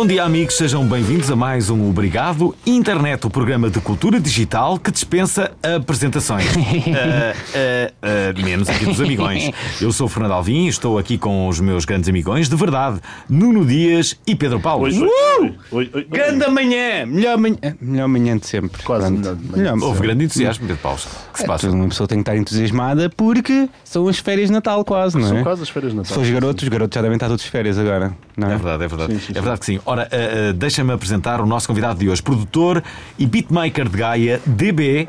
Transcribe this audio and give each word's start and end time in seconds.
Bom 0.00 0.06
dia, 0.06 0.24
amigos, 0.24 0.56
sejam 0.56 0.82
bem-vindos 0.86 1.30
a 1.30 1.36
mais 1.36 1.68
um 1.68 1.90
Obrigado 1.90 2.56
Internet, 2.64 3.26
o 3.26 3.30
programa 3.30 3.68
de 3.68 3.82
cultura 3.82 4.18
digital 4.18 4.78
que 4.78 4.90
dispensa 4.90 5.52
apresentações. 5.62 6.46
Ah, 6.90 7.34
ah, 7.54 7.92
ah, 8.02 8.42
menos 8.42 8.70
aqui 8.70 8.86
dos 8.86 8.98
amigões. 8.98 9.50
Eu 9.78 9.92
sou 9.92 10.06
o 10.06 10.08
Fernando 10.08 10.32
Alvim 10.32 10.64
e 10.64 10.68
estou 10.68 10.98
aqui 10.98 11.18
com 11.18 11.48
os 11.48 11.60
meus 11.60 11.84
grandes 11.84 12.08
amigões 12.08 12.48
de 12.48 12.56
verdade, 12.56 12.98
Nuno 13.28 13.62
Dias 13.62 14.18
e 14.26 14.34
Pedro 14.34 14.58
Paulo. 14.58 14.84
Oi, 14.84 14.98
oi, 14.98 15.29
Uh! 15.72 15.76
oi. 15.76 16.06
Grande 16.10 16.44
amanhã! 16.44 17.06
Melhor 17.06 17.38
manhã, 17.38 17.56
melhor 17.80 18.08
manhã 18.08 18.36
de 18.36 18.46
sempre. 18.46 18.82
Quase 18.82 19.06
Pronto. 19.06 19.18
melhor 19.20 19.36
de 19.36 19.50
manhã. 19.50 19.74
Houve 19.86 20.00
grande 20.02 20.24
entusiasmo, 20.24 20.66
Pedro 20.66 20.82
Paulo. 20.82 20.98
Que 21.32 21.38
se 21.38 21.44
É, 21.44 21.46
passa? 21.46 21.70
Uma 21.70 21.88
pessoa 21.88 22.06
tem 22.08 22.18
que 22.18 22.22
estar 22.22 22.36
entusiasmada 22.36 23.08
porque 23.10 23.68
são 23.84 24.08
as 24.08 24.18
férias 24.18 24.48
de 24.48 24.52
Natal, 24.52 24.84
quase, 24.84 25.16
não 25.18 25.26
é? 25.26 25.28
São 25.28 25.42
quase 25.42 25.62
as 25.62 25.68
férias 25.68 25.92
de 25.92 25.96
Natal. 25.98 26.08
Se 26.08 26.14
fores 26.14 26.30
garoto, 26.30 26.62
os 26.62 26.68
garotos 26.68 26.94
já 26.94 27.02
devem 27.02 27.16
estar 27.16 27.28
todos 27.28 27.44
de 27.44 27.50
férias 27.50 27.78
agora, 27.78 28.12
não 28.36 28.48
é? 28.48 28.54
É 28.54 28.56
verdade, 28.56 28.84
é 28.84 28.88
verdade. 28.88 29.12
Sim, 29.14 29.18
sim, 29.18 29.24
É 29.24 29.26
sim. 29.28 29.32
verdade 29.34 29.60
que 29.60 29.66
sim. 29.66 29.80
Ora, 29.86 30.08
ah, 30.10 30.16
ah, 30.50 30.52
deixa-me 30.52 30.92
apresentar 30.92 31.40
o 31.40 31.46
nosso 31.46 31.66
convidado 31.68 31.98
de 31.98 32.08
hoje, 32.08 32.22
produtor 32.22 32.82
e 33.18 33.26
beatmaker 33.26 33.88
de 33.88 33.96
Gaia, 33.96 34.40
DB. 34.46 35.08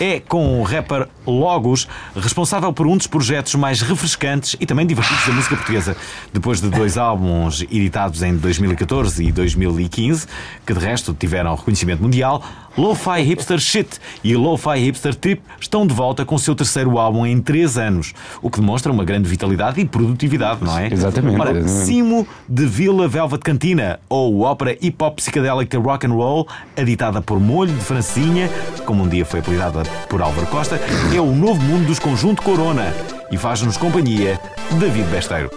É 0.00 0.20
com 0.20 0.60
o 0.60 0.62
rapper 0.62 1.08
Logos, 1.26 1.88
responsável 2.14 2.72
por 2.72 2.86
um 2.86 2.96
dos 2.96 3.06
projetos 3.06 3.54
mais 3.54 3.80
refrescantes 3.80 4.56
e 4.60 4.66
também 4.66 4.86
divertidos 4.86 5.26
da 5.26 5.32
música 5.32 5.56
portuguesa. 5.56 5.96
Depois 6.32 6.60
de 6.60 6.68
dois 6.70 6.96
álbuns 6.96 7.62
editados 7.62 8.22
em 8.22 8.36
2014 8.36 9.24
e 9.24 9.32
2015, 9.32 10.26
que 10.64 10.72
de 10.72 10.80
resto 10.80 11.14
tiveram 11.18 11.54
reconhecimento 11.54 12.02
mundial, 12.02 12.44
Lo-Fi 12.76 13.22
Hipster 13.22 13.58
Shit 13.58 13.98
e 14.22 14.36
Lo-Fi 14.36 14.78
Hipster 14.78 15.14
Trip 15.14 15.42
estão 15.58 15.86
de 15.86 15.94
volta 15.94 16.24
com 16.24 16.34
o 16.34 16.38
seu 16.38 16.54
terceiro 16.54 16.98
álbum 16.98 17.24
em 17.24 17.40
três 17.40 17.78
anos, 17.78 18.12
o 18.42 18.50
que 18.50 18.60
demonstra 18.60 18.92
uma 18.92 19.04
grande 19.04 19.28
vitalidade 19.28 19.80
e 19.80 19.84
produtividade, 19.84 20.62
não 20.62 20.78
é? 20.78 20.92
Exatamente, 20.92 21.40
Ora, 21.40 21.50
exatamente. 21.50 21.86
Cimo 21.86 22.28
de 22.48 22.66
Vila 22.66 23.08
Velvet 23.08 23.40
Cantina, 23.40 23.98
ou 24.08 24.42
ópera 24.42 24.76
hip 24.80 25.02
hop 25.02 25.16
psicadélica 25.16 25.78
rock 25.78 26.06
and 26.06 26.12
roll, 26.12 26.46
editada 26.76 27.22
por 27.22 27.40
Molho 27.40 27.72
de 27.72 27.80
Francinha, 27.80 28.50
como 28.84 29.04
um 29.04 29.08
dia 29.08 29.24
foi 29.24 29.40
apelidada 29.40 29.82
por 30.08 30.20
Álvaro 30.20 30.46
Costa, 30.48 30.78
é 31.14 31.20
o 31.20 31.34
novo 31.34 31.62
mundo 31.62 31.86
dos 31.86 31.98
Conjunto 31.98 32.42
Corona 32.42 32.92
e 33.30 33.36
faz-nos 33.36 33.76
companhia 33.76 34.38
David 34.78 35.08
Besteiro. 35.08 35.50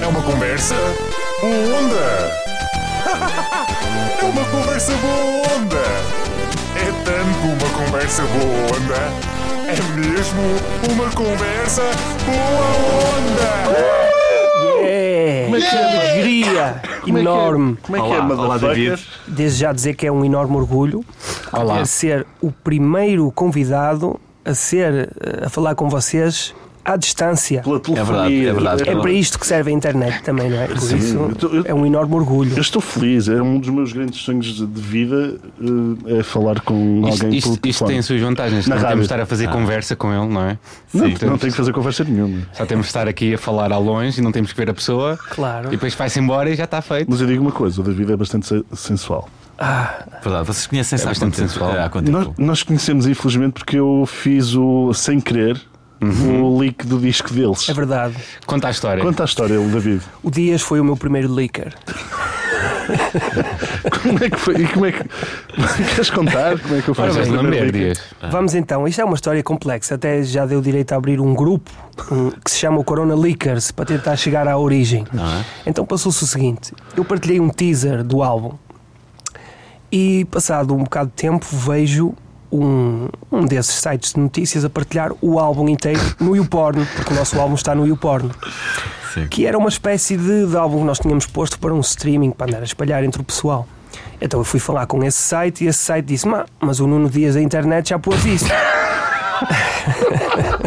É 0.00 0.06
uma 0.06 0.22
conversa 0.22 0.74
boa 1.40 1.78
onda. 1.78 2.41
É 4.20 4.24
uma 4.24 4.44
conversa 4.46 4.92
boa 4.96 5.56
onda. 5.56 5.82
É 6.76 6.86
tanto 7.04 7.46
uma 7.64 7.84
conversa 7.84 8.22
boa 8.22 8.76
onda. 8.76 9.32
É 9.68 9.76
mesmo 9.96 10.42
uma 10.92 11.08
conversa 11.10 11.82
boa 12.26 12.66
onda. 13.16 14.82
É, 14.84 15.42
Como 15.44 15.56
é 15.56 15.60
que 15.60 15.76
é? 15.76 16.00
alegria 16.12 16.82
Como 16.82 16.94
é 16.94 17.00
que 17.00 17.10
é? 17.10 17.20
enorme. 17.20 17.78
Como 17.82 17.96
é 17.96 18.00
que 18.00 18.06
é, 18.06 18.10
Olá, 18.10 18.24
olá, 18.26 18.36
motherfucker? 18.54 18.90
David. 18.90 19.08
Desde 19.28 19.60
já 19.60 19.72
dizer 19.72 19.94
que 19.94 20.06
é 20.06 20.12
um 20.12 20.24
enorme 20.24 20.56
orgulho 20.56 21.04
Olá. 21.52 21.84
ser 21.84 22.26
o 22.40 22.50
primeiro 22.50 23.30
convidado 23.32 24.20
a 24.44 24.54
ser 24.54 25.10
eh, 25.20 25.46
a 25.46 25.48
falar 25.48 25.74
com 25.76 25.88
vocês 25.88 26.52
à 26.84 26.96
distância. 26.96 27.62
Pela 27.62 27.78
telefonia. 27.80 28.04
verdade, 28.12 28.46
é 28.46 28.52
verdade. 28.52 28.88
É 28.88 28.96
para 28.96 29.10
isto 29.12 29.38
que 29.38 29.46
serve 29.46 29.70
a 29.70 29.74
internet 29.74 30.22
também, 30.22 30.50
não 30.50 30.58
é? 30.58 30.66
Por 30.66 30.78
Sim, 30.80 30.96
isso 30.96 31.16
eu 31.16 31.34
tô- 31.34 31.48
eu- 31.48 31.64
é 31.66 31.72
um 31.74 31.86
enorme 31.86 32.14
orgulho. 32.14 32.52
Eu 32.56 32.60
estou 32.60 32.82
feliz, 32.82 33.28
é 33.28 33.40
um 33.40 33.58
dos 33.58 33.68
meus 33.70 33.92
grandes 33.92 34.20
sonhos 34.20 34.46
de 34.46 34.66
vida 34.80 35.36
eh, 36.06 36.18
é 36.18 36.22
falar 36.22 36.60
com 36.60 37.02
Isto, 37.08 37.24
alguém 37.24 37.38
isto- 37.38 37.58
pelo 37.60 37.70
isto 37.70 37.84
tem 37.84 37.98
as 37.98 38.06
suas 38.06 38.20
vantagens. 38.20 38.66
Na 38.66 38.74
não 38.74 38.80
temos 38.80 38.82
rádio. 38.82 38.98
de 38.98 39.04
estar 39.04 39.20
a 39.20 39.26
fazer 39.26 39.48
conversa 39.48 39.94
com 39.96 40.12
ele, 40.12 40.32
não 40.32 40.42
é? 40.42 40.58
Não, 40.92 41.06
Sim. 41.06 41.26
não 41.26 41.38
tenho 41.38 41.52
que 41.52 41.56
fazer 41.56 41.72
conversa 41.72 42.04
nenhuma. 42.04 42.42
Só 42.52 42.66
temos 42.66 42.86
de 42.86 42.90
estar 42.90 43.06
aqui 43.08 43.34
a 43.34 43.38
falar 43.38 43.72
ao 43.72 43.82
longe 43.82 44.20
e 44.20 44.22
não 44.24 44.32
temos 44.32 44.52
que 44.52 44.58
ver 44.58 44.70
a 44.70 44.74
pessoa. 44.74 45.18
Claro. 45.30 45.68
E 45.68 45.70
depois 45.72 45.94
vai-se 45.94 46.18
embora 46.18 46.50
e 46.50 46.54
já 46.56 46.64
está 46.64 46.82
feito. 46.82 47.08
Mas 47.10 47.20
eu 47.20 47.26
digo 47.26 47.42
uma 47.42 47.52
coisa, 47.52 47.80
o 47.80 47.84
David 47.84 48.12
é 48.12 48.16
bastante 48.16 48.46
se- 48.46 48.64
sensual. 48.74 49.28
Verdade, 50.22 50.46
vocês 50.46 50.66
conhecem-se 50.66 51.04
É 51.04 51.06
há 51.06 51.10
bastante 51.10 51.36
sensual. 51.36 51.70
Há 51.78 51.88
quanto 51.88 52.10
Nós, 52.10 52.28
nós 52.36 52.62
conhecemos 52.64 53.06
infelizmente 53.06 53.52
porque 53.52 53.78
eu 53.78 54.04
fiz 54.06 54.54
o, 54.56 54.92
sem 54.92 55.20
querer, 55.20 55.60
o 56.02 56.58
leak 56.58 56.86
do 56.86 56.98
disco 56.98 57.32
deles. 57.32 57.68
É 57.68 57.72
verdade. 57.72 58.14
Conta 58.46 58.68
a 58.68 58.70
história. 58.70 59.02
Conta 59.02 59.22
a 59.22 59.26
história, 59.26 59.58
David. 59.58 60.02
O 60.22 60.30
Dias 60.30 60.62
foi 60.62 60.80
o 60.80 60.84
meu 60.84 60.96
primeiro 60.96 61.32
leaker. 61.32 61.72
Como 64.02 64.22
é 64.22 64.30
que 64.30 64.36
foi? 64.38 64.56
E 64.56 64.66
como 64.66 64.86
é 64.86 64.92
que. 64.92 65.04
Queres 65.94 66.10
contar? 66.10 66.58
Como 66.58 66.76
é 66.76 66.82
que 66.82 66.88
eu 66.88 66.94
Ora 66.98 67.12
faço 67.12 67.20
bem, 67.20 67.30
lamber, 67.30 67.50
primeira 67.50 67.64
leak? 67.64 67.78
Dias. 67.78 68.02
Vamos 68.30 68.54
então, 68.54 68.86
isto 68.88 69.00
é 69.00 69.04
uma 69.04 69.14
história 69.14 69.42
complexa, 69.42 69.94
até 69.94 70.22
já 70.22 70.44
deu 70.44 70.60
direito 70.60 70.92
a 70.92 70.96
abrir 70.96 71.20
um 71.20 71.34
grupo 71.34 71.70
um, 72.10 72.30
que 72.30 72.50
se 72.50 72.58
chama 72.58 72.78
o 72.78 72.84
Corona 72.84 73.14
Leakers 73.14 73.70
para 73.70 73.84
tentar 73.84 74.16
chegar 74.16 74.48
à 74.48 74.58
origem. 74.58 75.06
Então 75.64 75.86
passou-se 75.86 76.22
o 76.24 76.26
seguinte: 76.26 76.72
eu 76.96 77.04
partilhei 77.04 77.40
um 77.40 77.48
teaser 77.48 78.02
do 78.02 78.22
álbum 78.22 78.54
e, 79.90 80.26
passado 80.30 80.74
um 80.74 80.84
bocado 80.84 81.10
de 81.10 81.16
tempo, 81.16 81.46
vejo 81.50 82.14
um, 82.52 83.08
um 83.30 83.44
desses 83.46 83.74
sites 83.74 84.12
de 84.12 84.20
notícias 84.20 84.64
a 84.64 84.70
partilhar 84.70 85.12
o 85.20 85.38
álbum 85.38 85.68
inteiro 85.68 86.00
no 86.20 86.36
YouPorn, 86.36 86.86
porque 86.94 87.12
o 87.12 87.16
nosso 87.16 87.40
álbum 87.40 87.54
está 87.54 87.74
no 87.74 87.86
YouPorn. 87.86 88.30
Sim. 89.14 89.26
Que 89.28 89.46
era 89.46 89.56
uma 89.58 89.68
espécie 89.68 90.16
de, 90.16 90.46
de 90.46 90.56
álbum 90.56 90.80
que 90.80 90.84
nós 90.84 90.98
tínhamos 90.98 91.26
posto 91.26 91.58
para 91.58 91.72
um 91.72 91.80
streaming, 91.80 92.30
para 92.30 92.48
andar 92.48 92.60
a 92.60 92.64
espalhar 92.64 93.02
entre 93.02 93.20
o 93.20 93.24
pessoal. 93.24 93.66
Então 94.20 94.40
eu 94.40 94.44
fui 94.44 94.60
falar 94.60 94.86
com 94.86 95.02
esse 95.02 95.18
site 95.18 95.64
e 95.64 95.66
esse 95.66 95.80
site 95.80 96.06
disse: 96.06 96.28
"Ma, 96.28 96.46
Mas 96.60 96.80
o 96.80 96.86
Nuno 96.86 97.10
Dias 97.10 97.34
da 97.34 97.42
internet 97.42 97.90
já 97.90 97.98
pôs 97.98 98.24
isso. 98.24 98.46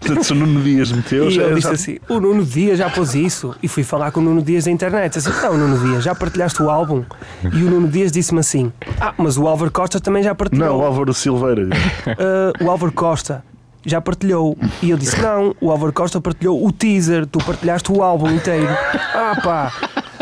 Portanto, 0.00 0.24
se 0.24 0.32
o 0.32 0.36
Nuno 0.36 0.62
Dias 0.62 0.92
meteu. 0.92 1.28
E 1.28 1.30
já- 1.30 1.42
ele 1.44 1.54
disse 1.56 1.68
já- 1.68 1.74
assim: 1.74 1.98
O 2.08 2.20
Nuno 2.20 2.44
Dias 2.44 2.78
já 2.78 2.88
pôs 2.90 3.14
isso. 3.14 3.54
E 3.62 3.68
fui 3.68 3.82
falar 3.82 4.10
com 4.12 4.20
o 4.20 4.22
Nuno 4.22 4.42
Dias 4.42 4.64
da 4.64 4.70
internet. 4.70 5.18
Assim, 5.18 5.30
não, 5.42 5.56
Nuno 5.56 5.78
Dias, 5.78 6.04
já 6.04 6.14
partilhaste 6.14 6.62
o 6.62 6.70
álbum? 6.70 7.04
E 7.52 7.62
o 7.62 7.70
Nuno 7.70 7.88
Dias 7.88 8.12
disse-me 8.12 8.40
assim: 8.40 8.72
Ah, 9.00 9.12
mas 9.18 9.36
o 9.36 9.46
Álvaro 9.46 9.70
Costa 9.70 10.00
também 10.00 10.22
já 10.22 10.34
partilhou. 10.34 10.68
Não, 10.68 10.78
o 10.78 10.84
Álvaro 10.84 11.12
Silveira. 11.14 11.68
Ah, 12.06 12.52
o 12.64 12.70
Álvaro 12.70 12.92
Costa 12.92 13.44
já 13.84 14.00
partilhou. 14.00 14.56
E 14.82 14.90
eu 14.90 14.96
disse: 14.96 15.20
Não, 15.20 15.54
o 15.60 15.70
Álvaro 15.70 15.92
Costa 15.92 16.20
partilhou 16.20 16.64
o 16.64 16.72
teaser, 16.72 17.26
tu 17.26 17.38
partilhaste 17.38 17.92
o 17.92 18.02
álbum 18.02 18.30
inteiro. 18.30 18.68
Ah, 19.14 19.38
pá. 19.42 19.72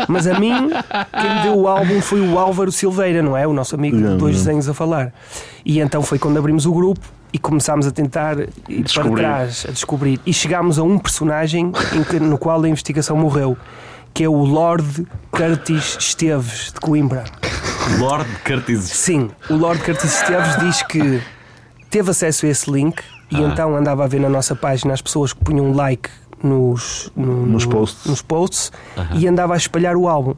Mas 0.07 0.27
a 0.27 0.39
mim, 0.39 0.53
quem 1.19 1.35
me 1.35 1.41
deu 1.41 1.55
o 1.57 1.67
álbum 1.67 1.99
foi 2.01 2.21
o 2.21 2.37
Álvaro 2.37 2.71
Silveira, 2.71 3.23
não 3.23 3.35
é? 3.35 3.47
O 3.47 3.53
nosso 3.53 3.73
amigo 3.73 3.97
de 3.97 4.15
dois 4.17 4.35
desenhos 4.35 4.69
a 4.69 4.73
falar. 4.73 5.11
E 5.65 5.79
então 5.79 6.03
foi 6.03 6.19
quando 6.19 6.37
abrimos 6.37 6.67
o 6.67 6.71
grupo 6.71 7.01
e 7.33 7.37
começámos 7.39 7.85
a 7.87 7.91
tentar 7.91 8.37
ir 8.69 8.83
Descobrir. 8.83 9.11
para 9.23 9.35
trás, 9.37 9.65
a 9.67 9.71
descobrir. 9.71 10.19
E 10.25 10.33
chegámos 10.33 10.79
a 10.79 10.83
um 10.83 10.97
personagem 10.97 11.71
em 11.93 12.03
que- 12.03 12.19
no 12.19 12.37
qual 12.37 12.61
a 12.63 12.69
investigação 12.69 13.17
morreu, 13.17 13.57
que 14.13 14.23
é 14.23 14.29
o 14.29 14.43
Lord 14.45 15.05
Curtis 15.31 15.97
Esteves 15.99 16.71
de 16.73 16.79
Coimbra. 16.79 17.25
Lord 17.99 18.29
Curtis. 18.45 18.83
Sim, 18.83 19.29
o 19.49 19.55
Lord 19.55 19.81
Curtis 19.83 20.21
Esteves 20.21 20.57
diz 20.59 20.81
que 20.83 21.21
teve 21.89 22.09
acesso 22.11 22.45
a 22.45 22.49
esse 22.49 22.69
link 22.71 23.01
e 23.29 23.41
então 23.41 23.75
andava 23.75 24.03
a 24.03 24.07
ver 24.07 24.19
na 24.19 24.29
nossa 24.29 24.55
página 24.55 24.93
as 24.93 25.01
pessoas 25.01 25.33
que 25.33 25.43
punham 25.43 25.71
like 25.73 26.09
nos, 26.43 27.11
no- 27.15 27.45
Nos 27.45 27.65
no- 27.65 27.71
posts. 27.71 28.05
nos 28.05 28.21
posts 28.21 28.71
e 29.15 29.27
andava 29.27 29.53
a 29.53 29.57
espalhar 29.57 29.95
o 29.95 30.07
álbum. 30.07 30.33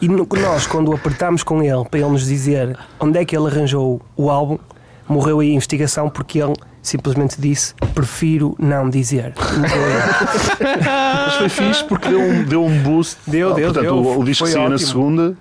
E 0.00 0.08
no- 0.08 0.26
nós, 0.40 0.66
quando 0.66 0.92
apertámos 0.92 1.42
com 1.42 1.62
ele 1.62 1.84
para 1.90 2.00
ele 2.00 2.10
nos 2.10 2.26
dizer 2.26 2.76
onde 3.00 3.18
é 3.18 3.24
que 3.24 3.36
ele 3.36 3.46
arranjou 3.48 4.00
o 4.16 4.30
álbum, 4.30 4.58
morreu 5.08 5.40
aí 5.40 5.50
a 5.50 5.54
investigação 5.54 6.08
porque 6.10 6.38
ele 6.42 6.54
simplesmente 6.82 7.40
disse: 7.40 7.74
Prefiro 7.94 8.54
não 8.58 8.88
dizer. 8.90 9.34
Mas 11.26 11.34
foi 11.34 11.48
fixe 11.48 11.84
porque 11.84 12.08
deu 12.08 12.20
um, 12.20 12.44
deu 12.44 12.64
um 12.64 12.78
boost. 12.82 13.18
Deu, 13.26 13.52
Ah, 13.52 13.54
deu, 13.54 13.64
Portanto, 13.72 13.82
deu. 13.84 13.96
o, 13.96 14.20
o 14.20 14.24
disco 14.24 14.46
saía 14.46 14.68
na 14.68 14.78
segunda, 14.78 15.34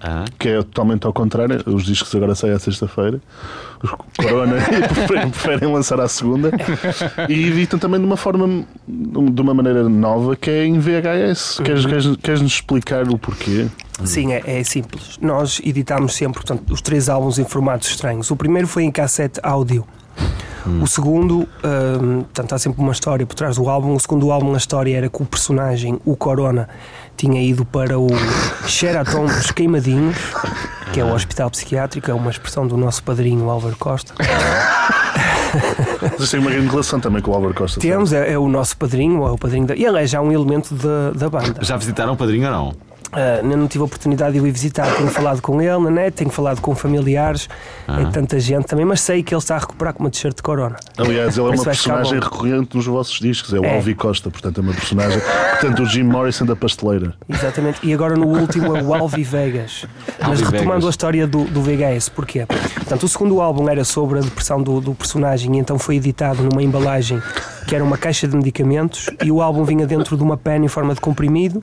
Ah, 0.00 0.24
que 0.38 0.48
é 0.48 0.56
totalmente 0.56 1.06
ao 1.06 1.12
contrário. 1.12 1.60
Os 1.66 1.84
discos 1.84 2.14
agora 2.14 2.34
saem 2.34 2.54
à 2.54 2.58
sexta-feira. 2.58 3.20
Os 3.82 3.90
Corona 4.16 4.56
preferem, 4.88 5.30
preferem 5.30 5.72
lançar 5.72 6.00
à 6.00 6.08
segunda. 6.08 6.50
E 7.28 7.46
editam 7.48 7.78
também 7.78 8.00
de 8.00 8.06
uma 8.06 8.16
forma, 8.16 8.64
de 8.88 9.40
uma 9.40 9.52
maneira 9.54 9.88
nova, 9.88 10.36
que 10.36 10.50
é 10.50 10.64
em 10.64 10.78
VHS. 10.78 11.58
Uhum. 11.58 11.64
Queres, 11.64 11.86
queres, 11.86 12.16
queres 12.22 12.40
nos 12.42 12.52
explicar 12.52 13.08
o 13.08 13.18
porquê? 13.18 13.66
Sim, 14.04 14.32
é, 14.32 14.42
é 14.44 14.64
simples. 14.64 15.18
Nós 15.20 15.60
editámos 15.64 16.14
sempre 16.14 16.42
portanto, 16.42 16.72
os 16.72 16.80
três 16.80 17.08
álbuns 17.08 17.38
em 17.38 17.44
formatos 17.44 17.88
estranhos. 17.88 18.30
O 18.30 18.36
primeiro 18.36 18.66
foi 18.66 18.84
em 18.84 18.90
cassete 18.90 19.38
áudio. 19.42 19.86
O 20.80 20.86
segundo, 20.86 21.46
hum, 21.62 22.22
portanto, 22.22 22.54
há 22.54 22.58
sempre 22.58 22.80
uma 22.80 22.92
história 22.92 23.26
por 23.26 23.34
trás 23.34 23.56
do 23.56 23.68
álbum. 23.68 23.94
O 23.94 24.00
segundo 24.00 24.32
álbum, 24.32 24.54
a 24.54 24.56
história 24.56 24.96
era 24.96 25.10
que 25.10 25.22
o 25.22 25.26
personagem, 25.26 26.00
o 26.06 26.16
Corona, 26.16 26.68
tinha 27.16 27.42
ido 27.42 27.66
para 27.66 27.98
o 27.98 28.08
Sheraton 28.66 29.26
dos 29.26 29.50
Queimadinhos, 29.50 30.16
que 30.92 31.00
é 31.00 31.04
o 31.04 31.12
hospital 31.12 31.50
psiquiátrico, 31.50 32.10
é 32.10 32.14
uma 32.14 32.30
expressão 32.30 32.66
do 32.66 32.78
nosso 32.78 33.02
padrinho 33.02 33.50
Álvaro 33.50 33.76
Costa. 33.76 34.14
Vocês 36.16 36.30
têm 36.30 36.40
uma 36.40 36.50
grande 36.50 36.68
relação 36.68 36.98
também 36.98 37.20
com 37.20 37.30
o 37.30 37.34
Álvaro 37.34 37.54
Costa. 37.54 37.78
Temos, 37.78 38.12
é, 38.12 38.32
é 38.32 38.38
o 38.38 38.48
nosso 38.48 38.76
padrinho, 38.76 39.26
é 39.26 39.30
o 39.30 39.38
padrinho 39.38 39.66
da, 39.66 39.76
e 39.76 39.84
ele 39.84 40.02
é 40.02 40.06
já 40.06 40.20
um 40.20 40.32
elemento 40.32 40.74
da, 40.74 41.10
da 41.10 41.28
banda. 41.28 41.62
Já 41.62 41.76
visitaram 41.76 42.14
o 42.14 42.16
padrinho 42.16 42.46
ou 42.46 42.52
não? 42.52 42.93
Ah, 43.14 43.40
ainda 43.42 43.56
não 43.56 43.66
tive 43.68 43.82
a 43.82 43.84
oportunidade 43.86 44.34
de 44.34 44.40
o 44.40 44.46
ir 44.46 44.50
visitar. 44.50 44.92
Tenho 44.96 45.08
falado 45.08 45.40
com 45.40 45.60
ele 45.60 45.78
na 45.78 45.90
net, 45.90 46.14
tenho 46.16 46.30
falado 46.30 46.60
com 46.60 46.74
familiares, 46.74 47.48
é 47.88 48.10
tanta 48.10 48.38
gente 48.40 48.66
também, 48.66 48.84
mas 48.84 49.00
sei 49.00 49.22
que 49.22 49.34
ele 49.34 49.40
está 49.40 49.56
a 49.56 49.58
recuperar 49.58 49.94
com 49.94 50.02
uma 50.02 50.10
t-shirt 50.10 50.36
de 50.36 50.42
corona. 50.42 50.76
Aliás, 50.98 51.36
ele 51.38 51.48
é 51.48 51.50
uma 51.50 51.64
personagem 51.64 52.18
recorrente 52.20 52.76
nos 52.76 52.86
vossos 52.86 53.18
discos, 53.20 53.52
é 53.54 53.58
o 53.58 53.64
É. 53.64 53.76
Alvi 53.76 53.94
Costa, 53.94 54.30
portanto 54.30 54.58
é 54.58 54.60
uma 54.60 54.72
personagem. 54.72 55.20
Portanto, 55.50 55.82
o 55.82 55.86
Jim 55.86 56.02
Morrison 56.02 56.44
da 56.46 56.56
pasteleira. 56.56 57.14
Exatamente. 57.28 57.78
E 57.82 57.92
agora 57.92 58.16
no 58.16 58.26
último 58.26 58.76
é 58.76 58.82
o 58.82 58.94
Alvi 58.94 59.22
Vegas. 59.22 59.86
Mas 60.20 60.40
Alvi 60.40 60.44
retomando 60.44 60.70
Vegas. 60.80 60.86
a 60.86 60.90
história 60.90 61.26
do, 61.26 61.44
do 61.44 61.62
VHS, 61.62 62.08
porquê? 62.08 62.46
Portanto, 62.46 63.02
o 63.04 63.08
segundo 63.08 63.40
álbum 63.40 63.68
era 63.68 63.84
sobre 63.84 64.18
a 64.18 64.22
depressão 64.22 64.62
do, 64.62 64.80
do 64.80 64.94
personagem 64.94 65.54
e 65.54 65.58
então 65.58 65.78
foi 65.78 65.96
editado 65.96 66.42
numa 66.42 66.62
embalagem 66.62 67.20
que 67.66 67.74
era 67.74 67.82
uma 67.82 67.96
caixa 67.96 68.28
de 68.28 68.36
medicamentos 68.36 69.08
e 69.22 69.30
o 69.32 69.40
álbum 69.40 69.64
vinha 69.64 69.86
dentro 69.86 70.16
de 70.16 70.22
uma 70.22 70.36
pen 70.36 70.64
em 70.64 70.68
forma 70.68 70.94
de 70.94 71.00
comprimido 71.00 71.60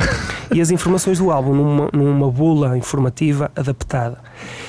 e 0.53 0.59
as 0.59 0.71
informações 0.71 1.19
do 1.19 1.29
álbum 1.31 1.40
numa, 1.49 1.89
numa 1.91 2.29
bula 2.31 2.77
informativa 2.77 3.51
adaptada. 3.55 4.17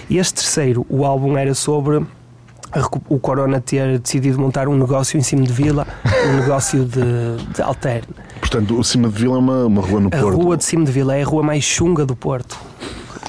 E 0.09 0.19
este 0.19 0.35
terceiro, 0.35 0.87
o 0.89 1.05
álbum 1.05 1.37
era 1.37 1.55
sobre 1.55 2.05
a 2.73 2.81
o 3.09 3.19
Corona 3.19 3.61
ter 3.61 3.99
decidido 3.99 4.39
montar 4.41 4.67
um 4.67 4.77
negócio 4.77 5.19
em 5.19 5.23
cima 5.23 5.43
de 5.43 5.53
Vila, 5.53 5.87
um 6.27 6.37
negócio 6.41 6.85
de, 6.85 7.03
de 7.55 7.63
alterne. 7.63 8.09
Portanto, 8.41 8.79
o 8.79 8.85
Cima 8.85 9.09
de 9.09 9.15
Vila 9.19 9.37
é 9.37 9.39
uma, 9.39 9.67
uma 9.67 9.83
rua 9.83 10.01
no 10.01 10.09
A 10.09 10.11
Porto. 10.11 10.37
rua 10.37 10.57
de 10.57 10.65
cima 10.65 10.85
de 10.85 10.93
Vila 10.93 11.15
é 11.17 11.23
a 11.23 11.25
rua 11.25 11.43
mais 11.43 11.63
chunga 11.65 12.05
do 12.05 12.17
Porto. 12.17 12.59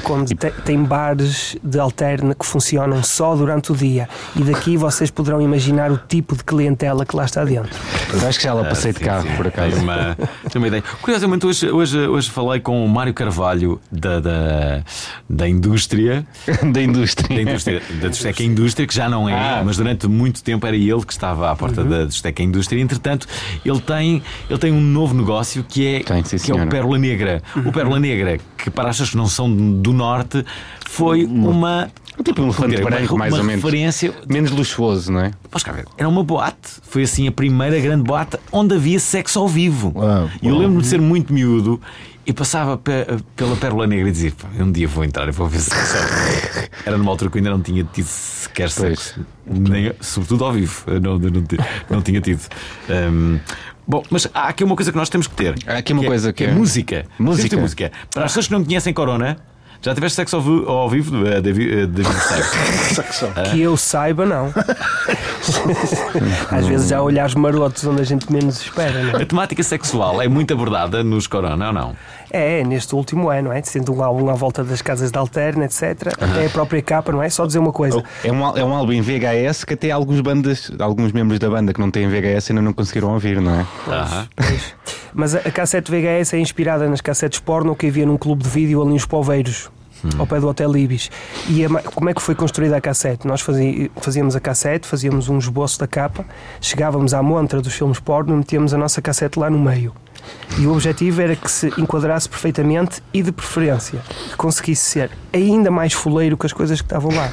Onde 0.10 0.36
te- 0.36 0.52
tem 0.66 0.84
bares 0.84 1.56
de 1.64 1.80
alterna 1.80 2.34
que 2.36 2.46
funcionam 2.46 3.02
só 3.04 3.36
durante 3.36 3.72
o 3.72 3.76
dia. 3.76 4.08
E 4.36 4.44
daqui 4.44 4.76
vocês 4.78 5.10
poderão 5.12 5.42
imaginar 5.42 5.92
o 5.92 5.98
tipo 5.98 6.36
de 6.36 6.44
clientela 6.44 7.06
que 7.06 7.16
lá 7.16 7.26
está 7.26 7.44
dentro. 7.46 7.70
Eu 8.12 8.28
acho 8.28 8.38
que 8.40 8.44
já 8.44 8.54
lá 8.54 8.64
passei 8.66 8.92
de 8.92 9.00
Sim, 9.00 9.06
carro, 9.06 9.28
sim. 9.28 9.36
por 9.36 9.48
acaso. 9.48 9.72
Tenho 9.72 9.84
uma, 9.84 10.18
uma 10.56 10.68
ideia. 10.68 10.84
Curiosamente, 11.02 11.46
hoje, 11.46 11.70
hoje, 11.70 12.00
hoje 12.00 12.30
falei 12.30 12.60
com 12.60 12.84
o 12.86 12.90
Mário 12.90 13.14
Carvalho 13.14 13.80
da, 13.92 14.20
da, 14.20 14.84
da 15.30 15.48
indústria. 15.48 16.26
da 16.72 16.82
indústria. 16.82 17.36
Da 17.36 17.42
indústria, 17.52 17.82
da 18.02 18.08
discoteca 18.10 18.44
Indústria, 18.44 18.88
que 18.88 18.94
já 18.96 19.08
não 19.10 19.28
é, 19.30 19.34
Ah. 19.34 19.62
mas 19.66 19.78
durante 19.78 20.08
muito 20.08 20.44
tempo 20.44 20.66
era 20.68 20.76
ele 20.76 21.06
que 21.06 21.14
estava 21.14 21.50
à 21.52 21.56
porta 21.56 21.84
da 21.84 22.06
discoteca 22.06 22.42
Indústria. 22.44 22.82
Entretanto, 22.82 23.28
ele 23.66 23.80
tem, 23.80 24.22
ele 24.50 24.60
tem 24.60 24.72
um 24.72 24.82
novo 24.82 25.14
negócio 25.14 25.64
que 25.68 25.86
é, 25.96 26.00
Tem, 26.02 26.24
sim, 26.24 26.38
que 26.38 26.52
é 26.52 26.56
o. 26.56 26.68
Pérola 26.68 26.98
Negra. 26.98 27.42
O 27.66 27.72
Pérola 27.72 28.00
Negra, 28.00 28.38
que 28.58 28.70
para 28.70 28.90
as 28.90 28.96
pessoas 28.96 29.10
que 29.12 29.18
não 29.18 29.28
são 29.28 29.50
do 29.84 29.94
Norte, 29.94 30.44
foi 30.88 31.26
uma. 31.26 31.92
Tipo 32.24 32.42
um 32.44 32.46
elefante 32.46 32.80
branco, 32.82 33.18
mais 33.18 33.34
ou 33.34 33.44
menos. 33.44 33.64
referência 33.64 34.14
Menos 34.30 34.52
luxuoso, 34.52 35.12
não 35.12 35.20
é? 35.22 35.32
Cá 35.64 35.72
ver, 35.72 35.86
era 35.98 36.08
uma 36.08 36.24
boate. 36.24 36.80
Foi 36.84 37.02
assim 37.04 37.28
a 37.28 37.32
primeira 37.32 37.80
grande 37.80 38.04
boate 38.04 38.38
onde 38.52 38.76
havia 38.76 39.00
sexo 39.00 39.40
ao 39.40 39.48
vivo. 39.48 39.94
E 40.42 40.48
eu 40.48 40.56
lembro-me 40.58 40.82
de 40.82 40.88
ser 40.88 41.02
muito 41.02 41.34
miúdo 41.34 41.82
e 42.26 42.32
passava 42.32 42.78
pe- 42.78 43.08
pela 43.36 43.56
Pérola 43.56 43.88
Negra 43.88 44.10
e 44.10 44.12
dizia: 44.12 44.32
"Pá, 44.32 44.48
um 44.60 44.72
dia 44.72 44.88
vou 44.88 45.04
entrar 45.04 45.28
e 45.28 45.32
vou 45.32 45.48
ver 45.48 45.60
sexo 45.60 45.96
vivo. 45.98 46.68
Era 46.86 46.98
numa 47.00 47.10
altura 47.12 47.32
que 47.32 47.38
eu 47.38 47.40
ainda 47.40 47.50
não 47.50 47.62
tinha 47.62 47.84
tido 47.84 48.06
sequer 48.06 48.70
Pois. 48.72 49.00
sexo. 49.00 49.26
Nem, 49.48 49.92
sobretudo 50.00 50.46
ao 50.46 50.54
vivo. 50.54 50.84
Não, 51.02 51.18
não, 51.18 51.44
não 51.90 52.02
tinha 52.04 52.22
tido. 52.22 52.42
Hum, 52.90 53.40
Bom, 53.88 54.02
mas 54.10 54.30
há 54.34 54.48
aqui 54.48 54.64
uma 54.64 54.76
coisa 54.78 54.92
que 54.92 54.98
nós 54.98 55.10
temos 55.10 55.28
que 55.28 55.34
ter. 55.36 55.56
Há 55.68 55.80
aqui 55.80 55.92
uma 55.94 56.04
é- 56.04 56.08
coisa 56.08 56.32
que 56.32 56.44
é, 56.46 56.48
é- 56.50 56.54
música. 56.54 57.06
Música. 57.20 57.50
Que 57.50 57.56
música. 57.58 57.92
Para 58.14 58.26
as 58.26 58.32
pessoas 58.32 58.46
que 58.48 58.54
não 58.54 58.64
conhecem 58.64 58.94
Corona, 58.94 59.36
já 59.84 59.94
tiveste 59.94 60.16
sexo 60.16 60.36
ao, 60.38 60.42
vi- 60.42 60.64
ao 60.66 60.90
vivo, 60.90 61.28
eh, 61.28 61.42
David, 61.42 61.72
eh, 61.82 61.86
David 61.86 62.14
Sexo? 62.24 62.96
Saxão. 62.96 63.32
Que 63.52 63.62
eu 63.62 63.76
saiba, 63.78 64.26
não. 64.26 64.52
Às 66.52 66.66
vezes 66.68 66.92
há 66.92 67.02
olhares 67.02 67.36
marotos 67.36 67.86
onde 67.86 68.02
a 68.02 68.06
gente 68.06 68.32
menos 68.32 68.62
espera, 68.62 69.04
não 69.04 69.20
é? 69.20 69.24
A 69.24 69.26
temática 69.26 69.62
sexual 69.64 70.22
é 70.22 70.28
muito 70.28 70.54
abordada 70.54 71.04
nos 71.04 71.28
Corona 71.28 71.68
ou 71.68 71.74
não? 71.74 71.96
É, 72.36 72.64
neste 72.64 72.96
último 72.96 73.30
ano, 73.30 73.50
não 73.50 73.54
é? 73.54 73.62
Sendo 73.62 73.94
um 73.94 74.04
álbum 74.04 74.28
à 74.28 74.34
volta 74.34 74.64
das 74.64 74.82
casas 74.82 75.12
de 75.12 75.18
alterna, 75.20 75.66
etc. 75.66 76.08
Até 76.20 76.48
a 76.48 76.50
própria 76.50 76.82
capa, 76.82 77.12
não 77.12 77.22
é? 77.22 77.30
Só 77.30 77.46
dizer 77.46 77.60
uma 77.60 77.72
coisa. 77.72 78.04
É 78.24 78.32
um, 78.32 78.58
é 78.58 78.66
um 78.66 78.74
álbum 78.74 78.92
em 78.92 79.02
VHS 79.02 79.64
que 79.64 79.76
até 79.76 79.92
alguns 79.92 80.20
bandas, 80.20 80.72
alguns 80.80 81.12
membros 81.12 81.38
da 81.38 81.48
banda 81.48 81.72
que 81.72 81.80
não 81.80 81.92
têm 81.92 82.08
VHS 82.10 82.50
ainda 82.50 82.64
não 82.64 82.74
conseguiram 82.74 83.14
ouvir, 83.14 83.40
não 83.40 83.54
é? 83.54 83.66
Aham. 83.88 84.28
Mas 85.14 85.36
a, 85.36 85.40
a 85.40 85.52
cassete 85.52 85.92
VHS 85.92 86.34
é 86.34 86.40
inspirada 86.40 86.90
nas 86.90 87.02
cassetes 87.02 87.40
porno 87.40 87.76
que 87.76 87.86
havia 87.86 88.06
num 88.06 88.18
clube 88.18 88.42
de 88.42 88.50
vídeo 88.50 88.82
ali 88.82 88.94
nos 88.94 89.06
Poveiros. 89.06 89.70
Ao 90.18 90.28
pé 90.28 90.38
do 90.38 90.50
Hotel 90.50 90.76
Ibis. 90.76 91.10
E 91.48 91.64
a 91.64 91.70
como 91.70 92.10
é 92.10 92.14
que 92.14 92.22
foi 92.22 92.36
construída 92.36 92.76
a 92.76 92.82
cassete? 92.82 93.26
Nós 93.26 93.40
fazíamos 93.40 94.36
a 94.36 94.40
cassete, 94.40 94.86
fazíamos 94.86 95.30
um 95.30 95.38
esboço 95.38 95.80
da 95.80 95.88
capa, 95.88 96.26
chegávamos 96.60 97.14
à 97.14 97.24
montra 97.24 97.62
dos 97.62 97.74
filmes 97.74 98.02
porno, 98.02 98.36
metíamos 98.36 98.74
a 98.74 98.78
nossa 98.78 99.02
cassete 99.02 99.40
lá 99.40 99.50
no 99.50 99.58
meio. 99.58 99.94
E 100.58 100.68
o 100.68 100.72
objetivo 100.72 101.22
era 101.22 101.36
que 101.36 101.50
se 101.50 101.68
enquadrasse 101.78 102.30
perfeitamente 102.30 103.02
e 103.14 103.22
de 103.22 103.32
preferência, 103.32 104.00
que 104.30 104.36
conseguisse 104.36 104.84
ser 104.84 105.12
ainda 105.34 105.72
mais 105.72 105.94
fuleiro 105.94 106.38
que 106.38 106.46
as 106.46 106.54
coisas 106.54 106.80
que 106.80 106.86
estavam 106.86 107.12
lá. 107.14 107.30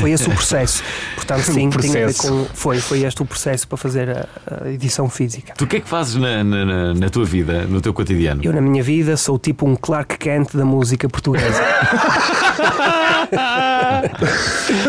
Foi 0.00 0.10
esse 0.10 0.28
o 0.28 0.32
processo. 0.32 0.82
Portanto, 1.14 1.42
sim, 1.52 1.68
tem 1.70 1.90
a 1.90 1.92
ver 1.92 2.00
processo. 2.04 2.28
com, 2.28 2.44
foi, 2.54 2.78
foi 2.80 3.02
este 3.04 3.22
o 3.22 3.24
processo 3.24 3.66
para 3.68 3.76
fazer 3.78 4.08
a, 4.10 4.26
a 4.64 4.70
edição 4.70 5.08
física. 5.08 5.54
Tu 5.56 5.64
o 5.64 5.66
que 5.66 5.76
é 5.76 5.80
que 5.80 5.88
fazes 5.88 6.14
na, 6.16 6.42
na- 6.44 6.94
na- 6.94 7.08
tua 7.10 7.24
vida, 7.24 7.64
no 7.66 7.80
teu 7.80 7.92
cotidiano? 7.94 8.40
Eu, 8.44 8.52
na 8.52 8.60
minha 8.60 8.82
vida, 8.82 9.16
sou 9.16 9.38
tipo 9.38 9.66
um 9.68 9.74
Clark 9.76 10.18
Kent 10.18 10.54
da 10.56 10.64
música 10.64 11.08
portuguesa. 11.08 11.62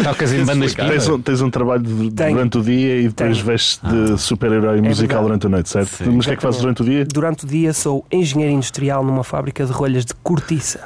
Tocas 0.03 0.33
em 0.33 0.43
bandas. 0.45 0.73
Tens 0.73 1.07
um, 1.07 1.21
tens 1.21 1.41
um 1.41 1.49
trabalho 1.49 1.83
de- 1.83 2.09
durante 2.09 2.57
o 2.57 2.61
dia 2.61 2.97
e 3.01 3.07
depois 3.07 3.33
Tenho. 3.37 3.45
vestes 3.45 3.79
de 3.83 4.17
super-herói 4.17 4.81
musical 4.81 5.23
verdade. 5.23 5.23
durante 5.23 5.45
a 5.45 5.49
noite, 5.49 5.69
certo? 5.69 5.89
Sim. 5.89 6.03
Mas 6.15 6.25
o 6.25 6.27
que 6.27 6.33
é 6.33 6.35
que 6.35 6.41
fazes 6.41 6.61
durante 6.61 6.81
o 6.81 6.85
dia? 6.85 7.05
Durante 7.05 7.45
o 7.45 7.47
dia, 7.47 7.73
sou 7.73 8.05
engenheiro 8.11 8.53
industrial 8.53 9.03
numa 9.03 9.23
fábrica 9.23 9.65
de 9.65 9.71
rolhas 9.71 10.05
de 10.05 10.13
cortiça. 10.15 10.79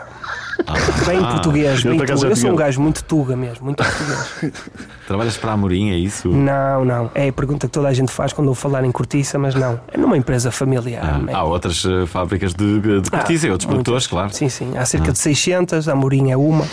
Bem 1.05 1.19
português, 1.21 1.83
bem 1.83 1.97
tuga. 1.99 2.27
Eu 2.27 2.35
sou 2.35 2.51
um 2.51 2.55
gajo 2.55 2.79
muito 2.81 3.03
tuga 3.03 3.35
mesmo, 3.35 3.65
muito 3.65 3.83
português. 3.83 4.53
Trabalhas 5.07 5.35
para 5.35 5.51
a 5.51 5.53
Amorim, 5.53 5.91
é 5.91 5.95
isso? 5.97 6.29
Não, 6.29 6.85
não. 6.85 7.11
É 7.13 7.27
a 7.27 7.33
pergunta 7.33 7.67
que 7.67 7.73
toda 7.73 7.89
a 7.89 7.93
gente 7.93 8.11
faz 8.11 8.31
quando 8.31 8.47
eu 8.49 8.55
falar 8.55 8.85
em 8.85 8.91
cortiça, 8.91 9.37
mas 9.37 9.53
não. 9.53 9.79
É 9.91 9.97
numa 9.97 10.17
empresa 10.17 10.49
familiar. 10.51 11.03
Ah, 11.03 11.31
é. 11.31 11.33
há 11.35 11.43
outras 11.43 11.83
eh, 11.85 12.05
fábricas 12.05 12.53
de, 12.53 12.79
de 12.79 13.09
Ah, 13.11 13.17
cortiça 13.17 13.47
e 13.47 13.51
outros 13.51 13.67
produtores, 13.69 14.07
claro. 14.07 14.33
Sim, 14.33 14.47
sim. 14.47 14.77
Há 14.77 14.85
cerca 14.85 15.11
de 15.11 15.17
600, 15.19 15.89
a 15.89 15.91
Amorim 15.91 16.31
é 16.31 16.37
uma, 16.37 16.65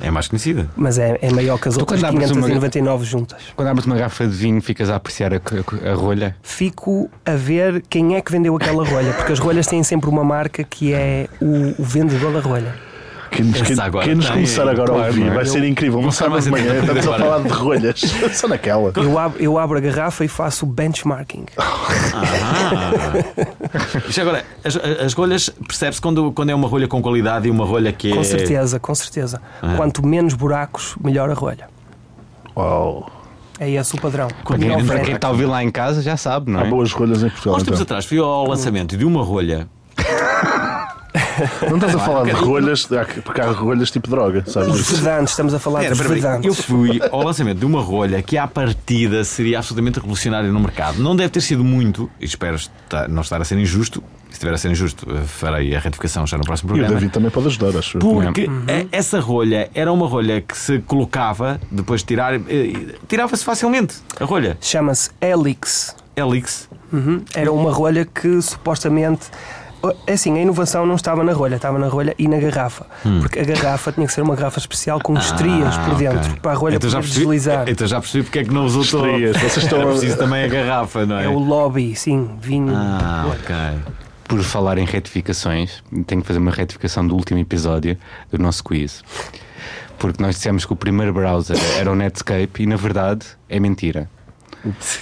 É 0.00 0.10
mais 0.10 0.26
conhecida. 0.26 0.68
mas 0.76 0.98
é, 0.98 1.16
é 1.22 1.30
maior 1.32 1.58
que 1.58 1.68
as 1.68 1.74
Tu, 1.74 1.80
outras 1.80 2.00
quando 2.00 2.04
abres 2.16 2.30
uma- 2.32 2.42
599 2.48 3.04
juntas. 3.04 3.40
Quando 3.54 3.68
abres 3.68 3.86
uma 3.86 3.94
garrafa 3.96 4.26
de 4.26 4.34
vinho, 4.34 4.60
ficas 4.60 4.90
a 4.90 4.96
apreciar 4.96 5.32
a, 5.32 5.36
a- 5.36 5.92
a 5.92 5.94
rolha. 5.94 6.36
fico 6.42 7.08
a 7.24 7.32
ver 7.36 7.82
quem 7.88 8.16
é 8.16 8.20
que 8.20 8.32
vendeu 8.32 8.56
aquela 8.56 8.84
rolha, 8.84 9.12
porque 9.12 9.32
as 9.32 9.38
rolhas 9.38 9.66
têm 9.68 9.82
sempre 9.84 10.10
uma 10.10 10.24
marca 10.24 10.64
que 10.64 10.92
é 10.92 11.28
o, 11.40 11.80
o 11.80 11.84
vendedor 11.84 12.32
da 12.32 12.40
rolha. 12.40 12.74
Quem 13.36 13.44
nos, 13.44 13.60
quem, 13.60 13.72
Esse 13.72 13.80
agora 13.80 14.04
quem 14.06 14.14
nos 14.14 14.30
começar 14.30 14.66
agora 14.68 14.92
a 14.92 15.06
ouvir 15.08 15.26
é? 15.26 15.30
vai 15.30 15.44
ser 15.44 15.62
incrível. 15.64 16.00
Nunca 16.00 16.12
sábado 16.12 16.32
mais 16.32 16.44
de 16.44 16.50
manhã 16.50 16.78
entendo 16.78 16.96
estamos 16.98 17.06
a 17.06 17.18
falar 17.18 17.42
de 17.42 17.48
rolhas. 17.50 18.00
Só 18.32 18.48
naquela. 18.48 18.92
Eu 18.96 19.18
abro, 19.18 19.42
eu 19.42 19.58
abro 19.58 19.76
a 19.76 19.80
garrafa 19.80 20.24
e 20.24 20.28
faço 20.28 20.64
benchmarking. 20.64 21.44
Ah. 21.58 23.12
Já 24.08 24.22
agora, 24.22 24.44
as, 24.64 24.76
as 24.76 25.12
rolhas, 25.12 25.50
percebe-se 25.68 26.00
quando, 26.00 26.32
quando 26.32 26.50
é 26.50 26.54
uma 26.54 26.66
rolha 26.66 26.88
com 26.88 27.02
qualidade 27.02 27.46
e 27.48 27.50
uma 27.50 27.64
rolha 27.66 27.92
que 27.92 28.10
é. 28.10 28.14
Com 28.14 28.24
certeza, 28.24 28.80
com 28.80 28.94
certeza. 28.94 29.40
Ah. 29.62 29.74
Quanto 29.76 30.04
menos 30.06 30.32
buracos, 30.34 30.96
melhor 31.02 31.28
a 31.30 31.34
rolha. 31.34 31.68
Uau. 32.56 33.10
É 33.58 33.70
esse 33.70 33.94
o 33.94 34.00
padrão. 34.00 34.28
Para 34.44 34.58
quem, 34.58 34.84
para 34.86 35.00
quem 35.00 35.14
está 35.14 35.28
a 35.28 35.30
ouvir 35.30 35.46
lá 35.46 35.62
em 35.62 35.70
casa 35.70 36.02
já 36.02 36.16
sabe, 36.16 36.50
não 36.50 36.60
Há 36.60 36.66
é? 36.66 36.70
boas 36.70 36.92
rolhas 36.92 37.22
em 37.22 37.28
Portugal. 37.30 37.54
Há 37.54 37.56
uns 37.58 37.62
tempos 37.64 37.80
Então. 37.80 37.84
atrás 37.84 38.04
fui 38.04 38.18
ao 38.18 38.46
lançamento 38.46 38.96
de 38.96 39.04
uma 39.04 39.22
rolha. 39.22 39.68
Não 41.68 41.76
estás 41.76 41.94
a 41.94 41.98
falar 41.98 42.24
de 42.24 42.32
rolhas, 42.32 42.88
porque 43.24 43.40
há 43.40 43.50
rolhas 43.50 43.90
tipo 43.90 44.08
droga, 44.08 44.44
sabes? 44.46 44.74
Os 44.74 44.98
vedantes, 44.98 45.32
estamos 45.32 45.54
a 45.54 45.58
falar 45.58 45.84
Era, 45.84 45.94
dos 45.94 46.44
eu 46.44 46.54
fui 46.54 47.00
ao 47.10 47.22
lançamento 47.22 47.58
de 47.58 47.66
uma 47.66 47.80
rolha 47.80 48.22
que, 48.22 48.36
à 48.36 48.46
partida, 48.46 49.24
seria 49.24 49.58
absolutamente 49.58 49.98
revolucionária 49.98 50.50
no 50.50 50.60
mercado. 50.60 51.02
Não 51.02 51.16
deve 51.16 51.30
ter 51.30 51.40
sido 51.40 51.64
muito, 51.64 52.10
e 52.20 52.24
espero 52.24 52.56
não 53.08 53.22
estar 53.22 53.40
a 53.40 53.44
ser 53.44 53.58
injusto. 53.58 54.02
Se 54.28 54.32
estiver 54.32 54.52
a 54.52 54.58
ser 54.58 54.70
injusto, 54.70 55.06
eh, 55.10 55.22
farei 55.24 55.74
a 55.74 55.80
retificação 55.80 56.26
já 56.26 56.36
no 56.36 56.44
próximo 56.44 56.68
E 56.68 56.72
o 56.72 56.74
programa. 56.74 56.94
David 56.94 57.12
também 57.12 57.30
pode 57.30 57.46
ajudar, 57.46 57.78
acho. 57.78 57.98
Porque 57.98 58.50
eh, 58.66 58.86
essa 58.92 59.18
rolha 59.18 59.70
era 59.72 59.90
uma 59.90 60.06
rolha 60.06 60.42
que 60.42 60.56
se 60.56 60.78
colocava, 60.80 61.58
depois 61.70 62.02
de 62.02 62.08
tirar, 62.08 62.34
eh, 62.34 62.40
tirava-se 63.08 63.42
facilmente. 63.42 63.94
A 64.20 64.24
rolha. 64.24 64.58
Chama-se 64.60 65.10
Helix. 65.22 65.96
Helix. 66.14 66.68
Uhum. 66.92 67.22
Era 67.34 67.50
uma 67.50 67.72
rolha 67.72 68.04
que 68.04 68.42
supostamente. 68.42 69.30
É 70.06 70.12
assim, 70.14 70.36
a 70.38 70.42
inovação 70.42 70.86
não 70.86 70.94
estava 70.94 71.22
na 71.24 71.32
rolha, 71.32 71.56
estava 71.56 71.78
na 71.78 71.88
rolha 71.88 72.14
e 72.18 72.26
na 72.28 72.38
garrafa. 72.38 72.86
Porque 73.20 73.38
a 73.40 73.44
garrafa 73.44 73.92
tinha 73.92 74.06
que 74.06 74.12
ser 74.12 74.22
uma 74.22 74.34
garrafa 74.36 74.58
especial 74.58 75.00
com 75.00 75.14
estrias 75.16 75.76
por 75.78 75.94
dentro, 75.96 76.18
Ah, 76.18 76.26
ok. 76.30 76.40
para 76.40 76.52
a 76.52 76.54
rolha 76.54 76.76
então 76.76 76.88
já 76.90 76.98
poder 76.98 77.06
percebi, 77.08 77.26
deslizar. 77.26 77.64
Então 77.68 77.86
já 77.86 78.00
percebi 78.00 78.24
porque 78.24 78.38
é 78.40 78.44
que 78.44 78.52
não 78.54 78.64
usou. 78.66 78.82
Estrias, 78.82 79.36
vocês 79.36 79.56
estão 79.64 79.82
a- 79.82 79.86
preciso 79.86 80.16
também 80.16 80.44
a 80.44 80.48
garrafa, 80.48 81.04
não 81.06 81.18
é? 81.18 81.24
É 81.24 81.28
o 81.28 81.38
lobby, 81.38 81.94
sim, 81.94 82.30
vinho. 82.40 82.72
Ah, 82.74 83.26
ok. 83.28 83.54
Por 84.28 84.42
falar 84.42 84.76
em 84.78 84.84
retificações, 84.84 85.82
tenho 86.06 86.20
que 86.20 86.26
fazer 86.26 86.38
uma 86.40 86.50
retificação 86.50 87.06
do 87.06 87.14
último 87.14 87.38
episódio 87.38 87.96
do 88.30 88.38
nosso 88.38 88.64
quiz. 88.64 89.02
Porque 89.98 90.22
nós 90.22 90.34
dissemos 90.36 90.64
que 90.66 90.72
o 90.72 90.76
primeiro 90.76 91.12
browser 91.12 91.56
era 91.78 91.90
o 91.90 91.94
Netscape 91.94 92.62
e 92.62 92.66
na 92.66 92.76
verdade 92.76 93.24
é 93.48 93.58
mentira. 93.60 94.10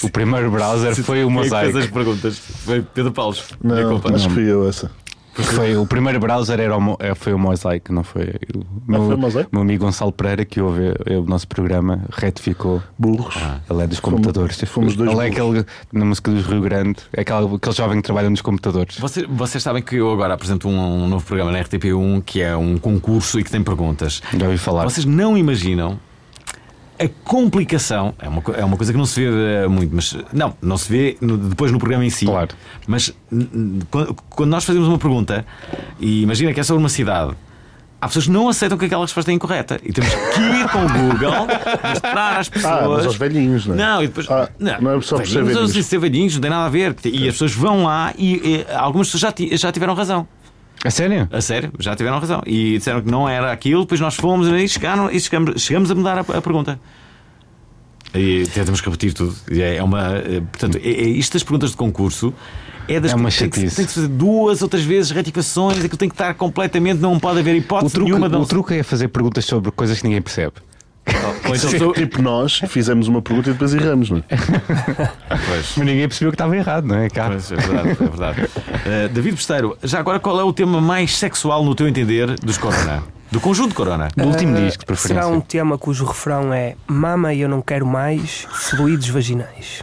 O 0.03 0.11
primeiro 0.11 0.51
browser 0.51 0.95
foi 0.97 1.25
o 1.25 1.29
Quem 1.29 1.37
é 1.39 1.41
fez 1.43 1.53
Mosaic. 1.53 1.79
as 1.79 1.87
perguntas? 1.91 2.39
Foi 2.39 2.83
Pedro 2.83 3.13
Paulo. 3.13 3.37
Não, 3.63 3.89
culpa. 3.91 4.15
acho 4.15 4.29
que 4.29 4.35
fui 4.35 4.51
eu 4.51 4.69
essa. 4.69 4.91
Foi, 5.37 5.77
o 5.77 5.85
primeiro 5.85 6.21
browser 6.21 6.61
era 6.61 6.79
o, 6.79 6.97
eh, 7.01 7.13
foi 7.17 7.33
o 7.33 7.39
Mosaic, 7.41 7.93
não 7.93 8.05
foi 8.05 8.35
o 8.55 8.63
meu, 8.87 9.05
foi 9.07 9.15
o 9.17 9.19
Mosaic? 9.19 9.49
meu 9.53 9.63
amigo 9.63 9.85
Gonçalo 9.85 10.13
Pereira 10.13 10.45
que 10.45 10.61
ouve 10.61 10.95
o 11.11 11.23
nosso 11.29 11.49
programa 11.49 12.05
retificou. 12.13 12.81
Burros. 12.97 13.35
Ele 13.69 13.83
é 13.83 13.87
dos 13.89 13.99
Fomos- 13.99 14.21
computadores. 14.21 14.61
fomos 14.69 14.95
dois 14.95 15.11
Ele 15.11 15.21
é 15.21 15.27
aquele 15.27 15.67
na 15.93 16.05
música 16.05 16.31
dos 16.31 16.47
Rio 16.47 16.61
Grande, 16.61 17.01
é 17.13 17.23
aquele, 17.23 17.53
aquele 17.53 17.75
jovem 17.75 17.97
que 17.97 18.05
trabalha 18.05 18.31
nos 18.31 18.43
computadores. 18.43 18.97
Vocês, 19.01 19.27
vocês 19.29 19.61
sabem 19.61 19.83
que 19.83 19.97
eu 19.97 20.13
agora 20.13 20.35
apresento 20.35 20.69
um, 20.69 21.03
um 21.05 21.09
novo 21.09 21.27
programa 21.27 21.51
na 21.51 21.59
RTP1 21.65 22.23
que 22.25 22.41
é 22.41 22.57
um 22.57 22.79
concurso 22.79 23.41
e 23.41 23.43
que 23.43 23.51
tem 23.51 23.61
perguntas. 23.61 24.23
Já 24.39 24.47
ouvi 24.47 24.57
falar. 24.59 24.85
Vocês 24.85 25.05
não 25.05 25.37
imaginam 25.37 25.99
a 26.99 27.09
complicação. 27.25 28.15
É 28.21 28.29
uma, 28.29 28.43
é 28.57 28.65
uma 28.65 28.77
coisa 28.77 28.93
que 28.93 28.99
não 28.99 29.07
se 29.07 29.21
vê 29.21 29.65
eh, 29.65 29.69
muito, 29.69 29.95
mas 29.95 30.17
não, 30.33 30.55
não 30.63 30.77
se 30.79 30.91
vê 30.91 31.17
no- 31.21 31.37
depois 31.37 31.71
no 31.73 31.79
programa 31.79 32.05
em 32.05 32.11
si. 32.11 32.27
Claro. 32.27 32.49
Mas 32.87 33.13
quando, 33.91 34.15
quando 34.31 34.51
nós 34.51 34.65
fazemos 34.65 34.89
uma 34.89 34.99
pergunta 34.99 35.45
e 35.99 36.23
imagina 36.23 36.53
que 36.53 36.61
é 36.61 36.63
sobre 36.63 36.81
uma 36.83 36.89
cidade. 36.89 37.33
Há 38.01 38.07
pessoas 38.07 38.27
que 38.27 38.31
não 38.33 38.49
aceitam 38.51 38.77
que 38.77 38.85
aquela 38.85 39.01
resposta 39.03 39.31
é 39.31 39.35
incorreta 39.35 39.81
e 39.83 39.91
temos 39.91 40.13
que 40.15 40.41
ir 40.41 40.69
com 40.69 40.85
o 40.85 40.89
Google 40.89 41.47
mostrar 41.89 42.39
às 42.39 42.49
pessoas. 42.51 42.73
Ah, 42.85 42.87
mas 42.89 43.07
aos 43.07 43.17
velhinhos, 43.17 43.67
não 43.67 43.75
é? 43.75 43.79
Não, 43.79 44.03
e 44.03 44.07
depois. 44.09 44.31
Ah, 44.31 44.49
não 44.59 44.91
é 44.91 45.01
só 45.01 45.17
por 45.17 45.27
ser 45.27 45.43
velhinhos, 45.43 45.75
não 45.75 45.83
ser 45.83 45.99
velhinhos, 45.99 46.35
não 46.35 46.41
tem 46.43 46.51
nada 46.51 46.67
a 46.67 46.69
ver. 46.69 46.95
E 47.05 47.27
as 47.27 47.35
pessoas 47.35 47.55
vão 47.55 47.85
lá 47.85 48.13
e, 48.19 48.35
e 48.35 48.67
algumas 48.75 49.11
pessoas 49.11 49.21
já, 49.23 49.57
já 49.57 49.73
tiveram 49.73 49.95
razão. 49.95 50.29
A 50.83 50.91
sério? 50.91 51.29
A 51.31 51.41
sério, 51.41 51.73
já 51.79 51.95
tiveram 51.95 52.19
razão. 52.19 52.43
E 52.47 52.79
disseram 52.79 53.03
que 53.03 53.11
não 53.11 53.29
era 53.29 53.53
aquilo, 53.53 53.83
depois 53.83 54.01
nós 54.01 54.15
fomos 54.17 54.49
e, 54.49 54.69
chegaram, 54.69 55.11
e 55.11 55.21
chegamos, 55.21 55.63
chegamos 55.63 55.91
a 55.91 55.95
mudar 55.95 56.19
a, 56.19 56.21
a 56.21 56.43
pergunta. 56.43 56.79
E 58.15 58.45
temos 58.47 58.81
que 58.81 58.89
repetir 58.89 59.13
tudo. 59.13 59.35
É 59.51 59.83
uma, 59.83 60.17
eh, 60.17 60.41
portanto, 60.41 60.79
é, 60.79 60.89
é 60.89 61.09
isto 61.09 61.33
das 61.33 61.43
perguntas 61.43 61.71
de 61.71 61.77
concurso. 61.77 62.33
É, 62.87 63.01
das 63.01 63.13
É 63.13 63.15
uma 63.15 63.31
que 63.31 63.39
tem 63.39 63.51
que, 63.51 63.61
tem 63.61 63.85
que 63.85 63.91
se 63.91 63.95
fazer 63.95 64.09
duas, 64.09 64.63
outras 64.63 64.85
vezes 64.85 65.11
retificações, 65.11 65.79
aquilo 65.79 65.97
tem 65.97 66.09
que 66.09 66.15
estar 66.15 66.35
completamente, 66.35 67.01
não 67.01 67.19
pode 67.19 67.41
haver 67.41 67.55
O 67.55 67.59
hipótese 67.59 67.95
truque, 67.95 68.11
nenhuma 68.11 68.29
de 68.29 68.37
o 68.37 68.47
truque 68.47 68.75
é 68.75 68.83
fazer 68.83 69.09
perguntas 69.09 69.45
sobre 69.47 69.71
coisas 69.71 69.99
que 69.99 70.05
ninguém 70.05 70.23
percebe. 70.23 70.53
Ou 71.49 71.55
então 71.55 71.71
sou- 71.79 71.93
Tipo 71.93 72.23
nós, 72.23 72.61
fizemos 72.69 73.09
uma 73.09 73.21
pergunta 73.21 73.51
e 73.51 73.53
depois 73.53 73.75
erramos, 73.75 74.11
não 74.11 74.19
é? 74.19 74.23
Pois. 75.47 75.75
Mas 75.77 75.87
ninguém 75.87 76.09
percebeu 76.09 76.31
que 76.31 76.35
estava 76.35 76.57
errado, 76.57 76.87
não 76.87 76.97
é? 76.97 77.09
Cá. 77.11 77.27
Pois, 77.29 77.53
é 77.53 77.57
verdade, 77.57 77.89
é 77.91 77.95
verdade. 77.95 78.49
Eh, 78.87 79.09
David 79.09 79.37
Besteiro, 79.37 79.79
já 79.83 79.99
agora 79.99 80.21
qual 80.21 80.39
é 80.39 80.45
o 80.45 80.53
tema 80.53 80.79
mais 80.79 81.17
sexual 81.17 81.65
no 81.65 81.75
teu 81.75 81.89
entender 81.89 82.35
dos 82.41 82.59
Corona? 82.59 83.03
Do 83.33 83.41
conjunto 83.41 83.75
Corona? 83.75 84.09
Do 84.15 84.25
último 84.25 84.55
disco, 84.57 84.81
de 84.81 84.87
preferência. 84.87 85.23
Será 85.23 85.35
um 85.35 85.41
tema 85.41 85.79
cujo 85.79 86.05
refrão 86.05 86.53
é 86.53 86.75
Mama, 86.87 87.33
eu 87.35 87.49
não 87.49 87.63
quero 87.63 87.87
mais 87.87 88.47
fluidos 88.51 89.09
vaginais. 89.09 89.83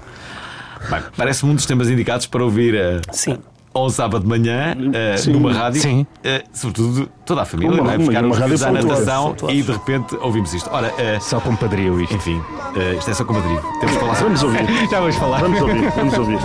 Bem, 0.90 1.02
Parece-me 1.18 1.52
um 1.52 1.56
dos 1.56 1.66
temas 1.66 1.90
indicados 1.90 2.28
para 2.28 2.44
ouvir 2.44 2.76
eh, 2.76 3.02
Sim. 3.12 3.40
Ao 3.74 3.90
sábado 3.90 4.24
de 4.24 4.28
manhã 4.28 4.76
Sim. 5.18 5.32
numa 5.34 5.54
rádio. 5.54 5.82
Sim. 5.82 6.06
eh, 6.24 6.44
sobretudo 6.54 7.10
toda 7.26 7.42
a 7.44 7.46
família, 7.46 7.72
Uma- 7.82 7.84
não 7.84 7.92
é? 7.92 7.98
rádio 7.98 8.34
vídeos 8.38 8.64
à 8.64 8.72
natação 8.72 9.36
e 9.50 9.62
de 9.62 9.72
repente 9.72 10.16
ouvimos 10.22 10.54
isto. 10.54 10.70
Ora, 10.72 10.94
eh, 10.98 11.20
Só 11.22 11.40
compadrio 11.40 12.00
isto. 12.02 12.14
enfim, 12.16 12.42
eh, 12.76 12.96
isto 12.98 13.10
é 13.12 13.14
só 13.14 13.24
como 13.24 13.40
Madrid. 13.40 13.60
Temos 13.80 13.94
que 13.96 14.00
falar 14.02 14.16
sobre 14.16 14.24
Vamos 14.36 14.44
ouvir. 14.44 14.68
Já 14.92 15.00
vais 15.00 15.16
falar. 15.16 15.40
Vamos 15.42 15.62
ouvir, 15.62 15.90
vamos 15.96 16.18
ouvir. 16.18 16.40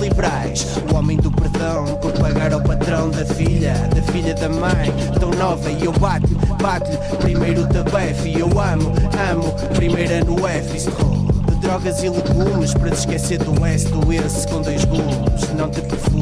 Liberais. 0.00 0.76
O 0.90 0.96
homem 0.96 1.16
do 1.16 1.30
perdão 1.30 1.84
por 2.00 2.12
pagar 2.12 2.52
ao 2.52 2.60
patrão 2.60 3.10
da 3.10 3.24
filha, 3.24 3.74
da 3.94 4.02
filha 4.02 4.34
da 4.34 4.48
mãe, 4.48 4.92
tão 5.20 5.30
nova 5.30 5.70
e 5.70 5.84
eu 5.84 5.92
bato-lhe, 5.92 6.36
bato-lhe. 6.60 6.96
Primeiro 7.18 7.66
tabefe 7.68 8.30
e 8.30 8.40
eu 8.40 8.48
amo, 8.60 8.92
amo. 9.30 9.52
Primeira 9.74 10.24
no 10.24 10.46
F, 10.46 10.78
de 10.78 11.54
drogas 11.60 12.02
e 12.02 12.08
legumes 12.08 12.74
para 12.74 12.90
te 12.90 12.98
esquecer 12.98 13.38
do 13.38 13.64
S, 13.64 13.86
do 13.88 14.12
esse 14.12 14.46
com 14.48 14.60
dois 14.60 14.84
gumes. 14.84 15.54
Não 15.56 15.70
te 15.70 15.80
perfumes, 15.82 16.13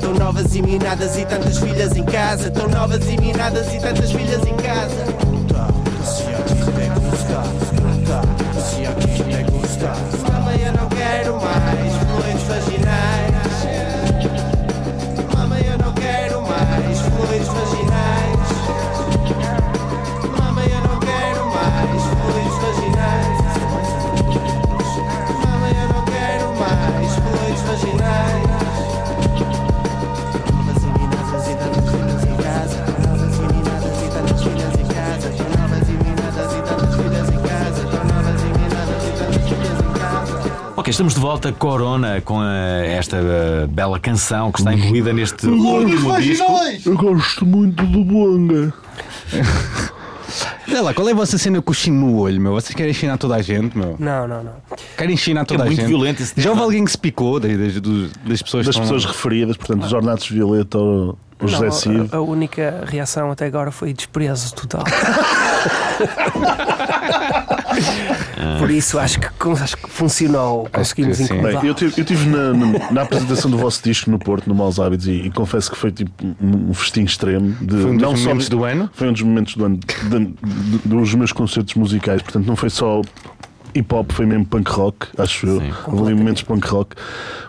Tão 0.00 0.14
novas 0.14 0.54
e 0.54 0.62
minadas 0.62 1.16
e 1.16 1.24
tantas 1.24 1.58
filhas 1.58 1.96
em 1.96 2.04
casa. 2.04 2.50
Tão 2.50 2.68
novas 2.68 3.06
e 3.08 3.16
minadas 3.20 3.72
e 3.72 3.78
tantas 3.78 4.12
filhas 4.12 4.42
em 4.46 4.56
casa. 4.56 5.03
Estamos 40.94 41.14
de 41.14 41.20
volta, 41.20 41.50
Corona, 41.52 42.20
com 42.20 42.40
eh, 42.40 42.94
esta 42.96 43.16
eh, 43.16 43.66
bela 43.68 43.98
canção 43.98 44.52
que 44.52 44.60
está 44.60 44.72
incluída 44.72 45.12
neste 45.12 45.44
último 45.44 46.16
disco. 46.20 46.44
Eu 46.86 46.96
gosto 46.96 47.44
muito 47.44 47.84
do 47.84 48.04
Bonga. 48.04 48.72
Olha 50.68 50.82
lá, 50.82 50.94
qual 50.94 51.08
é 51.08 51.12
a 51.12 51.14
vossa 51.14 51.36
cena 51.36 51.60
com 51.60 51.72
o 51.72 51.74
chino 51.74 52.00
no 52.06 52.18
olho, 52.18 52.40
meu? 52.40 52.52
Vocês 52.52 52.76
querem 52.76 52.92
chinar 52.92 53.18
toda 53.18 53.34
a 53.34 53.42
gente, 53.42 53.76
meu? 53.76 53.96
Não, 53.98 54.28
não, 54.28 54.44
não. 54.44 54.52
Querem 54.96 55.16
chinar 55.16 55.44
toda 55.44 55.64
a 55.64 55.66
É 55.66 55.68
muito 55.68 55.80
gente? 55.80 55.88
violento 55.88 56.22
esse 56.22 56.40
Já 56.40 56.50
houve 56.50 56.62
alguém 56.62 56.84
que 56.84 56.92
se 56.92 56.98
picou 56.98 57.40
das, 57.40 57.52
das, 57.52 58.10
das 58.24 58.42
pessoas 58.42 58.66
Das 58.66 58.78
pessoas 58.78 59.04
referidas, 59.04 59.56
portanto, 59.56 59.82
os 59.84 59.92
Ornatos 59.92 60.30
Violeta 60.30 60.78
ou 60.78 61.18
o 61.42 61.48
José 61.48 61.72
Cid. 61.72 62.08
a, 62.12 62.18
a 62.18 62.20
única 62.20 62.84
reação 62.86 63.32
até 63.32 63.46
agora 63.46 63.72
foi 63.72 63.92
desprezo 63.92 64.54
total. 64.54 64.84
Por 68.58 68.70
isso 68.70 68.98
acho 68.98 69.20
que, 69.20 69.26
acho 69.62 69.76
que 69.76 69.88
funcionou. 69.90 70.68
Conseguimos 70.72 71.20
incomodar. 71.20 71.60
Bem, 71.60 71.68
eu 71.68 71.74
tive, 71.74 72.00
eu 72.00 72.04
tive 72.04 72.28
na, 72.28 72.52
na- 72.52 72.90
na 72.92 73.02
apresentação 73.02 73.50
do 73.50 73.56
vosso 73.58 73.82
disco 73.82 74.10
no 74.10 74.18
Porto, 74.18 74.46
no 74.48 74.54
Maus 74.54 74.78
Hábitos, 74.80 75.06
e, 75.06 75.12
e 75.12 75.30
confesso 75.30 75.70
que 75.70 75.76
foi 75.76 75.90
tipo 75.92 76.12
um, 76.42 76.72
festim 76.74 77.04
extremo. 77.04 77.50
De, 77.60 77.76
Foi 77.76 77.90
um 77.90 77.96
dos 77.96 78.02
não 78.02 78.16
só 78.16 78.22
momentos 78.28 78.44
de- 78.44 78.50
do 78.50 78.64
ano? 78.64 78.90
Foi 78.92 79.08
um 79.08 79.12
dos 79.12 79.22
momentos 79.22 79.56
do 79.56 79.64
ano, 79.64 79.78
de- 79.78 80.18
de- 80.18 80.78
dos 80.84 81.14
meus 81.14 81.32
concertos 81.32 81.74
musicais. 81.74 82.22
Portanto, 82.22 82.46
não 82.46 82.56
foi 82.56 82.70
só 82.70 83.00
hip 83.74 83.94
hop, 83.94 84.12
foi 84.12 84.26
mesmo 84.26 84.44
punk 84.46 84.68
rock, 84.70 85.06
acho 85.18 85.46
eu. 85.46 85.62
Houve 85.86 86.02
ali 86.02 86.14
momentos 86.14 86.42
punk 86.42 86.66
rock. 86.68 86.94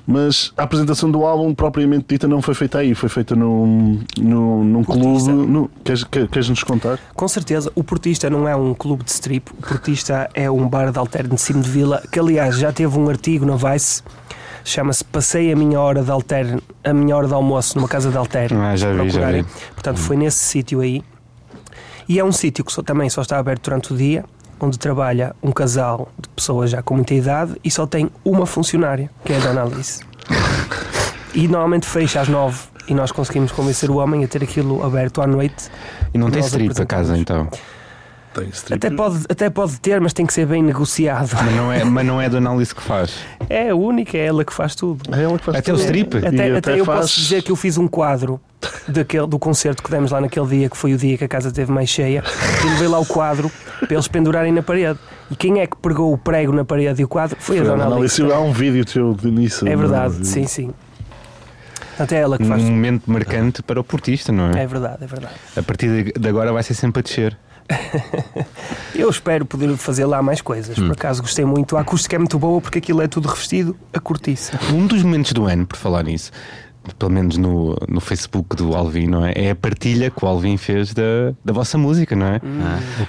Mas 0.08 0.51
a 0.58 0.63
apresentação 0.63 1.10
do 1.10 1.25
álbum, 1.25 1.53
propriamente 1.53 2.05
dita, 2.10 2.27
não 2.27 2.41
foi 2.41 2.53
feita 2.53 2.77
aí, 2.79 2.94
foi 2.96 3.10
feita 3.10 3.36
num, 3.36 4.00
num, 4.20 4.63
num 4.63 4.84
clube. 4.84 5.29
No, 5.32 5.70
queres, 5.84 6.03
quer- 6.03 6.27
queres 6.27 6.50
nos 6.50 6.63
contar? 6.63 7.00
Com 7.15 7.27
certeza, 7.27 7.72
o 7.75 7.84
Portista 7.84 8.29
não 8.29 8.48
é 8.48 8.55
um 8.55 8.74
clube 8.74 9.03
de 9.03 9.12
strip, 9.12 9.50
o 9.51 9.55
Portista 9.67 10.29
é 10.34 10.50
um 10.50 10.67
bar 10.67 10.91
de 10.91 11.00
alterno 11.00 11.36
de 11.36 11.41
cimo 11.41 11.62
de 11.62 11.70
vila, 11.70 12.01
que 12.12 12.20
aliás 12.20 12.58
já 12.58 12.72
teve 12.72 12.98
um 13.00 13.10
artigo 13.10 13.46
na 13.46 13.55
Vice, 13.55 14.03
chama-se 14.63 15.03
Passei 15.03 15.51
a 15.51 15.55
minha 15.55 15.79
hora 15.79 16.03
de 16.03 16.12
alterno, 16.12 16.62
a 16.84 16.94
minha 16.94 17.15
hora 17.15 17.27
de 17.27 17.34
almoço 17.34 17.77
numa 17.77 17.88
casa 17.88 18.10
de 18.12 18.17
alterno. 18.17 18.62
Ah, 18.62 18.75
já 18.75 18.91
vi, 18.94 19.10
já 19.10 19.32
vi. 19.32 19.46
Portanto, 19.74 19.98
foi 20.00 20.15
nesse 20.17 20.39
sítio 20.39 20.82
aí. 20.82 21.01
E 22.08 22.20
é 22.20 22.24
um 22.24 22.32
sítio 22.32 22.63
que 22.63 22.72
só- 22.72 22.84
também 22.84 23.10
só 23.10 23.22
está 23.24 23.39
aberto 23.39 23.63
durante 23.65 23.91
o 23.91 23.98
dia, 23.98 24.24
onde 24.59 24.79
trabalha 24.79 25.35
um 25.41 25.51
casal 25.51 26.09
de 26.19 26.29
pessoas 26.29 26.71
já 26.71 26.81
com 26.81 26.95
muita 26.95 27.13
idade 27.13 27.55
e 27.63 27.71
só 27.71 27.85
tem 27.85 28.09
uma 28.24 28.45
funcionária, 28.45 29.09
que 29.24 29.33
é 29.33 29.38
a 29.38 29.39
Dona 29.39 29.63
Alice. 29.63 30.03
E 31.33 31.47
normalmente 31.47 31.85
fecha 31.85 32.21
às 32.21 32.27
nove 32.27 32.59
e 32.88 32.93
nós 32.93 33.12
conseguimos 33.12 33.51
convencer 33.51 33.89
o 33.89 33.97
homem 33.97 34.24
a 34.24 34.27
ter 34.27 34.43
aquilo 34.43 34.83
aberto 34.83 35.21
à 35.21 35.27
noite. 35.27 35.69
E 36.13 36.17
não 36.17 36.29
tem 36.29 36.41
strip 36.41 36.79
a 36.81 36.85
casa 36.85 37.17
então. 37.17 37.50
Tem 38.36 38.50
strip. 38.50 38.75
Até 38.75 38.89
pode, 38.96 39.24
até 39.30 39.50
pode 39.50 39.80
ter, 39.80 40.00
mas 40.01 40.12
tem 40.12 40.25
que 40.25 40.34
ser 40.34 40.46
bem 40.46 40.62
negociado. 40.62 41.30
Mas 41.34 41.56
não 41.56 41.72
é, 41.72 41.84
mas 41.86 42.06
não 42.06 42.22
é 42.22 42.27
do 42.30 42.36
análise 42.38 42.75
que 42.75 42.82
faz. 42.82 43.15
É 43.50 43.70
a 43.70 43.75
única, 43.75 44.18
é 44.18 44.25
ela 44.25 44.44
que 44.44 44.54
faz 44.54 44.75
tudo. 44.75 45.15
É 45.15 45.24
ela 45.24 45.38
que 45.39 45.46
faz 45.46 45.58
Até 45.58 45.72
o 45.72 45.75
tudo. 45.75 45.86
strip? 45.86 46.15
E 46.18 46.27
Até, 46.27 46.58
até 46.58 46.80
eu 46.80 46.84
faz- 46.86 47.00
posso 47.01 47.15
dizer 47.22 47.42
que 47.44 47.51
eu 47.51 47.56
fiz 47.56 47.77
um 47.77 47.88
quadro 47.88 48.39
daquele, 48.88 49.25
do 49.27 49.39
concerto 49.39 49.82
que 49.82 49.89
demos 49.89 50.12
lá 50.12 50.20
naquele 50.20 50.48
dia, 50.48 50.70
que 50.70 50.75
foi 50.75 50.94
o 50.94 50.98
dia 50.98 51.18
que 51.18 51.24
a 51.24 51.27
casa 51.30 51.48
esteve 51.48 51.72
mais 51.72 51.88
cheia, 51.89 52.24
e 52.63 52.70
levei 52.72 52.88
lá 52.89 53.00
o 53.00 53.06
quadro 53.06 53.50
para 53.80 53.94
eles 53.94 54.08
pendurarem 54.08 54.51
na 54.51 54.62
parede. 54.62 55.00
E 55.32 55.36
quem 55.36 55.62
é 55.62 55.68
que 55.68 55.77
pregou 55.77 56.12
o 56.13 56.18
prego 56.18 56.51
na 56.51 56.65
parede 56.65 57.01
e 57.01 57.06
o 57.06 57.08
quadro? 57.08 57.38
Foi, 57.39 57.58
Foi 57.58 57.65
a 57.65 57.70
Dona 57.75 57.96
Alice. 57.96 58.22
Há 58.22 58.39
um 58.39 58.51
vídeo 58.51 58.84
teu 58.86 59.15
nisso. 59.32 59.65
É 59.68 59.72
não 59.72 59.77
verdade, 59.82 60.27
sim, 60.27 60.46
sim. 60.46 60.72
Portanto, 61.89 62.12
é 62.12 62.18
ela 62.18 62.38
que 62.38 62.44
faz 62.46 62.62
Um 62.63 62.72
momento 62.72 63.10
marcante 63.10 63.63
para 63.63 63.80
o 63.80 63.84
portista, 63.84 64.32
não 64.32 64.50
é? 64.51 64.63
É 64.63 64.68
verdade, 64.68 64.98
é 65.04 65.08
verdade. 65.08 65.34
A 65.56 65.63
partir 65.63 66.04
de- 66.04 66.20
de 66.20 66.27
agora 66.27 66.51
vai 66.51 66.62
ser 66.62 66.74
sempre 66.74 67.00
a 67.00 67.04
descer. 67.04 67.38
Eu 68.93 69.10
espero 69.10 69.45
poder 69.45 69.75
fazer 69.77 70.05
lá 70.05 70.22
mais 70.22 70.41
coisas. 70.41 70.77
Hum. 70.77 70.88
Por 70.88 70.93
acaso 70.93 71.22
gostei 71.22 71.45
muito. 71.45 71.75
A 71.77 71.81
acústica 71.81 72.15
é 72.15 72.19
muito 72.19 72.38
boa 72.39 72.62
porque 72.62 72.77
aquilo 72.79 73.01
é 73.01 73.07
tudo 73.07 73.27
revestido 73.27 73.75
a 73.93 74.00
cortiça. 74.00 74.60
Um 74.74 74.86
dos 74.88 75.03
momentos 75.03 75.34
do 75.34 75.45
ano, 75.45 75.65
por 75.65 75.77
falar 75.77 76.03
nisso, 76.03 76.31
pelo 76.98 77.12
menos 77.12 77.36
no, 77.38 77.75
no 77.89 78.00
Facebook 78.00 78.55
do 78.55 78.75
Alvin, 78.75 79.07
não 79.07 79.25
é? 79.25 79.34
É 79.36 79.51
a 79.51 79.55
partilha 79.55 80.10
que 80.10 80.24
o 80.24 80.27
Alvin 80.27 80.55
fez 80.57 80.93
da, 80.93 81.34
da 81.43 81.51
vossa 81.51 81.77
música, 81.77 82.15
não 82.15 82.27
é? 82.27 82.39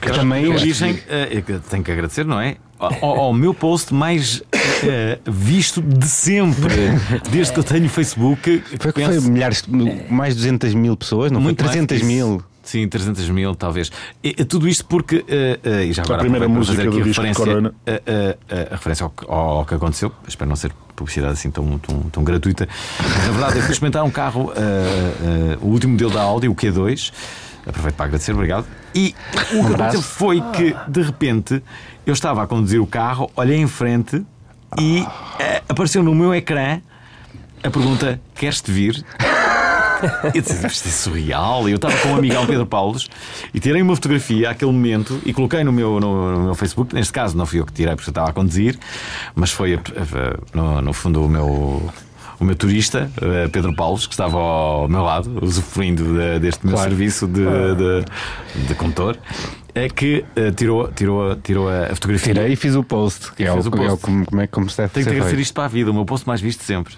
Que 0.00 0.10
também 0.12 0.48
origem, 0.48 0.98
eh, 1.08 1.42
eu 1.46 1.60
tenho 1.60 1.84
que 1.84 1.92
agradecer, 1.92 2.24
não 2.24 2.40
é? 2.40 2.56
Ao, 2.78 3.04
ao 3.20 3.32
meu 3.32 3.54
post 3.54 3.94
mais 3.94 4.42
eh, 4.82 5.18
visto 5.26 5.80
de 5.80 6.06
sempre, 6.06 6.74
desde 7.30 7.52
que 7.52 7.60
eu 7.60 7.64
tenho 7.64 7.88
Facebook. 7.88 8.62
Foi 8.80 8.92
que 8.92 9.00
penso- 9.00 9.22
foi 9.22 9.30
milhares, 9.30 9.62
mais 10.10 10.34
de 10.34 10.40
200 10.42 10.74
mil 10.74 10.96
pessoas, 10.96 11.30
não 11.30 11.40
Muito 11.40 11.58
foi? 11.62 11.74
mais 11.74 11.86
300 11.86 11.96
que 11.98 12.02
isso. 12.02 12.26
mil. 12.26 12.42
Sim, 12.66 12.86
300 12.88 13.28
mil, 13.30 13.54
talvez. 13.54 13.90
E, 14.22 14.44
tudo 14.44 14.66
isto 14.68 14.84
porque. 14.86 15.24
eh, 15.28 15.84
e 15.84 15.92
já 15.92 16.02
agora 16.02 16.18
primeira 16.18 16.46
aproveito 16.46 16.66
para 16.66 16.74
música 16.74 16.76
fazer 16.76 16.88
aqui 16.88 16.98
do 16.98 17.04
disco 17.04 17.22
referência, 17.22 17.44
Corona. 17.44 17.74
eh, 17.86 18.02
eh, 18.04 18.36
eh, 18.48 18.68
a 18.72 18.74
referência 18.74 19.04
ao, 19.04 19.10
que- 19.10 19.24
ao 19.28 19.64
que 19.64 19.74
aconteceu. 19.74 20.12
Espero 20.26 20.48
não 20.48 20.56
ser 20.56 20.72
publicidade 20.96 21.34
assim 21.34 21.50
tão, 21.50 21.78
tão, 21.78 22.00
tão 22.10 22.24
gratuita. 22.24 22.68
Na 23.26 23.30
verdade, 23.32 23.56
eu 23.58 23.62
fui 23.62 23.72
experimentar 23.72 24.02
um 24.04 24.10
carro, 24.10 24.52
eh, 24.56 25.56
o 25.62 25.66
último 25.68 25.92
modelo 25.92 26.10
da 26.10 26.22
Audi, 26.22 26.48
o 26.48 26.54
Q2. 26.56 27.12
Aproveito 27.66 27.94
para 27.94 28.06
agradecer, 28.06 28.32
obrigado. 28.32 28.66
E 28.94 29.14
o 29.52 29.64
que 29.66 29.74
aconteceu 29.74 30.02
foi 30.02 30.40
que, 30.52 30.74
de 30.88 31.02
repente, 31.02 31.62
eu 32.04 32.12
estava 32.14 32.42
a 32.42 32.46
conduzir 32.48 32.80
o 32.80 32.86
carro, 32.86 33.30
olhei 33.36 33.58
em 33.58 33.66
frente 33.68 34.24
e 34.80 35.06
apareceu 35.68 36.02
no 36.02 36.14
meu 36.14 36.34
ecrã 36.34 36.80
a 37.62 37.70
pergunta: 37.70 38.20
Queres-te 38.34 38.70
vir? 38.72 39.04
Eu 40.34 40.42
disse, 40.42 40.66
isto 40.66 40.88
é 40.88 40.90
surreal. 40.90 41.68
Eu 41.68 41.76
estava 41.76 41.96
com 41.98 42.12
o 42.12 42.16
amigão 42.16 42.46
Pedro 42.46 42.66
Paulos 42.66 43.08
e 43.54 43.60
tirei 43.60 43.80
uma 43.82 43.94
fotografia 43.94 44.50
àquele 44.50 44.70
momento 44.72 45.20
e 45.24 45.32
coloquei 45.32 45.62
no 45.64 45.72
meu, 45.72 45.98
no, 46.00 46.32
no 46.38 46.44
meu 46.46 46.54
Facebook. 46.54 46.94
Neste 46.94 47.12
caso, 47.12 47.36
não 47.36 47.46
fui 47.46 47.60
eu 47.60 47.66
que 47.66 47.72
tirei 47.72 47.94
porque 47.94 48.08
eu 48.08 48.12
estava 48.12 48.30
a 48.30 48.32
conduzir, 48.32 48.78
mas 49.34 49.50
foi 49.50 49.74
a- 49.74 49.78
a- 49.78 50.56
no, 50.56 50.80
no 50.82 50.92
fundo 50.92 51.24
o 51.24 51.28
meu. 51.28 51.90
O 52.38 52.44
meu 52.44 52.54
turista, 52.54 53.10
eh, 53.22 53.48
Pedro 53.50 53.74
Paulos, 53.74 54.06
que 54.06 54.12
estava 54.12 54.36
ao 54.36 54.86
meu 54.88 55.00
lado, 55.02 55.38
usufruindo 55.40 56.04
de- 56.04 56.38
deste 56.38 56.66
meu 56.66 56.74
Claro. 56.74 56.90
serviço 56.90 57.26
de, 57.26 57.40
de, 57.40 58.66
de 58.68 58.74
condutor, 58.74 59.16
é 59.74 59.88
que 59.88 60.22
eh, 60.36 60.50
tirou, 60.50 60.86
tirou, 60.88 61.34
tirou 61.36 61.66
a 61.70 61.86
fotografia. 61.94 62.34
Tirei 62.34 62.52
e 62.52 62.56
fiz 62.56 62.74
o 62.74 62.84
post, 62.84 63.32
que 63.32 63.42
é, 63.42 63.50
o, 63.50 63.58
o 63.58 63.62
que 63.70 63.78
é 63.78 63.82
o 63.84 63.88
post. 63.88 64.04
como, 64.04 64.26
como 64.26 64.42
é 64.42 64.46
como 64.46 64.68
se 64.68 64.76
deve 64.76 64.90
Tenho 64.92 65.06
que 65.06 65.12
agradecer 65.12 65.38
isto 65.40 65.54
para 65.54 65.64
a 65.64 65.68
vida, 65.68 65.90
o 65.90 65.94
meu 65.94 66.04
posto 66.04 66.26
mais 66.26 66.42
visto 66.42 66.62
sempre. 66.62 66.92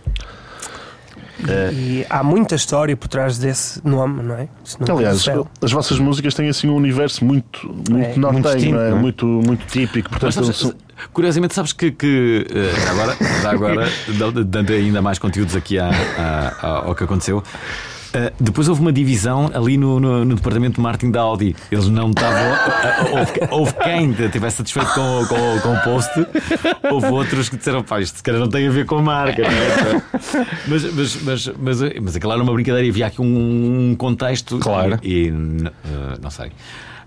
E 1.72 2.04
há 2.10 2.22
muita 2.22 2.54
história 2.54 2.96
por 2.96 3.08
trás 3.08 3.38
desse 3.38 3.80
nome, 3.86 4.22
não 4.22 4.34
é? 4.34 4.48
Aliás, 4.90 5.24
as 5.62 5.72
vossas 5.72 5.98
músicas 5.98 6.34
têm 6.34 6.48
assim 6.48 6.68
um 6.68 6.74
universo 6.74 7.24
muito, 7.24 7.66
muito 7.88 8.04
É, 8.04 8.16
nortenho, 8.16 8.32
muito 8.32 8.58
é? 8.58 8.90
não 8.90 8.96
é? 8.98 9.00
Muito, 9.00 9.26
muito 9.26 9.66
típico. 9.66 10.10
Portanto, 10.10 10.32
sabes- 10.32 10.56
são- 10.56 10.74
curiosamente, 11.12 11.54
sabes 11.54 11.72
que, 11.72 11.90
que 11.92 12.46
eh, 12.50 12.90
agora, 12.90 13.16
agora 13.48 13.88
dando- 14.18 14.44
dando 14.46 14.72
ainda 14.72 15.00
mais 15.00 15.18
conteúdos 15.18 15.54
aqui 15.54 15.78
à- 15.78 15.90
à- 16.60 16.68
ao 16.86 16.94
que 16.94 17.04
aconteceu. 17.04 17.42
Eh, 18.14 18.32
depois 18.40 18.68
houve 18.68 18.80
uma 18.80 18.92
divisão 18.92 19.50
ali 19.54 19.76
no, 19.76 20.00
no, 20.00 20.24
no 20.24 20.34
departamento 20.34 20.76
de 20.76 20.80
marketing 20.80 21.12
da 21.12 21.20
Audi. 21.20 21.54
Eles 21.70 21.88
não 21.88 22.10
estavam. 22.10 22.38
eh, 22.40 23.18
houve, 23.18 23.32
houve 23.50 23.72
quem 23.74 24.10
estivesse 24.12 24.56
satisfeito 24.56 24.92
com, 24.94 25.26
com, 25.26 25.60
com 25.60 25.74
o 25.74 25.80
post, 25.82 26.10
houve 26.90 27.06
outros 27.08 27.48
que 27.48 27.56
disseram: 27.56 27.82
pá, 27.82 28.00
isto 28.00 28.16
se 28.16 28.22
calhar 28.22 28.40
não 28.40 28.48
tem 28.48 28.66
a 28.66 28.70
ver 28.70 28.86
com 28.86 28.96
a 28.98 29.02
marca. 29.02 29.42
não 29.42 29.50
é?" 29.50 30.46
mas, 30.66 30.84
mas, 30.94 31.22
mas, 31.22 31.46
mas, 31.58 31.80
mas 32.02 32.16
aquilo 32.16 32.32
era 32.32 32.42
uma 32.42 32.52
brincadeira 32.52 32.86
e 32.86 32.90
havia 32.90 33.06
aqui 33.06 33.20
um 33.20 33.94
contexto. 33.98 34.58
Claro. 34.58 34.98
E, 35.02 35.28
e, 35.28 35.28
eh, 35.28 36.18
não 36.22 36.30
sei. 36.30 36.50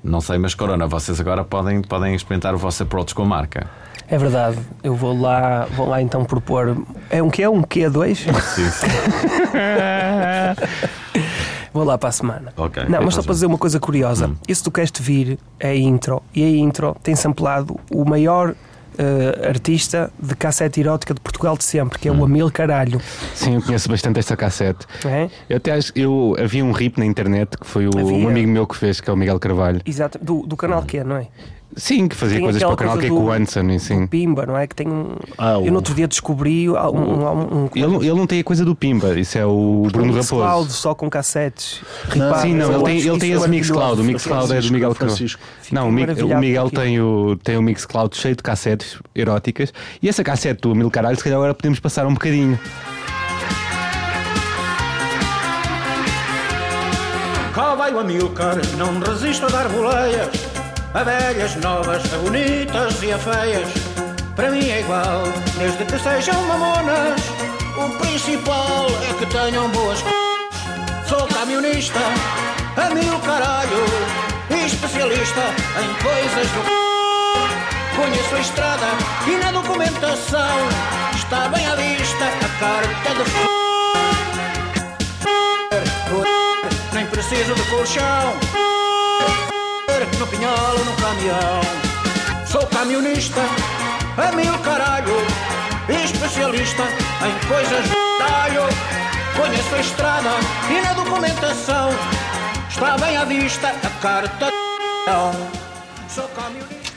Não 0.04 0.22
sei, 0.22 0.38
mas 0.38 0.56
Corona, 0.56 0.88
vocês 0.88 1.20
agora 1.20 1.44
podem, 1.44 1.82
podem 1.82 2.16
experimentar 2.16 2.56
o 2.56 2.58
vosso 2.58 2.84
approach 2.84 3.14
com 3.14 3.24
a 3.24 3.26
marca. 3.26 3.68
É 4.08 4.18
verdade. 4.18 4.58
Eu 4.84 4.96
vou 4.96 5.20
lá, 5.20 5.66
vou 5.76 5.88
lá 5.88 6.02
então 6.02 6.26
propor. 6.26 6.78
É 7.10 7.22
um 7.24 7.30
quê? 7.30 7.48
Um 7.48 7.62
Q2? 7.62 8.16
Sim, 8.16 8.70
sim. 8.70 8.88
Vou 11.74 11.86
lá 11.86 11.98
para 11.98 12.10
a 12.10 12.12
semana. 12.12 12.52
Ok. 12.58 12.84
Não, 12.90 13.02
mas 13.02 13.14
só 13.14 13.22
Então, 13.22 13.24
para 13.24 13.34
dizer 13.34 13.46
uma 13.46 13.58
coisa 13.58 13.80
curiosa. 13.80 14.28
Hum. 14.28 14.36
Isso 14.46 14.66
tu 14.66 14.72
queres 14.72 14.92
te 14.92 15.02
vir 15.02 15.40
é 15.58 15.70
a 15.70 15.76
intro. 15.76 16.22
E 16.36 16.44
a 16.44 16.50
intro 16.50 16.94
tem 17.02 17.16
samplado 17.16 17.80
o 17.90 18.04
maior 18.04 18.56
eh, 18.98 19.48
artista 19.48 20.12
de 20.22 20.36
cassete 20.36 20.80
erótica 20.80 21.14
de 21.14 21.20
Portugal 21.22 21.58
de 21.58 21.64
sempre, 21.64 21.98
que 22.00 22.08
é 22.08 22.12
Hum. 22.12 22.20
o 22.22 22.26
Amil 22.26 22.52
Caralho. 22.52 23.00
Sim, 23.34 23.56
eu 23.56 23.62
conheço 23.62 23.90
bastante 23.90 24.20
esta 24.20 24.36
cassete. 24.38 24.86
É? 25.06 25.30
Eu 25.50 25.58
até 25.58 25.72
acho, 25.74 25.92
eu 25.96 26.36
havia 26.40 26.64
um 26.64 26.72
rip 26.72 26.98
na 27.00 27.06
internet 27.06 27.58
que 27.58 27.66
foi 27.68 27.88
o, 27.88 27.92
Havia. 27.98 28.14
um 28.16 28.28
amigo 28.28 28.50
meu 28.50 28.68
que 28.68 28.76
fez, 28.76 29.00
que 29.02 29.10
é 29.10 29.14
o 29.14 29.16
Miguel 29.18 29.40
Carvalho. 29.40 29.82
Exato. 29.86 30.20
Do, 30.22 30.46
do 30.46 30.56
canal 30.58 30.84
que 30.84 30.98
é, 30.98 31.04
não 31.04 31.16
é? 31.18 31.28
Sim, 31.76 32.08
que 32.08 32.16
fazia 32.16 32.36
Tem 32.38 32.44
coisas 32.44 32.62
para 32.62 32.74
o 32.74 32.76
canal 32.76 32.98
que 32.98 33.06
é 33.06 33.10
com 33.10 33.16
o 33.26 33.32
Anson, 33.32 33.62
e 33.70 33.80
sim. 33.80 34.04
O 34.04 34.08
Pimba, 34.08 34.46
não 34.46 34.58
é? 34.58 34.68
Que 34.68 34.76
tem 34.76 34.88
um. 34.90 35.16
Ah, 35.38 35.58
o- 35.58 35.66
Eu 35.66 35.72
no 35.72 35.78
outro 35.78 35.94
dia 35.94 36.08
descobri 36.08 36.70
um. 36.70 36.74
um, 36.76 37.64
um, 37.64 37.70
Ele, 37.74 37.88
não- 37.88 38.02
ele 38.04 38.14
não 38.14 38.28
tem 38.28 38.40
a 38.42 38.44
coisa 38.44 38.66
do 38.66 38.76
Pimba, 38.76 39.18
isso 39.20 39.38
é 39.38 39.46
o 39.46 39.88
Bruno 39.92 40.12
Mixcloud 40.14 40.46
Raposo. 40.48 40.70
só 40.72 40.94
com 40.94 41.10
cassetes. 41.10 41.82
Não. 42.16 42.36
Sim, 42.40 42.56
não, 42.56 42.74
ele 42.74 42.84
tem, 42.84 42.98
ele 43.00 43.20
tem 43.20 43.32
esse 43.32 43.40
maravilhoso. 43.40 43.50
Mixcloud. 43.50 44.02
O 44.02 44.04
Mixcloud 44.04 44.54
é 44.54 44.62
do 44.62 44.74
Miguel. 44.74 44.94
Francisco. 44.96 45.42
Não, 45.72 45.88
o, 45.88 45.92
Miguel 45.92 46.70
tem 46.70 47.00
o, 47.00 47.38
tem 47.42 47.58
o 47.58 47.62
Mixcloud 47.62 48.16
cheio 48.18 48.36
de 48.36 48.44
cassetes 48.44 48.98
eróticas 49.16 49.74
e 50.02 50.10
essa 50.10 50.24
cassete 50.24 50.62
do 50.62 50.76
Mil 50.76 50.92
Caralho, 50.92 51.16
se 51.16 51.24
calhar 51.24 51.38
agora 51.38 51.54
podemos 51.54 51.80
passar 51.80 52.06
um 52.06 52.14
bocadinho. 52.14 52.60
Cá 57.54 57.76
vai 57.76 57.94
o 57.94 58.00
Amilcar, 58.00 58.56
não 58.78 59.00
resisto 59.00 59.46
a 59.46 59.50
dar 59.50 59.68
boleias 59.70 60.30
A 60.94 61.04
velhas, 61.06 61.56
novas, 61.56 62.04
a 62.14 62.18
bonitas 62.18 63.02
e 63.02 63.14
a 63.14 63.18
feias 63.18 63.70
Para 64.36 64.52
mim 64.52 64.70
é 64.70 64.82
igual, 64.82 65.24
desde 65.58 65.86
que 65.86 65.98
sejam 65.98 66.44
mamonas 66.44 67.22
O 67.78 67.98
principal 67.98 68.88
é 69.10 69.14
que 69.18 69.26
tenham 69.28 69.70
boas 69.70 70.00
c... 70.00 70.06
Sou 71.08 71.26
camionista, 71.28 72.00
a 72.76 72.94
mil 72.94 73.18
caralho 73.20 73.86
Especialista 74.66 75.42
em 75.80 75.94
coisas 76.04 76.52
do. 76.52 76.62
Conheço 77.96 78.36
a 78.36 78.40
estrada 78.40 78.88
e 79.28 79.38
na 79.38 79.52
documentação 79.54 80.68
Está 81.16 81.48
bem 81.48 81.66
à 81.68 81.76
vista 81.76 82.26
a 82.26 82.50
carta 82.60 83.14
de. 83.16 83.32
Nem 86.94 87.06
preciso 87.06 87.56
de 87.56 87.64
colchão 87.70 88.52
No 90.02 90.26
pinhal 90.26 90.56
ou 90.80 90.86
no 90.86 90.96
caminhão. 90.96 91.62
Sou 92.48 92.66
camionista 92.68 93.42
A 94.18 94.32
mil 94.36 94.58
caralho 94.60 95.14
Especialista 95.88 96.84
em 96.84 97.48
coisas 97.48 97.84
de 97.84 97.96
talho. 98.18 98.64
Conheço 99.36 99.76
a 99.76 99.80
estrada 99.80 100.30
e 100.72 100.82
na 100.82 100.94
documentação 100.94 101.90
Está 102.68 102.98
bem 102.98 103.16
à 103.16 103.26
vista 103.26 103.68
a 103.68 103.90
carta 104.02 104.48
de 104.48 106.12
Sou 106.12 106.28
camionista. 106.30 106.92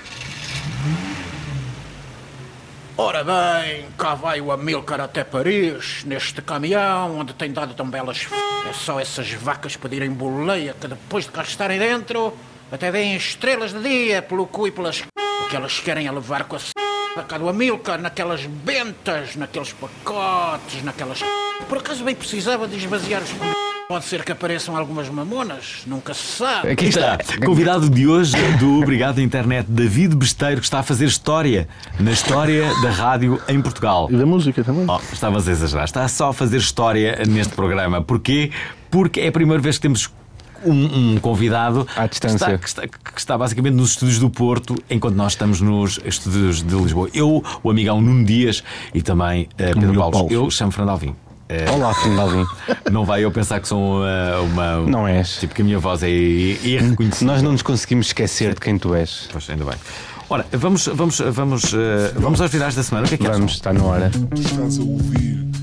Ora 2.97 3.25
bem, 3.25 3.87
cá 3.99 4.15
vai 4.15 4.41
o 4.41 4.51
Amilcar 4.51 5.01
até 5.01 5.25
Paris, 5.25 6.05
neste 6.05 6.41
caminhão 6.41 7.19
onde 7.19 7.35
tem 7.35 7.53
dado 7.53 7.75
tão 7.75 7.91
belas 7.91 8.19
f... 8.19 8.35
É 8.69 8.73
só 8.73 8.99
essas 8.99 9.31
vacas 9.33 9.77
pedirem 9.77 10.11
boleia 10.11 10.75
que 10.81 10.87
depois 10.87 11.25
de 11.25 11.33
cá 11.33 11.43
estarem 11.43 11.79
dentro, 11.79 12.33
até 12.75 12.91
veem 12.91 13.17
estrelas 13.17 13.73
de 13.73 13.81
dia 13.81 14.21
pelo 14.21 14.47
cu 14.47 14.67
e 14.67 14.71
pelas 14.71 14.97
c... 14.97 15.05
O 15.45 15.49
que 15.49 15.57
elas 15.57 15.79
querem 15.79 16.07
é 16.07 16.11
levar 16.11 16.45
com 16.45 16.57
a 16.57 16.59
c... 16.59 16.73
da 17.15 17.23
cá 17.23 17.39
do 17.39 17.49
Amilcar, 17.49 18.01
naquelas 18.01 18.45
bentas, 18.47 19.37
naqueles 19.37 19.73
pacotes, 19.73 20.83
naquelas 20.83 21.19
c... 21.19 21.25
Por 21.69 21.79
acaso 21.79 22.03
bem 22.03 22.15
precisava 22.15 22.67
de 22.67 22.77
esvaziar 22.77 23.23
os 23.23 23.29
c... 23.29 23.37
Pode 23.87 24.07
ser 24.07 24.25
que 24.25 24.33
apareçam 24.33 24.77
algumas 24.77 25.09
mamonas, 25.11 25.83
nunca 25.87 26.15
se 26.15 26.23
sabe. 26.39 26.71
Aqui 26.71 26.87
Aqui 26.87 26.87
está, 26.87 27.19
convidado 27.45 27.89
de 27.89 28.09
hoje 28.09 28.35
do 28.59 28.81
Obrigado 28.81 29.21
Internet, 29.21 29.71
David 29.71 30.17
Besteiro, 30.17 30.59
que 30.59 30.67
está 30.67 30.81
a 30.81 30.83
fazer 30.83 31.05
história 31.05 31.69
na 32.01 32.11
história 32.11 32.67
da 32.81 32.91
rádio 32.91 33.41
em 33.47 33.61
Portugal. 33.61 34.09
E 34.11 34.17
da 34.17 34.25
música 34.25 34.65
também. 34.65 34.87
Oh, 34.89 34.99
estavas 35.13 35.47
a 35.47 35.53
exagerar, 35.53 35.85
está 35.85 36.09
só 36.09 36.31
a 36.31 36.33
fazer 36.33 36.57
história 36.57 37.23
neste 37.29 37.55
programa. 37.55 38.03
Porquê? 38.03 38.51
Porque 38.91 39.21
é 39.21 39.29
a 39.29 39.33
primeira 39.33 39.63
vez 39.63 39.77
que 39.77 39.83
temos 39.83 40.11
um, 40.65 41.15
um 41.15 41.21
convidado 41.21 41.87
À 41.97 42.07
distância. 42.07 42.59
Que, 42.59 42.69
está, 42.69 42.83
que, 42.83 42.89
está, 42.89 43.11
que 43.13 43.19
está 43.19 43.39
basicamente 43.39 43.75
nos 43.75 43.91
estúdios 43.91 44.19
do 44.19 44.31
Porto, 44.31 44.75
enquanto 44.89 45.15
nós 45.15 45.33
estamos 45.33 45.61
nos 45.61 46.01
estúdios 46.05 46.63
de 46.63 46.75
Lisboa. 46.75 47.09
Eu, 47.15 47.43
o 47.63 47.71
amigão 47.71 48.01
Nuno 48.01 48.25
Dias 48.25 48.63
e 48.93 49.03
também 49.03 49.49
eh, 49.59 49.73
Pedro 49.75 49.95
Paulo. 49.95 50.13
Paulo. 50.13 50.33
Eu 50.33 50.51
chamo 50.51 50.73
Fernando 50.73 50.91
Alvim. 50.91 51.15
Eh, 51.49 51.71
Olá, 51.71 51.95
Fernando 51.95 52.21
Alvim. 52.21 52.47
não 52.91 53.05
vai 53.05 53.25
eu 53.25 53.31
pensar 53.31 53.61
que 53.61 53.69
sou 53.69 54.01
uma. 54.01 54.41
uma 54.41 54.77
Não 54.91 55.07
és. 55.07 55.39
Tipo 55.39 55.55
que 55.55 55.63
a 55.63 55.65
minha 55.65 55.79
voz 55.79 56.03
é 56.03 56.11
irreconhecível. 56.11 57.27
Nós 57.27 57.43
não 57.43 57.53
nos 57.53 57.63
conseguimos 57.63 58.07
esquecer 58.07 58.55
de 58.55 58.61
quem 58.61 58.79
tu 58.79 58.95
és. 58.95 59.29
Pois, 59.31 59.49
ainda 59.51 59.65
bem. 59.65 59.75
Ora, 60.29 60.47
vamos, 60.53 60.87
vamos, 60.87 61.21
vamos, 61.21 61.75
eh, 61.75 62.13
vamos 62.17 62.41
aos 62.41 62.51
finais 62.51 62.75
da 62.75 62.83
semana. 62.83 63.07
O 63.07 63.09
que 63.09 63.17
é 63.17 63.19
que? 63.19 63.29
Vamos, 63.29 63.53
está 63.53 63.73
na 63.73 63.85
hora. 63.85 64.11
Estás 64.35 64.79
a 64.79 64.83
ouvir 64.83 65.54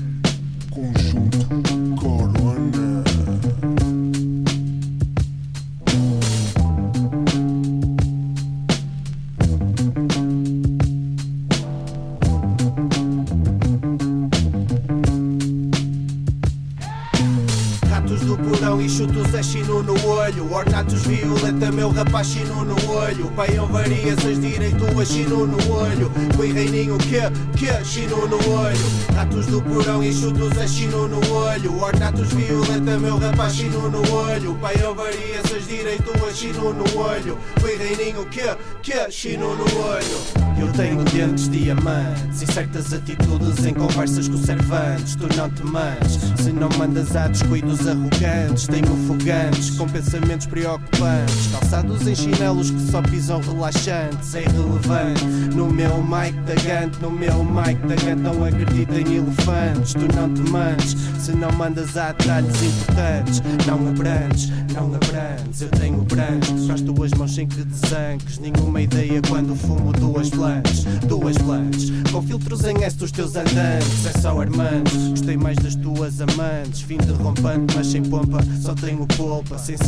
chino 20.30 20.41
no 20.41 20.41
olho 20.41 20.41
Ornatos 20.64 21.02
violeta, 21.02 21.72
meu 21.72 21.90
rapaz 21.90 22.28
chino 22.28 22.64
no 22.64 22.76
olho. 22.88 23.26
Paião 23.32 23.66
variações 23.66 24.40
direito 24.40 24.84
a 25.00 25.04
chino 25.04 25.44
no 25.44 25.72
olho. 25.72 26.10
Foi 26.36 26.52
reininho 26.52 26.96
que, 26.98 27.20
que, 27.58 27.84
chino 27.84 28.28
no 28.28 28.36
olho. 28.48 28.78
Ratos 29.12 29.46
do 29.46 29.60
porão 29.60 30.04
e 30.04 30.12
chutos 30.12 30.56
é 30.56 30.68
chino 30.68 31.08
no 31.08 31.32
olho. 31.32 31.82
Ornatos 31.82 32.32
violeta, 32.32 32.96
meu 32.96 33.18
rapaz 33.18 33.54
chino 33.54 33.90
no 33.90 34.08
olho. 34.12 34.54
Paião 34.54 34.94
variações 34.94 35.66
direito 35.66 36.12
a 36.24 36.32
chino 36.32 36.72
no 36.72 36.96
olho. 36.96 37.36
Foi 37.58 37.76
reininho 37.76 38.24
que, 38.26 38.42
que, 38.82 39.10
chino 39.10 39.56
no 39.56 39.64
olho. 39.80 40.42
Eu 40.60 40.70
tenho 40.72 41.02
dentes 41.02 41.48
diamantes 41.48 42.42
e 42.42 42.46
certas 42.46 42.92
atitudes 42.92 43.64
em 43.66 43.74
conversas 43.74 44.28
com 44.28 44.36
servantes. 44.36 45.16
Tu 45.16 45.26
não 45.36 45.50
te 45.50 45.64
manches. 45.64 46.32
Se 46.38 46.52
não 46.52 46.68
mandas 46.78 47.16
a 47.16 47.26
descuidos 47.26 47.80
arrogantes. 47.88 48.68
Tenho 48.68 48.96
fogantes 49.08 49.70
com 49.70 49.88
pensamentos 49.88 50.46
preocupantes. 50.52 51.46
Calçados 51.50 52.06
em 52.06 52.14
chinelos 52.14 52.70
que 52.70 52.90
só 52.90 53.00
pisam 53.00 53.40
relaxantes. 53.40 54.34
É 54.34 54.42
irrelevante. 54.42 55.24
No 55.54 55.66
meu 55.66 56.02
mic 56.02 56.38
da 56.42 56.54
Gante, 56.54 57.00
no 57.00 57.10
meu 57.10 57.42
mic 57.42 57.80
da 57.86 57.94
Gante, 57.94 58.22
não 58.22 58.44
acredito 58.44 58.92
em 58.92 59.16
elefantes. 59.16 59.94
Tu 59.94 60.14
não 60.14 60.32
te 60.32 60.42
manches 60.50 60.94
se 61.18 61.32
não 61.32 61.50
mandas 61.52 61.96
a 61.96 62.12
detalhes 62.12 62.62
importantes. 62.62 63.42
Não 63.66 63.88
abrantes, 63.88 64.50
não 64.74 64.94
abrantes. 64.94 65.62
Eu 65.62 65.68
tenho 65.70 66.02
brancos 66.02 66.66
para 66.66 66.74
as 66.74 66.80
tuas 66.82 67.10
mãos 67.12 67.34
sem 67.34 67.48
que 67.48 67.64
desanques. 67.64 68.38
Nenhuma 68.38 68.82
ideia 68.82 69.22
quando 69.26 69.56
fumo 69.56 69.90
duas 69.92 70.28
plantas. 70.28 70.84
Duas 71.08 71.38
plantas 71.38 71.90
com 72.12 72.22
filtros 72.22 72.64
em 72.64 72.84
S 72.84 72.96
dos 72.96 73.10
teus 73.10 73.34
andantes. 73.36 74.04
É 74.04 74.20
só 74.20 74.38
armantes. 74.38 75.08
Gostei 75.08 75.36
mais 75.38 75.56
das 75.56 75.76
tuas 75.76 76.20
amantes. 76.20 76.82
Vim 76.82 76.98
derrompante, 76.98 77.74
mas 77.74 77.86
sem 77.86 78.02
pompa. 78.02 78.38
Só 78.60 78.74
tenho 78.74 79.06
polpa, 79.06 79.56
sem 79.56 79.78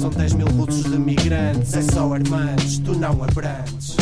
São 0.00 0.10
10 0.10 0.34
mil 0.34 0.46
rutos 0.46 0.84
de 0.84 0.98
migrantes. 0.98 1.74
É 1.74 1.82
só 1.82 2.12
armantes, 2.12 2.78
tu 2.78 2.94
não 2.94 3.22
abrantes. 3.24 3.96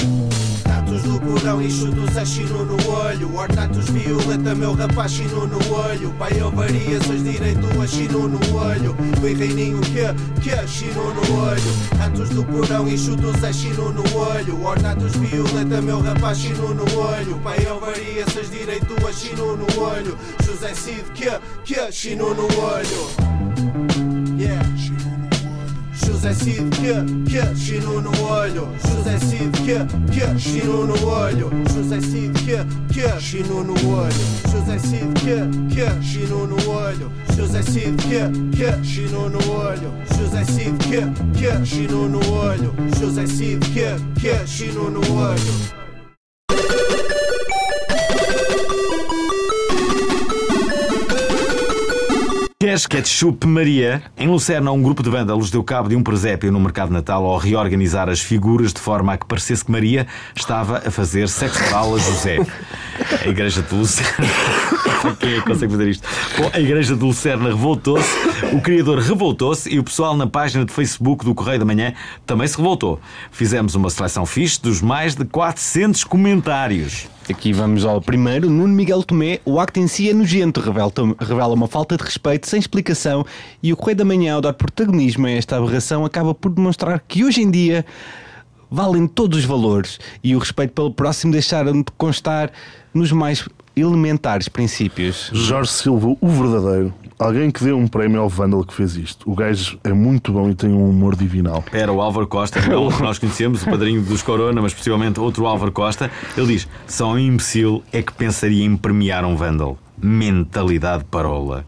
Tatos 0.63 1.03
do 1.03 1.19
porão 1.19 1.63
e 1.63 1.71
chutos 1.71 2.17
a 2.17 2.25
chino 2.25 2.65
no 2.67 2.91
olho. 2.91 3.35
Ornatos 3.35 3.89
violeta, 3.89 4.55
meu 4.55 4.75
rapaz 4.75 5.13
chino 5.13 5.47
no 5.47 5.57
olho. 5.73 6.13
Pai 6.19 6.33
eu 6.39 6.51
variações 6.51 7.25
direito 7.25 7.67
a 7.81 7.87
chino 7.87 8.29
no 8.29 8.39
olho. 8.55 8.95
Foi 9.19 9.33
reininho 9.33 9.81
que, 9.81 10.43
que 10.43 10.69
chino 10.69 11.15
no 11.15 11.41
olho. 11.41 11.99
Ratos 11.99 12.29
do 12.29 12.45
porão 12.45 12.87
e 12.87 12.99
chutos 12.99 13.43
a 13.43 13.51
chino 13.51 13.93
no 13.93 14.03
olho. 14.15 14.63
Ornatos 14.63 15.17
violeta, 15.17 15.81
meu 15.81 16.01
rapaz 16.01 16.39
chino 16.39 16.75
no 16.75 16.99
olho. 16.99 17.39
Pai 17.43 17.59
eu 17.65 17.81
variações 17.81 18.51
direito 18.51 18.95
a 19.07 19.13
chino 19.13 19.57
no 19.57 19.81
olho. 19.81 20.19
José 20.45 20.75
Cid 20.75 21.05
que, 21.15 21.31
que 21.65 21.93
chino 21.93 22.35
no 22.35 22.45
olho 22.61 23.36
José 26.27 26.45
Cid 26.45 26.71
que, 26.71 27.31
que, 27.31 27.55
chino 27.55 28.01
no 28.01 28.11
olho. 28.11 28.69
José 28.83 29.17
Cid 29.21 29.53
que, 29.65 29.79
que, 30.13 30.37
chino 30.37 30.85
no 30.85 30.95
olho. 31.07 31.51
José 31.73 32.01
Cid 32.01 32.33
que, 32.45 32.67
que, 32.93 33.21
chino 33.21 33.63
no 33.63 33.75
olho. 33.75 34.11
José 34.51 34.77
Cid 34.81 35.15
que, 35.15 35.49
que, 35.73 36.03
chino 36.03 36.49
no 36.49 36.57
olho. 36.69 37.13
José 37.37 37.63
Cid 37.63 37.95
que, 38.09 38.57
que, 38.57 38.83
chino 38.83 39.29
no 39.29 39.39
olho. 39.39 39.93
José 40.09 40.45
Cid 40.45 40.77
que, 40.79 41.07
que, 41.39 41.65
chino 41.65 42.09
no 42.09 42.19
olho. 42.19 42.75
José 42.99 43.25
Cid 43.29 43.61
que, 43.73 43.95
que, 44.21 44.45
chino 44.47 44.91
no 44.91 45.01
olho 45.01 45.86
Cash 52.67 52.89
Ketchup 52.89 53.47
Maria. 53.47 54.03
Em 54.19 54.27
Lucerna, 54.27 54.73
um 54.73 54.83
grupo 54.83 55.01
de 55.01 55.09
vândalos 55.09 55.53
deu 55.53 55.63
cabo 55.63 55.89
de 55.89 55.95
um 55.95 56.03
presépio 56.03 56.51
no 56.51 56.59
mercado 56.59 56.93
Natal 56.93 57.25
ao 57.25 57.39
reorganizar 57.39 58.09
as 58.09 58.21
figuras 58.21 58.73
de 58.73 58.81
forma 58.81 59.13
a 59.13 59.17
que 59.17 59.25
parecesse 59.25 59.65
que 59.65 59.71
Maria 59.71 60.05
estava 60.35 60.79
a 60.79 60.91
fazer 60.91 61.29
sexo 61.29 61.63
oral 61.69 61.95
a 61.95 61.99
José. 62.01 62.39
A 63.25 63.29
igreja 63.29 63.63
de 63.63 63.73
Lucerna. 63.73 64.27
Quem 65.21 65.35
é 65.35 65.37
que 65.37 65.43
consegue 65.43 65.71
fazer 65.71 65.89
isto? 65.91 66.09
Bom, 66.37 66.51
a 66.53 66.59
igreja 66.59 66.97
de 66.97 67.05
Lucerna 67.05 67.51
revoltou-se, 67.51 68.11
o 68.53 68.61
criador 68.61 68.99
revoltou-se 68.99 69.73
e 69.73 69.79
o 69.79 69.85
pessoal 69.85 70.17
na 70.17 70.27
página 70.27 70.65
de 70.65 70.73
Facebook 70.73 71.25
do 71.25 71.37
Correio 71.37 71.61
da 71.61 71.65
Manhã 71.65 71.95
também 72.27 72.49
se 72.49 72.57
revoltou. 72.57 72.99
Fizemos 73.31 73.77
uma 73.77 73.91
seleção 73.91 74.27
fixe 74.27 74.61
dos 74.61 74.83
mais 74.83 75.15
de 75.15 75.25
400 75.25 76.03
comentários. 76.03 77.07
Aqui 77.29 77.53
vamos 77.53 77.85
ao 77.85 78.01
primeiro. 78.01 78.49
Nuno 78.49 78.73
Miguel 78.73 79.03
Tomé, 79.03 79.41
o 79.45 79.59
acto 79.59 79.81
em 79.81 79.89
si 79.89 80.09
é 80.09 80.15
nojento, 80.15 80.61
revela, 80.61 81.55
uma 81.55 81.67
falta 81.67 81.97
de 81.97 82.05
respeito 82.05 82.47
sem 82.47 82.61
explicação 82.61 83.27
e 83.61 83.73
o 83.73 83.77
Correio 83.77 83.97
da 83.97 84.05
Manhã, 84.05 84.35
ao 84.35 84.41
dar 84.41 84.53
protagonismo 84.53 85.27
a 85.27 85.31
esta 85.31 85.57
aberração, 85.57 86.05
acaba 86.05 86.35
por 86.35 86.53
demonstrar 86.53 87.03
que 87.09 87.25
hoje 87.25 87.43
em 87.43 87.51
dia 87.51 87.85
valem 88.71 89.09
todos 89.09 89.41
os 89.41 89.45
valores 89.45 89.99
e 90.23 90.37
o 90.37 90.39
respeito 90.39 90.73
pelo 90.73 90.93
próximo 90.93 91.33
deixaram 91.33 91.73
de 91.73 91.87
constar 91.97 92.53
nos 92.95 93.11
mais 93.11 93.49
elementares 93.75 94.49
princípios. 94.49 95.29
Jorge 95.33 95.73
Silva, 95.73 96.17
o 96.21 96.29
verdadeiro. 96.29 96.95
Alguém 97.19 97.51
que 97.51 97.65
deu 97.65 97.79
um 97.79 97.89
prémio 97.89 98.21
ao 98.21 98.29
Vandal 98.29 98.63
que 98.63 98.75
fez 98.75 98.95
isto. 98.95 99.31
O 99.31 99.35
gajo 99.35 99.79
é 99.83 99.93
muito 99.93 100.33
bom 100.33 100.51
e 100.51 100.55
tem 100.55 100.71
um 100.71 100.89
humor 100.89 101.17
divinal. 101.17 101.65
Era 101.73 101.91
o 101.91 102.03
Álvaro 102.03 102.27
Costa, 102.27 102.61
não 102.69 102.89
o 102.89 102.95
que 102.95 103.03
nós 103.03 103.19
conhecemos, 103.19 103.63
o 103.63 103.71
padrinho 103.71 104.03
dos 104.03 104.21
Corona, 104.21 104.61
mas 104.61 104.75
possivelmente 104.75 105.19
outro 105.19 105.47
Álvaro 105.47 105.73
Costa. 105.73 106.11
Ele 106.37 106.47
diz: 106.49 106.69
só 106.87 107.13
um 107.13 107.19
imbecil 107.19 107.83
é 107.91 108.03
que 108.03 108.13
pensaria 108.13 108.65
em 108.65 108.77
premiar 108.77 109.25
um 109.25 109.35
Vandal. 109.35 109.79
Mentalidade 109.97 111.05
parola. 111.05 111.65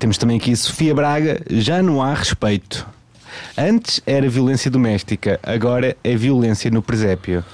Temos 0.00 0.18
também 0.18 0.36
aqui 0.36 0.54
Sofia 0.56 0.92
Braga, 0.92 1.40
já 1.48 1.80
não 1.80 2.02
há 2.02 2.12
respeito. 2.12 2.84
Antes 3.56 4.02
era 4.04 4.28
violência 4.28 4.70
doméstica, 4.70 5.38
agora 5.42 5.96
é 6.02 6.16
violência 6.16 6.70
no 6.70 6.82
presépio. 6.82 7.44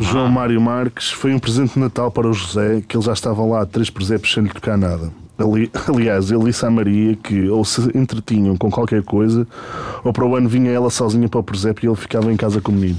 João 0.00 0.28
Mário 0.28 0.60
Marques 0.60 1.10
foi 1.10 1.34
um 1.34 1.38
presente 1.38 1.74
de 1.74 1.80
Natal 1.80 2.10
para 2.10 2.26
o 2.26 2.32
José, 2.32 2.82
que 2.88 2.96
eles 2.96 3.06
já 3.06 3.12
estavam 3.12 3.50
lá 3.50 3.62
há 3.62 3.66
três 3.66 3.90
presépios 3.90 4.32
sem 4.32 4.42
lhe 4.42 4.48
tocar 4.48 4.78
nada. 4.78 5.12
Ali, 5.38 5.70
aliás, 5.88 6.30
ele 6.32 6.44
disse 6.44 6.66
à 6.66 6.70
Maria 6.70 7.14
que 7.16 7.48
ou 7.48 7.64
se 7.64 7.80
entretinham 7.96 8.56
com 8.56 8.70
qualquer 8.70 9.02
coisa, 9.04 9.46
ou 10.04 10.12
para 10.12 10.24
o 10.26 10.34
ano 10.34 10.48
vinha 10.48 10.70
ela 10.72 10.90
sozinha 10.90 11.28
para 11.28 11.38
o 11.40 11.42
presépio 11.42 11.86
e 11.86 11.88
ele 11.88 11.96
ficava 11.96 12.32
em 12.32 12.36
casa 12.36 12.60
com 12.60 12.72
o 12.72 12.74
menino. 12.74 12.98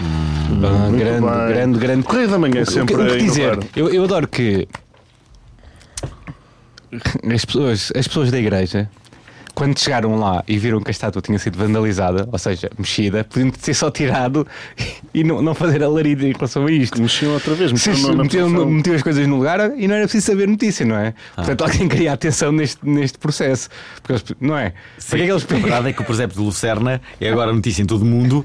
Ah, 0.00 0.88
Muito 0.88 0.98
grande, 0.98 1.20
bem. 1.26 1.48
grande, 1.48 1.78
grande. 1.78 2.02
Correio 2.04 2.28
da 2.28 2.38
Manhã 2.38 2.62
O 2.62 2.66
que- 2.66 2.72
sempre 2.72 2.94
o 2.94 2.98
que, 3.06 3.12
a 3.12 3.16
dizer? 3.18 3.52
inovar. 3.52 3.68
Eu, 3.76 3.88
eu 3.90 4.04
adoro 4.04 4.26
que 4.28 4.66
as 7.32 7.44
pessoas, 7.44 7.92
as 7.96 8.06
pessoas 8.06 8.30
da 8.30 8.38
igreja, 8.38 8.88
quando 9.54 9.78
chegaram 9.78 10.16
lá 10.16 10.42
e 10.48 10.58
viram 10.58 10.80
que 10.80 10.90
a 10.90 10.92
estátua 10.92 11.22
tinha 11.22 11.38
sido 11.38 11.56
vandalizada, 11.56 12.28
ou 12.32 12.38
seja, 12.38 12.68
mexida, 12.76 13.22
podiam 13.24 13.50
ter 13.50 13.72
só 13.74 13.90
tirado 13.90 14.46
e 15.14 15.22
não, 15.22 15.40
não 15.40 15.54
fazer 15.54 15.82
alarido 15.82 16.26
em 16.26 16.32
relação 16.32 16.66
a 16.66 16.70
isto. 16.72 17.00
Mexiam 17.00 17.32
outra 17.34 17.54
vez, 17.54 17.70
Sim, 17.80 17.90
metiam, 18.16 18.48
posição. 18.50 18.70
metiam 18.70 18.96
as 18.96 19.02
coisas 19.02 19.26
no 19.28 19.36
lugar 19.36 19.60
e 19.78 19.86
não 19.86 19.94
era 19.94 20.04
preciso 20.04 20.26
saber 20.26 20.48
notícia, 20.48 20.84
não 20.84 20.96
é? 20.96 21.14
Portanto, 21.36 21.62
alguém 21.62 21.88
queria 21.88 22.12
atenção 22.12 22.50
neste, 22.50 22.78
neste 22.86 23.16
processo. 23.18 23.68
Porque 24.02 24.12
eles- 24.12 24.24
não 24.40 24.56
é? 24.58 24.72
Para 25.08 25.18
que 25.18 25.22
é 25.22 25.26
que 25.26 25.32
eles 25.32 25.44
a 25.44 25.54
verdade 25.56 25.88
é 25.88 25.92
que 25.92 26.02
o 26.02 26.04
presépio 26.04 26.36
de 26.36 26.42
Lucerna 26.42 27.00
é 27.20 27.28
agora 27.30 27.52
notícia 27.52 27.82
em 27.82 27.86
todo 27.86 28.02
o 28.02 28.06
mundo 28.06 28.44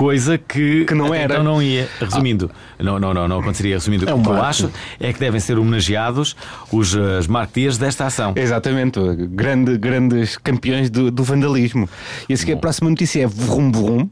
Coisa 0.00 0.38
que, 0.38 0.86
Que 0.86 0.94
não 0.94 1.14
era. 1.14 1.34
Então 1.34 1.44
não 1.44 1.62
ia. 1.62 1.86
Resumindo, 2.00 2.50
não, 2.78 2.98
não, 2.98 3.12
não, 3.12 3.28
não 3.28 3.40
aconteceria. 3.40 3.74
Resumindo, 3.74 4.08
É 4.08 4.14
o 4.14 4.16
um 4.16 4.22
que 4.22 4.30
eu 4.30 4.42
acho 4.42 4.70
é 4.98 5.12
que 5.12 5.20
devem 5.20 5.38
ser 5.38 5.58
homenageados 5.58 6.34
os 6.72 6.94
uh, 6.94 7.20
marketeers 7.28 7.76
desta 7.76 8.06
ação. 8.06 8.32
Exatamente, 8.34 8.98
grande, 9.28 9.76
grandes 9.76 10.38
campeões 10.38 10.88
do, 10.88 11.10
do 11.10 11.22
vandalismo. 11.22 11.86
E 12.30 12.32
a 12.32 12.36
seguir, 12.38 12.54
a 12.54 12.56
próxima 12.56 12.88
notícia 12.88 13.24
é 13.24 13.26
Vrum 13.26 13.70
Vrum. 13.70 14.08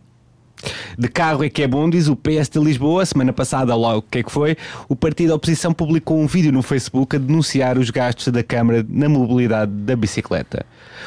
De 0.99 1.09
carro 1.09 1.45
é 1.45 1.49
que 1.49 1.63
é 1.63 1.69
bom, 1.69 1.89
diz 1.89 2.09
o 2.09 2.17
PS 2.17 2.49
de 2.49 2.59
Lisboa. 2.59 3.05
Semana 3.07 3.33
passada, 3.33 3.75
logo 3.75 3.99
o 3.99 4.03
que 4.03 4.19
é 4.19 4.23
que 4.23 4.33
foi? 4.33 4.57
O 4.89 4.97
partido 4.97 5.29
da 5.29 5.35
oposição 5.37 5.73
publicou 5.73 6.19
um 6.21 6.27
vídeo 6.27 6.53
no 6.53 6.63
Facebook 6.63 7.15
a 7.15 7.19
denunciar 7.19 7.79
os 7.79 7.91
gastos 7.91 8.29
da 8.29 8.43
Câmara 8.43 8.85
na 8.89 9.09
mobilidade 9.09 9.71
da 9.71 9.95
bicicleta. 9.95 10.67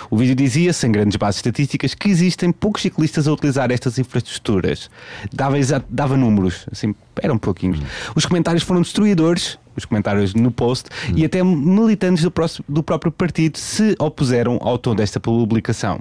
O 0.10 0.16
vídeo 0.18 0.36
dizia, 0.36 0.72
sem 0.72 0.92
grandes 0.92 1.18
bases 1.18 1.38
estatísticas, 1.40 1.94
que 1.94 2.10
existem 2.10 2.52
poucos 2.52 2.82
ciclistas 2.82 3.28
a 3.28 3.34
utilizar 3.34 3.72
estas 3.72 4.00
infraestruturas. 4.00 4.90
Dava, 5.34 5.58
dava 5.90 6.16
números, 6.16 6.66
assim, 6.72 6.96
eram 7.22 7.38
pouquinhos. 7.38 7.80
Os 8.16 8.26
comentários 8.26 8.64
foram 8.64 8.82
destruidores, 8.82 9.58
os 9.76 9.86
comentários 9.86 10.34
no 10.34 10.50
post, 10.52 10.90
e 11.16 11.24
até 11.26 11.44
militantes 11.44 12.24
do, 12.24 12.32
próximo- 12.32 12.66
do 12.68 12.82
próprio 12.82 13.12
partido 13.12 13.58
se 13.58 13.96
opuseram 14.00 14.58
ao 14.62 14.78
tom 14.78 14.96
desta 14.96 15.20
publicação. 15.20 16.00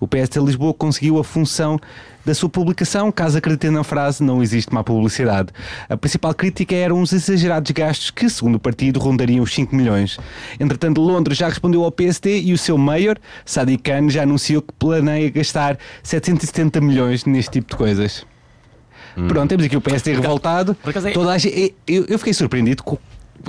O 0.00 0.06
PS 0.06 0.28
de 0.30 0.40
Lisboa 0.40 0.72
conseguiu 0.74 1.18
a 1.18 1.24
função 1.24 1.78
da 2.24 2.34
sua 2.34 2.48
publicação, 2.50 3.10
caso 3.10 3.38
acreditem 3.38 3.70
na 3.70 3.82
frase, 3.82 4.22
não 4.22 4.42
existe 4.42 4.72
má 4.74 4.84
publicidade. 4.84 5.48
A 5.88 5.96
principal 5.96 6.34
crítica 6.34 6.74
eram 6.74 7.00
os 7.00 7.12
exagerados 7.12 7.70
gastos 7.70 8.10
que, 8.10 8.28
segundo 8.28 8.56
o 8.56 8.60
partido, 8.60 9.00
rondariam 9.00 9.42
os 9.42 9.52
5 9.54 9.74
milhões. 9.74 10.18
Entretanto, 10.58 11.00
Londres 11.00 11.38
já 11.38 11.48
respondeu 11.48 11.82
ao 11.82 11.90
PSD 11.90 12.40
e 12.40 12.52
o 12.52 12.58
seu 12.58 12.76
mayor, 12.76 13.18
Sadiq 13.44 13.82
Khan, 13.82 14.10
já 14.10 14.22
anunciou 14.24 14.60
que 14.60 14.72
planeia 14.78 15.30
gastar 15.30 15.78
770 16.02 16.80
milhões 16.80 17.24
neste 17.24 17.52
tipo 17.52 17.70
de 17.70 17.76
coisas. 17.76 18.26
Pronto, 19.26 19.48
temos 19.48 19.64
aqui 19.66 19.76
o 19.76 19.80
PSD 19.80 20.14
revoltado. 20.14 20.76
é- 21.08 21.12
Toda 21.12 21.32
a 21.32 21.38
gente- 21.38 21.74
eu, 21.86 22.04
eu 22.06 22.18
fiquei 22.18 22.32
surpreendido 22.32 22.82
com 22.84 22.96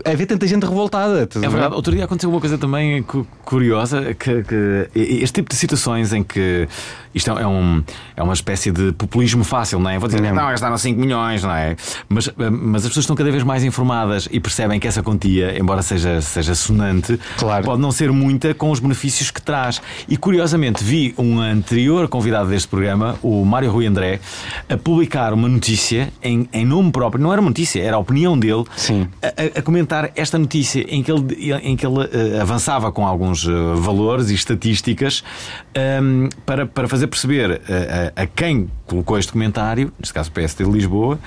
haver 0.05 0.25
tanta 0.25 0.47
gente 0.47 0.63
revoltada. 0.65 1.27
É 1.35 1.39
ver? 1.39 1.49
verdade. 1.49 1.75
Outro 1.75 1.93
dia 1.93 2.05
aconteceu 2.05 2.29
uma 2.29 2.39
coisa 2.39 2.57
também 2.57 3.01
cu- 3.03 3.25
curiosa, 3.43 4.13
que, 4.13 4.43
que 4.43 4.89
este 4.95 5.33
tipo 5.33 5.49
de 5.49 5.55
situações 5.55 6.13
em 6.13 6.23
que 6.23 6.67
isto 7.13 7.29
é, 7.31 7.45
um, 7.45 7.83
é 8.15 8.23
uma 8.23 8.33
espécie 8.33 8.71
de 8.71 8.93
populismo 8.93 9.43
fácil, 9.43 9.79
não 9.79 9.89
é? 9.89 9.99
Vou 9.99 10.07
dizer, 10.07 10.21
Não. 10.21 10.33
não, 10.33 10.49
gastaram 10.49 10.77
5 10.77 10.99
milhões, 10.99 11.43
não 11.43 11.51
é? 11.51 11.75
Mas, 12.07 12.29
mas 12.37 12.83
as 12.83 12.87
pessoas 12.89 13.03
estão 13.03 13.15
cada 13.17 13.29
vez 13.31 13.43
mais 13.43 13.63
informadas 13.65 14.29
e 14.31 14.39
percebem 14.39 14.79
que 14.79 14.87
essa 14.87 15.03
quantia, 15.03 15.59
embora 15.59 15.81
seja, 15.81 16.21
seja 16.21 16.55
sonante, 16.55 17.19
Claro. 17.37 17.65
pode 17.65 17.81
não 17.81 17.91
ser 17.91 18.11
muita 18.13 18.53
com 18.53 18.71
os 18.71 18.79
benefícios 18.79 19.29
que 19.29 19.41
traz. 19.41 19.81
E 20.07 20.15
curiosamente 20.15 20.83
vi 20.83 21.13
um 21.17 21.41
anterior 21.41 22.07
convidado 22.07 22.49
deste 22.49 22.67
programa, 22.69 23.17
o 23.21 23.43
Mário 23.43 23.69
Rui 23.71 23.85
André, 23.85 24.21
a 24.69 24.77
publicar 24.77 25.33
uma 25.33 25.49
notícia 25.49 26.13
em, 26.23 26.47
em 26.53 26.65
nome 26.65 26.91
próprio, 26.93 27.21
não 27.21 27.31
era 27.33 27.41
uma 27.41 27.49
notícia, 27.49 27.81
era 27.81 27.97
a 27.97 27.99
opinião 27.99 28.39
dele, 28.39 28.63
Sim. 28.77 29.07
a, 29.21 29.27
a- 29.27 29.59
a 29.59 29.61
comentar 29.81 30.11
esta 30.15 30.37
notícia 30.37 30.85
em 30.87 31.01
que 31.01 31.11
ele, 31.11 31.53
em 31.63 31.75
que 31.75 31.85
ele 31.85 32.07
eh, 32.11 32.39
avançava 32.39 32.91
com 32.91 33.05
alguns 33.05 33.47
eh, 33.47 33.51
valores 33.75 34.29
e 34.29 34.35
estatísticas 34.35 35.23
ehm, 35.73 36.27
para, 36.45 36.65
para 36.65 36.87
fazer 36.87 37.07
perceber 37.07 37.61
a, 38.15 38.21
a 38.21 38.27
quem 38.27 38.69
colocou 38.85 39.17
este 39.17 39.31
comentário, 39.31 39.91
neste 39.99 40.13
caso 40.13 40.29
o 40.29 40.33
PSD 40.33 40.63
de 40.65 40.71
Lisboa, 40.71 41.19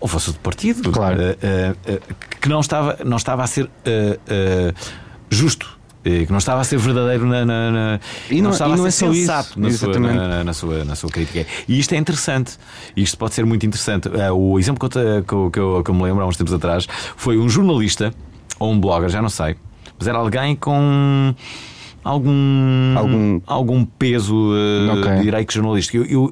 ou 0.00 0.06
fosse 0.06 0.32
do 0.32 0.38
partido, 0.38 0.92
Claro. 0.92 1.16
eh, 1.20 1.74
que 2.40 2.48
não 2.48 2.60
estava, 2.60 2.98
não 3.04 3.16
estava 3.16 3.42
a 3.42 3.46
ser 3.46 3.68
justo. 5.28 5.77
Eh, 6.04 6.24
Que 6.24 6.30
não 6.30 6.38
estava 6.38 6.60
a 6.60 6.64
ser 6.64 6.78
verdadeiro 6.78 7.26
na, 7.26 7.44
na- 7.44 7.70
na- 7.70 8.00
E 8.30 8.40
não- 8.40 8.50
estava 8.50 8.74
e 8.74 8.76
não 8.76 8.84
a 8.84 8.88
é 8.88 8.90
ser 8.90 9.06
isso. 9.06 9.20
sensato 9.20 9.60
na 9.60 9.70
sua, 9.70 9.88
Exatamente. 9.90 10.14
na, 10.14 10.44
na 10.44 10.52
sua, 10.52 10.84
na 10.84 10.94
sua 10.94 11.10
crítica. 11.10 11.46
E 11.68 11.78
isto 11.78 11.92
é 11.94 11.96
interessante. 11.98 12.52
Isto 12.96 13.16
pode 13.18 13.34
ser 13.34 13.44
muito 13.44 13.64
interessante. 13.66 14.08
Eh, 14.12 14.30
O 14.32 14.58
exemplo 14.58 14.78
que 14.88 14.96
eu, 14.96 15.02
te- 15.22 15.24
que 15.26 15.32
eu, 15.34 15.50
que 15.50 15.58
eu- 15.58 15.82
que 15.84 15.90
eu 15.90 15.94
me 15.94 16.02
lembro 16.04 16.22
há 16.22 16.26
uns 16.26 16.36
tempos 16.36 16.52
atrás 16.54 16.86
foi 17.16 17.38
um 17.38 17.48
jornalista 17.48 18.12
ou 18.58 18.72
um 18.72 18.80
blogger, 18.80 19.08
já 19.08 19.20
não 19.22 19.28
sei, 19.28 19.56
mas 19.98 20.08
era 20.08 20.18
alguém 20.18 20.54
com 20.56 21.34
algum, 22.04 22.94
Algum- 22.96 23.40
algum 23.46 23.84
peso 23.84 24.52
eh, 24.54 24.92
Ok. 24.92 25.12
de 25.16 25.22
direito 25.22 25.52
jornalístico. 25.52 25.98
Eu, 25.98 26.04
eu, 26.06 26.30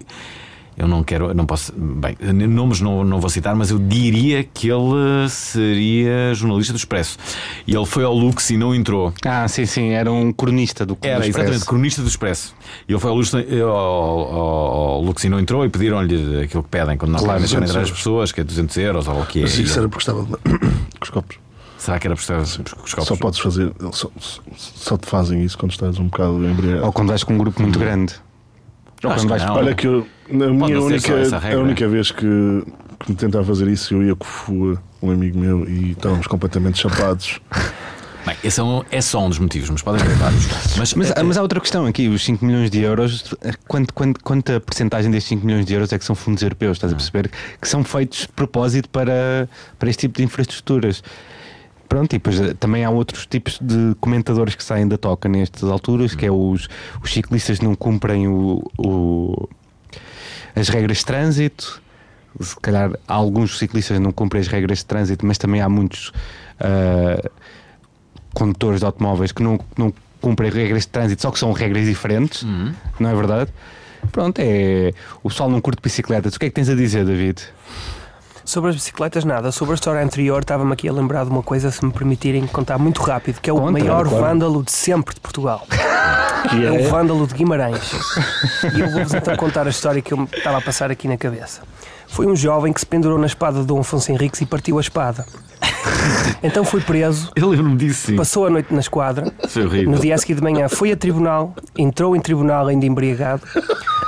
eu 0.76 0.86
não 0.86 1.02
quero, 1.02 1.32
não 1.32 1.46
posso. 1.46 1.72
Bem, 1.76 2.16
nomes 2.48 2.80
não, 2.80 3.04
não 3.04 3.20
vou 3.20 3.30
citar, 3.30 3.54
mas 3.54 3.70
eu 3.70 3.78
diria 3.78 4.44
que 4.44 4.68
ele 4.68 5.28
seria 5.28 6.34
jornalista 6.34 6.72
do 6.72 6.76
Expresso. 6.76 7.18
E 7.66 7.74
ele 7.74 7.86
foi 7.86 8.04
ao 8.04 8.14
Lux 8.14 8.50
e 8.50 8.56
não 8.56 8.74
entrou. 8.74 9.12
Ah, 9.24 9.46
sim, 9.48 9.64
sim, 9.66 9.90
era 9.90 10.12
um 10.12 10.32
cronista 10.32 10.84
do 10.84 10.94
do 10.94 11.06
Era, 11.06 11.18
Expresso. 11.26 11.38
exatamente, 11.40 11.64
cronista 11.66 12.02
do 12.02 12.08
Expresso. 12.08 12.54
E 12.88 12.92
ele 12.92 13.00
foi 13.00 13.10
ao 13.10 13.16
Lux, 13.16 13.32
ao, 13.34 13.40
ao, 13.68 14.74
ao 14.94 15.02
Lux 15.02 15.24
e 15.24 15.28
não 15.28 15.40
entrou 15.40 15.64
e 15.64 15.68
pediram-lhe 15.68 16.42
aquilo 16.42 16.62
que 16.62 16.68
pedem 16.68 16.96
quando 16.96 17.12
não 17.12 17.18
Claro, 17.18 17.40
200 17.40 17.70
entrar 17.70 17.82
as 17.82 17.90
pessoas, 17.90 18.32
que 18.32 18.40
é 18.40 18.44
200 18.44 18.76
euros 18.78 19.08
ou 19.08 19.20
o 19.20 19.26
que 19.26 19.40
é. 19.40 19.42
Mas 19.42 19.58
isso 19.58 19.78
era 19.78 19.88
porque 19.88 20.02
estava 20.02 20.24
com 20.24 20.36
os 21.02 21.10
copos. 21.10 21.36
Será 21.78 21.98
que 21.98 22.06
era 22.06 22.16
por 22.16 22.20
estar 22.22 22.36
com 22.36 22.84
os 22.84 22.94
copos? 22.94 23.08
Só 23.08 23.16
podes 23.16 23.38
fazer. 23.38 23.72
Só, 23.92 24.10
só 24.56 24.96
te 24.96 25.06
fazem 25.06 25.42
isso 25.44 25.56
quando 25.58 25.72
estás 25.72 25.98
um 25.98 26.06
bocado 26.06 26.44
embriagado. 26.44 26.86
Ou 26.86 26.92
quando 26.92 27.08
vais 27.08 27.22
com 27.22 27.34
um 27.34 27.38
grupo 27.38 27.60
muito 27.62 27.78
grande. 27.78 28.14
Ou 29.06 29.12
Acho 29.12 29.26
que 29.26 29.32
não. 29.46 29.54
Olha 29.54 29.74
que 29.74 29.86
eu, 29.86 30.06
na 30.30 30.46
minha 30.48 30.74
não 30.76 30.84
única, 30.86 31.12
a 31.54 31.58
única 31.58 31.88
vez 31.88 32.10
que, 32.10 32.26
que 33.00 33.10
me 33.10 33.16
tentava 33.16 33.44
fazer 33.44 33.68
isso, 33.68 33.94
eu 33.94 34.02
ia 34.02 34.16
com 34.16 34.24
o 34.24 34.28
Fua, 34.28 34.82
um 35.02 35.10
amigo 35.10 35.38
meu, 35.38 35.68
e 35.68 35.92
estávamos 35.92 36.26
completamente 36.26 36.78
chapados. 36.78 37.40
Bem, 38.26 38.34
esse 38.42 38.58
é, 38.58 38.62
um- 38.64 38.82
é 38.90 39.00
só 39.00 39.24
um 39.24 39.28
dos 39.28 39.38
motivos, 39.38 39.70
mas 39.70 39.82
podem 39.82 40.04
ter 40.04 40.12
vários. 40.16 40.48
Mas, 40.76 40.94
Mas, 40.94 41.10
eh, 41.12 41.22
mas 41.22 41.38
há 41.38 41.42
outra 41.42 41.60
questão 41.60 41.86
aqui, 41.86 42.08
os 42.08 42.24
5 42.24 42.44
milhões 42.44 42.68
de 42.72 42.80
euros, 42.80 43.32
quanto, 43.68 43.94
quanto, 43.94 44.20
quanta 44.24 44.58
porcentagem 44.58 45.12
destes 45.12 45.28
5 45.28 45.46
milhões 45.46 45.64
de 45.64 45.72
euros 45.74 45.92
é 45.92 45.98
que 45.98 46.04
são 46.04 46.16
fundos 46.16 46.42
europeus? 46.42 46.76
Estás 46.76 46.92
a 46.92 46.96
perceber? 46.96 47.30
Que 47.60 47.68
são 47.68 47.84
feitos 47.84 48.22
de 48.22 48.28
propósito 48.28 48.88
para, 48.88 49.48
para 49.78 49.88
este 49.88 50.00
tipo 50.08 50.18
de 50.18 50.24
infraestruturas. 50.24 51.04
Pronto, 51.88 52.12
e 52.12 52.18
depois 52.18 52.40
eh, 52.40 52.54
também 52.54 52.84
há 52.84 52.90
outros 52.90 53.26
tipos 53.26 53.58
de 53.60 53.94
comentadores 54.00 54.54
que 54.54 54.62
saem 54.64 54.88
da 54.88 54.98
toca 54.98 55.28
nestas 55.28 55.68
alturas, 55.70 56.14
que 56.14 56.26
é 56.26 56.30
os, 56.30 56.68
os 57.02 57.12
ciclistas 57.12 57.60
não 57.60 57.74
cumprem 57.74 58.26
o, 58.28 58.62
o- 58.78 59.48
as 60.54 60.68
regras 60.68 60.98
de 60.98 61.06
trânsito. 61.06 61.80
Se 62.40 62.54
calhar 62.60 62.90
alguns 63.08 63.56
ciclistas 63.58 63.98
não 64.00 64.12
cumprem 64.12 64.40
as 64.42 64.48
regras 64.48 64.78
de 64.78 64.84
trânsito, 64.86 65.24
mas 65.24 65.38
também 65.38 65.60
há 65.60 65.68
muitos 65.68 66.12
ah, 66.60 67.30
condutores 68.34 68.80
de 68.80 68.86
automóveis 68.86 69.32
que 69.32 69.42
não, 69.42 69.58
não 69.76 69.92
cumprem 70.20 70.50
regras 70.50 70.82
de 70.82 70.88
trânsito, 70.88 71.22
só 71.22 71.30
que 71.30 71.38
são 71.38 71.52
regras 71.52 71.86
diferentes, 71.86 72.42
não 72.98 73.08
é 73.10 73.14
verdade? 73.14 73.50
Pronto, 74.12 74.38
é. 74.40 74.92
O 75.22 75.28
pessoal 75.30 75.50
não 75.50 75.60
curte 75.60 75.80
bicicletas. 75.82 76.34
O 76.34 76.38
que 76.38 76.46
é 76.46 76.48
que 76.48 76.54
tens 76.54 76.68
a 76.68 76.74
dizer, 76.74 77.04
David? 77.04 77.40
Sobre 78.46 78.70
as 78.70 78.76
bicicletas, 78.76 79.24
nada. 79.24 79.50
Sobre 79.50 79.72
a 79.72 79.74
história 79.74 80.00
anterior, 80.00 80.40
estava-me 80.40 80.72
aqui 80.72 80.88
a 80.88 80.92
lembrar 80.92 81.24
de 81.24 81.30
uma 81.30 81.42
coisa, 81.42 81.68
se 81.72 81.84
me 81.84 81.92
permitirem 81.92 82.46
contar 82.46 82.78
muito 82.78 83.02
rápido, 83.02 83.40
que 83.40 83.50
é 83.50 83.52
o 83.52 83.56
Conta, 83.56 83.72
maior 83.72 84.08
claro. 84.08 84.24
vândalo 84.24 84.62
de 84.62 84.70
sempre 84.70 85.14
de 85.14 85.20
Portugal. 85.20 85.66
Que 86.48 86.64
É 86.64 86.70
o 86.70 86.76
é, 86.76 86.82
vândalo 86.82 87.26
de 87.26 87.34
Guimarães. 87.34 87.90
E 88.72 88.80
eu 88.80 88.88
vou-vos 88.90 89.12
então 89.12 89.34
contar 89.36 89.66
a 89.66 89.70
história 89.70 90.00
que 90.00 90.14
eu 90.14 90.18
me 90.18 90.28
estava 90.32 90.58
a 90.58 90.60
passar 90.60 90.92
aqui 90.92 91.08
na 91.08 91.16
cabeça. 91.16 91.62
Foi 92.06 92.24
um 92.24 92.36
jovem 92.36 92.72
que 92.72 92.78
se 92.78 92.86
pendurou 92.86 93.18
na 93.18 93.26
espada 93.26 93.60
de 93.60 93.66
Dom 93.66 93.80
Afonso 93.80 94.12
Henriques 94.12 94.40
e 94.40 94.46
partiu 94.46 94.78
a 94.78 94.80
espada. 94.80 95.26
Então 96.42 96.64
foi 96.64 96.80
preso, 96.80 97.30
eu 97.34 97.48
lembro-me 97.48 97.76
disso, 97.76 98.08
sim. 98.08 98.16
passou 98.16 98.46
a 98.46 98.50
noite 98.50 98.72
na 98.72 98.80
esquadra. 98.80 99.32
Foi 99.48 99.64
horrível. 99.64 99.90
No 99.92 99.98
dia 99.98 100.14
a 100.14 100.18
seguir 100.18 100.34
de 100.34 100.42
manhã 100.42 100.68
foi 100.68 100.92
a 100.92 100.96
tribunal, 100.96 101.54
entrou 101.76 102.14
em 102.14 102.20
tribunal 102.20 102.68
ainda 102.68 102.84
embriagado, 102.86 103.42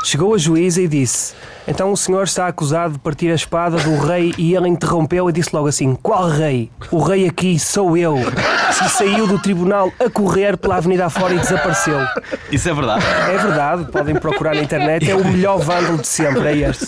chegou 0.05 0.35
a 0.35 0.39
juíza 0.39 0.81
e 0.81 0.87
disse: 0.87 1.35
Então 1.67 1.91
o 1.91 1.97
senhor 1.97 2.25
está 2.25 2.47
acusado 2.47 2.95
de 2.95 2.99
partir 2.99 3.31
a 3.31 3.35
espada 3.35 3.79
do 3.79 3.97
rei 3.99 4.35
e 4.39 4.55
ele 4.55 4.69
interrompeu 4.69 5.29
e 5.29 5.33
disse 5.33 5.51
logo 5.53 5.67
assim: 5.69 5.95
Qual 6.01 6.29
rei? 6.29 6.71
O 6.91 6.99
rei 7.03 7.27
aqui 7.27 7.59
sou 7.59 7.97
eu. 7.97 8.17
E 8.19 8.89
saiu 8.91 9.27
do 9.27 9.39
tribunal 9.39 9.91
a 9.99 10.09
correr 10.11 10.57
pela 10.57 10.77
avenida 10.77 11.07
afora 11.07 11.35
e 11.35 11.39
desapareceu. 11.39 11.99
Isso 12.53 12.69
é 12.69 12.75
verdade. 12.75 13.05
É 13.07 13.39
verdade, 13.39 13.85
podem 13.91 14.15
procurar 14.15 14.55
na 14.55 14.61
internet, 14.63 15.11
é 15.11 15.17
o 15.17 15.25
melhor 15.25 15.59
vândalo 15.59 15.99
de 15.99 16.07
sempre, 16.07 16.47
é 16.63 16.69
este. 16.71 16.87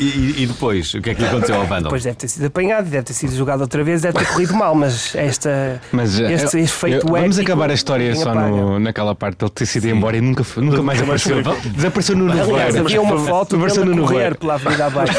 e, 0.00 0.04
e- 0.04 0.42
e 0.42 0.46
depois, 0.46 0.92
o 0.94 1.00
que 1.02 1.10
é 1.10 1.14
que 1.14 1.20
lhe 1.20 1.28
aconteceu 1.28 1.54
ao 1.54 1.62
Vandal? 1.62 1.82
Depois 1.84 2.02
deve 2.02 2.16
ter 2.16 2.28
sido 2.28 2.46
apanhado, 2.46 2.88
deve 2.88 3.04
ter 3.04 3.12
sido 3.12 3.17
jogado 3.26 3.62
outra 3.62 3.82
vez, 3.82 4.02
deve 4.02 4.18
ter 4.18 4.26
corrido 4.26 4.54
mal, 4.54 4.74
mas 4.74 5.14
esta, 5.14 5.80
Mas, 5.92 6.20
eh, 6.20 6.32
este 6.32 6.58
efeito 6.58 7.06
eu- 7.06 7.12
Vamos 7.12 7.38
acabar 7.38 7.70
a 7.70 7.74
história 7.74 8.14
só 8.14 8.34
no, 8.34 8.78
naquela 8.78 9.14
parte 9.14 9.38
dele 9.38 9.50
ter 9.54 9.66
sido 9.66 9.86
embora 9.88 10.16
e 10.16 10.20
nunca, 10.20 10.44
nunca 10.56 10.82
mais 10.82 11.00
apareceu. 11.02 11.42
Desapareceu 11.74 12.16
no 12.16 12.30
Aliás, 12.30 12.46
nevoeiro. 12.46 12.78
havia 12.80 13.00
uma 13.02 13.18
foto 13.18 13.56
Desapareceu 13.56 13.84
dele 13.84 13.96
no 13.96 14.06
correr 14.06 14.36
pela 14.36 14.54
avenida 14.54 14.86
abaixo 14.86 15.14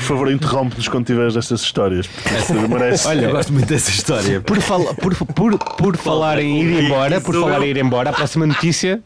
por 0.00 0.16
favor, 0.16 0.30
interrompe-nos 0.32 0.88
quando 0.88 1.06
tiveres 1.06 1.36
estas 1.36 1.60
histórias. 1.60 2.08
Merece. 2.68 3.06
Olha, 3.06 3.26
eu 3.26 3.32
gosto 3.32 3.52
muito 3.52 3.66
dessa 3.66 3.90
história. 3.90 4.40
Por, 4.40 4.58
fala- 4.60 4.94
por, 4.94 5.14
por, 5.14 5.58
por 5.58 5.96
falar 5.96 6.38
em 6.38 6.62
ir 6.62 6.84
embora, 6.84 7.20
por 7.20 7.34
falar 7.34 7.62
em 7.62 7.68
ir 7.68 7.76
embora, 7.76 8.10
a 8.10 8.12
próxima 8.12 8.46
notícia. 8.46 9.02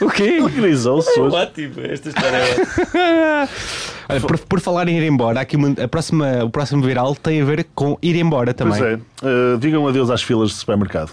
O 0.00 0.08
quê? 0.10 0.22
Ele 0.24 0.48
grisou-se 0.48 1.18
hoje. 1.20 1.36
Ótimo, 1.36 1.74
esta 1.82 2.08
história 2.08 2.36
é 2.36 3.48
Olha, 4.08 4.20
por, 4.20 4.38
por 4.38 4.60
falar 4.60 4.88
em 4.88 4.98
ir 4.98 5.02
embora, 5.06 5.40
aqui 5.40 5.56
uma- 5.56 5.74
a 5.82 5.88
próxima, 5.88 6.44
o 6.44 6.50
próximo 6.50 6.82
viral 6.82 7.14
tem 7.14 7.40
a 7.40 7.44
ver 7.44 7.66
com 7.74 7.96
ir 8.02 8.16
embora 8.16 8.52
também. 8.52 8.78
Pois 8.78 8.92
é. 8.92 9.54
Uh, 9.54 9.58
digam 9.58 9.86
adeus 9.86 10.10
às 10.10 10.22
filas 10.22 10.50
de 10.50 10.56
supermercado. 10.56 11.10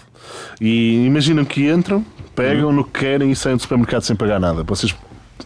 E 0.60 1.04
imaginam 1.06 1.44
que 1.44 1.70
entram, 1.70 2.04
pegam 2.34 2.72
no 2.72 2.84
que 2.84 3.00
querem 3.00 3.30
e 3.30 3.36
saem 3.36 3.56
do 3.56 3.62
supermercado 3.62 4.02
sem 4.02 4.14
pagar 4.16 4.38
nada. 4.40 4.62
Vocês 4.62 4.94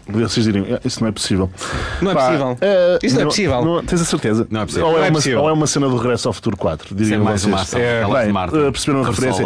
vocês 0.08 0.44
direm, 0.46 0.74
"Ah, 0.74 0.80
isso 0.84 1.00
não 1.00 1.08
é 1.08 1.12
possível. 1.12 1.50
Não 2.00 2.10
é 2.10 2.14
possível. 2.14 2.58
eh, 2.60 2.98
Isso 3.02 3.14
não 3.16 3.22
é 3.22 3.24
possível. 3.26 3.64
não- 3.64 3.84
tens 3.84 4.00
a 4.00 4.04
certeza? 4.04 4.46
Não 4.50 4.60
é 4.62 4.66
possível. 4.66 4.86
Ou 4.86 4.92
é, 4.92 4.96
Não 4.98 5.04
é 5.04 5.08
uma, 5.08 5.14
possível. 5.14 5.40
ou 5.42 5.48
é 5.48 5.52
uma 5.52 5.66
cena 5.66 5.88
do 5.88 5.96
Regresso 5.96 6.28
ao 6.28 6.32
Futuro 6.34 6.56
4, 6.56 6.86
Isso 6.88 6.94
diriam 6.96 7.20
é 7.20 7.24
mais 7.24 7.40
vocês. 7.42 7.52
uma 7.54 7.62
ação. 7.62 7.80
É, 7.80 8.04
Bem, 8.04 8.66
eh, 8.66 8.70
perceberam 8.70 9.02
a 9.04 9.06
referência? 9.08 9.44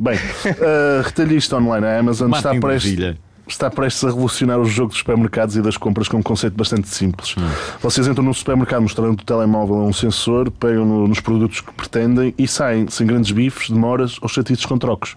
Bem, 0.00 0.16
uh, 0.16 1.02
retalhista 1.04 1.56
online, 1.56 1.86
a 1.86 1.98
Amazon 1.98 2.30
está 2.32 2.52
Marketing 2.52 2.54
de 2.54 2.60
prestes. 2.60 3.29
Está 3.52 3.70
prestes 3.70 4.04
a 4.04 4.08
revolucionar 4.08 4.58
o 4.58 4.64
jogo 4.64 4.88
dos 4.90 4.98
supermercados 4.98 5.56
e 5.56 5.62
das 5.62 5.76
compras 5.76 6.08
com 6.08 6.18
um 6.18 6.22
conceito 6.22 6.54
bastante 6.56 6.88
simples. 6.88 7.34
Vocês 7.80 8.06
entram 8.06 8.24
no 8.24 8.32
supermercado 8.34 8.82
mostrando 8.82 9.20
o 9.20 9.24
telemóvel 9.24 9.76
a 9.76 9.84
um 9.84 9.92
sensor, 9.92 10.50
pegam 10.50 10.84
no- 10.84 11.08
nos 11.08 11.20
produtos 11.20 11.60
que 11.60 11.72
pretendem 11.72 12.34
e 12.38 12.46
saem 12.48 12.86
sem 12.88 13.06
grandes 13.06 13.30
bifes, 13.32 13.70
demoras 13.70 14.16
ou 14.20 14.28
chatices 14.28 14.64
com 14.66 14.78
trocos. 14.78 15.16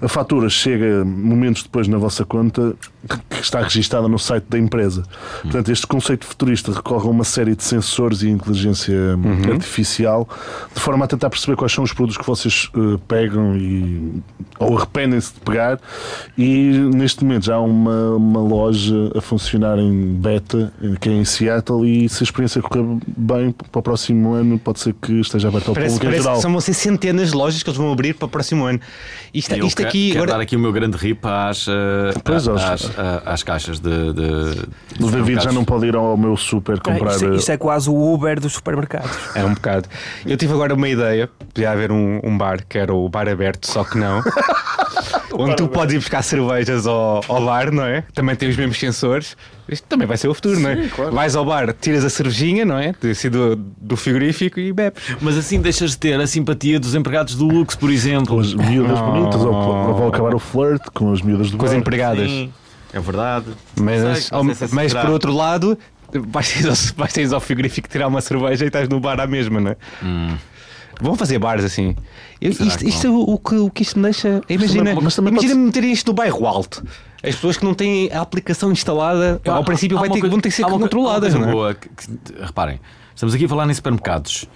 A 0.00 0.08
fatura 0.08 0.48
chega 0.50 1.04
momentos 1.04 1.62
depois 1.62 1.88
na 1.88 1.96
vossa 1.98 2.24
conta 2.24 2.74
que 3.30 3.40
está 3.40 3.60
registada 3.62 4.08
no 4.08 4.18
site 4.18 4.44
da 4.48 4.58
empresa. 4.58 5.02
Portanto, 5.42 5.70
este 5.70 5.86
conceito 5.86 6.26
futurista 6.26 6.72
recorre 6.72 7.06
a 7.06 7.10
uma 7.10 7.24
série 7.24 7.54
de 7.54 7.62
sensores 7.62 8.22
e 8.22 8.28
inteligência 8.28 8.94
artificial 9.52 10.28
de 10.74 10.80
forma 10.80 11.04
a 11.04 11.08
tentar 11.08 11.30
perceber 11.30 11.56
quais 11.56 11.72
são 11.72 11.84
os 11.84 11.92
produtos 11.92 12.16
que 12.18 12.26
vocês 12.26 12.70
eh, 12.74 12.98
pegam 13.06 13.56
e, 13.56 14.22
ou 14.58 14.76
arrependem-se 14.76 15.34
de 15.34 15.40
pegar. 15.40 15.78
E 16.36 16.70
neste 16.94 17.24
momento 17.24 17.44
já 17.46 17.53
há 17.54 17.60
uma, 17.60 18.10
uma 18.16 18.40
loja 18.40 19.10
a 19.16 19.20
funcionar 19.20 19.78
em 19.78 20.14
beta, 20.14 20.72
eh, 20.82 20.94
que 21.00 21.08
é 21.08 21.12
em 21.12 21.24
Seattle, 21.24 21.86
e 21.86 22.08
se 22.08 22.22
a 22.22 22.24
experiência 22.24 22.60
correr 22.60 22.84
bem 23.16 23.50
para 23.52 23.78
o 23.78 23.82
próximo 23.82 24.32
ano, 24.34 24.58
pode 24.58 24.80
ser 24.80 24.94
que 24.94 25.20
esteja 25.20 25.48
aberta 25.48 25.70
ao 25.70 25.74
Parece, 25.74 25.94
público 25.94 26.06
em 26.06 26.08
parece 26.10 26.22
geral. 26.22 26.36
que 26.36 26.42
são 26.42 26.52
vão 26.52 26.60
ser 26.60 26.74
centenas 26.74 27.30
de 27.30 27.36
lojas 27.36 27.62
que 27.62 27.70
eles 27.70 27.78
vão 27.78 27.90
abrir 27.92 28.14
para 28.14 28.26
o 28.26 28.28
próximo 28.28 28.64
ano. 28.64 28.80
Isto, 29.32 29.54
Eu 29.54 29.66
isto 29.66 29.82
aqui. 29.84 30.08
quero 30.12 30.24
agora- 30.24 30.38
dar 30.38 30.42
aqui 30.42 30.54
o 30.56 30.58
meu 30.60 30.72
grande 30.72 30.96
rip 30.96 31.20
às, 31.26 31.66
eh, 31.68 32.12
Pois, 32.22 32.46
às, 32.46 32.62
às- 32.62 32.90
às 33.26 33.42
caixas 33.42 33.80
de. 33.80 34.12
de 34.12 35.02
O 35.02 35.10
David 35.10 35.42
já 35.42 35.50
não 35.52 35.64
pode 35.64 35.86
ir 35.86 35.96
ao 35.96 36.16
meu 36.16 36.36
super 36.36 36.78
comprar. 36.80 37.12
Isto, 37.12 37.24
é- 37.26 37.36
isto 37.36 37.50
eh, 37.50 37.54
é 37.54 37.56
quase 37.56 37.88
o 37.90 38.14
Uber 38.14 38.38
dos 38.40 38.52
supermercados. 38.52 39.10
É 39.34 39.44
um 39.44 39.54
bocado. 39.54 39.88
Eu 40.26 40.36
tive 40.36 40.52
agora 40.52 40.74
uma 40.74 40.88
ideia. 40.88 41.28
Podia 41.52 41.70
haver 41.70 41.90
um, 41.92 42.20
um 42.22 42.36
bar 42.36 42.64
que 42.68 42.78
era 42.78 42.92
o 42.94 43.08
bar 43.08 43.28
aberto, 43.28 43.66
só 43.66 43.82
que 43.84 43.96
não. 43.98 44.20
Onde 45.36 45.56
tu 45.56 45.68
podes 45.68 45.94
ir 45.94 45.98
buscar 45.98 46.22
cervejas 46.22 46.86
ao, 46.86 47.20
ao 47.28 47.44
bar, 47.44 47.72
não 47.72 47.84
é? 47.84 48.04
Também 48.14 48.36
tem 48.36 48.48
os 48.48 48.56
mesmos 48.56 48.78
sensores. 48.78 49.36
Isto 49.68 49.86
também 49.88 50.06
vai 50.06 50.16
ser 50.16 50.28
o 50.28 50.34
futuro, 50.34 50.60
não 50.60 50.70
é? 50.70 50.88
Vais 51.12 51.34
ao 51.34 51.44
bar, 51.44 51.72
tiras 51.80 52.04
a 52.04 52.10
cervejinha, 52.10 52.64
não 52.64 52.78
é? 52.78 52.94
Assim 53.10 53.30
do, 53.30 53.56
do 53.56 53.96
frigorífico 53.96 54.60
e 54.60 54.72
bebes. 54.72 55.02
Mas 55.20 55.36
assim 55.36 55.60
deixas 55.60 55.92
de 55.92 55.98
ter 55.98 56.20
a 56.20 56.26
simpatia 56.26 56.78
dos 56.78 56.94
empregados 56.94 57.34
do 57.34 57.46
Lux, 57.48 57.74
por 57.74 57.90
exemplo. 57.90 58.34
com 58.36 58.40
as 58.40 58.54
miúdas 58.54 59.00
bonitas, 59.00 59.40
ou, 59.40 59.52
ou 59.54 59.94
vão 59.94 60.08
acabar 60.08 60.34
o 60.34 60.38
flirt 60.38 60.82
com 60.92 61.12
as 61.12 61.20
miúdas 61.22 61.50
do 61.50 61.56
Com 61.56 61.64
as 61.64 61.72
bar. 61.72 61.78
empregadas. 61.78 62.30
Sim, 62.30 62.52
é 62.92 63.00
verdade. 63.00 63.46
Mas, 63.80 64.32
ao- 64.32 64.44
se 64.54 64.74
mas 64.74 64.92
por 64.94 65.10
outro 65.10 65.32
lado, 65.34 65.76
vais 66.12 66.52
ter, 66.52 66.68
ao, 66.68 66.74
vais 66.96 67.12
ter 67.12 67.32
ao 67.34 67.40
frigorífico 67.40 67.88
tirar 67.88 68.06
uma 68.06 68.20
cerveja 68.20 68.64
e 68.64 68.68
estás 68.68 68.88
no 68.88 69.00
bar 69.00 69.18
à 69.18 69.26
mesma, 69.26 69.60
não 69.60 69.70
é? 69.72 69.76
Vão 71.00 71.14
fazer 71.16 71.38
bares 71.38 71.64
assim. 71.64 71.94
Eu- 72.40 72.50
isto, 72.50 72.86
isto 72.86 73.06
é 73.06 73.10
o, 73.10 73.20
o 73.20 73.38
que, 73.38 73.54
o 73.56 73.70
que 73.70 73.82
isto 73.82 73.98
me 73.98 74.04
deixa. 74.04 74.40
Imagina, 74.48 74.92
imagina 74.92 75.30
pode- 75.32 75.54
meterem 75.54 75.92
isto 75.92 76.06
no 76.08 76.12
bairro 76.14 76.46
alto. 76.46 76.82
As 77.22 77.34
pessoas 77.34 77.56
que 77.56 77.64
não 77.64 77.74
têm 77.74 78.10
a 78.12 78.20
aplicação 78.20 78.70
instalada, 78.70 79.40
Há- 79.46 79.52
ao 79.52 79.64
princípio 79.64 79.98
ter, 80.00 80.08
coisa- 80.08 80.28
vão 80.28 80.40
ter 80.40 80.48
que 80.50 80.54
ser 80.54 80.64
controladas, 80.64 81.34
não 81.34 81.48
é? 81.48 81.52
boa 81.52 81.74
que- 81.74 81.88
que- 81.88 82.42
reparem, 82.42 82.80
estamos 83.14 83.34
aqui 83.34 83.46
a 83.46 83.48
falar 83.48 83.68
em 83.68 83.74
supermercados, 83.74 84.46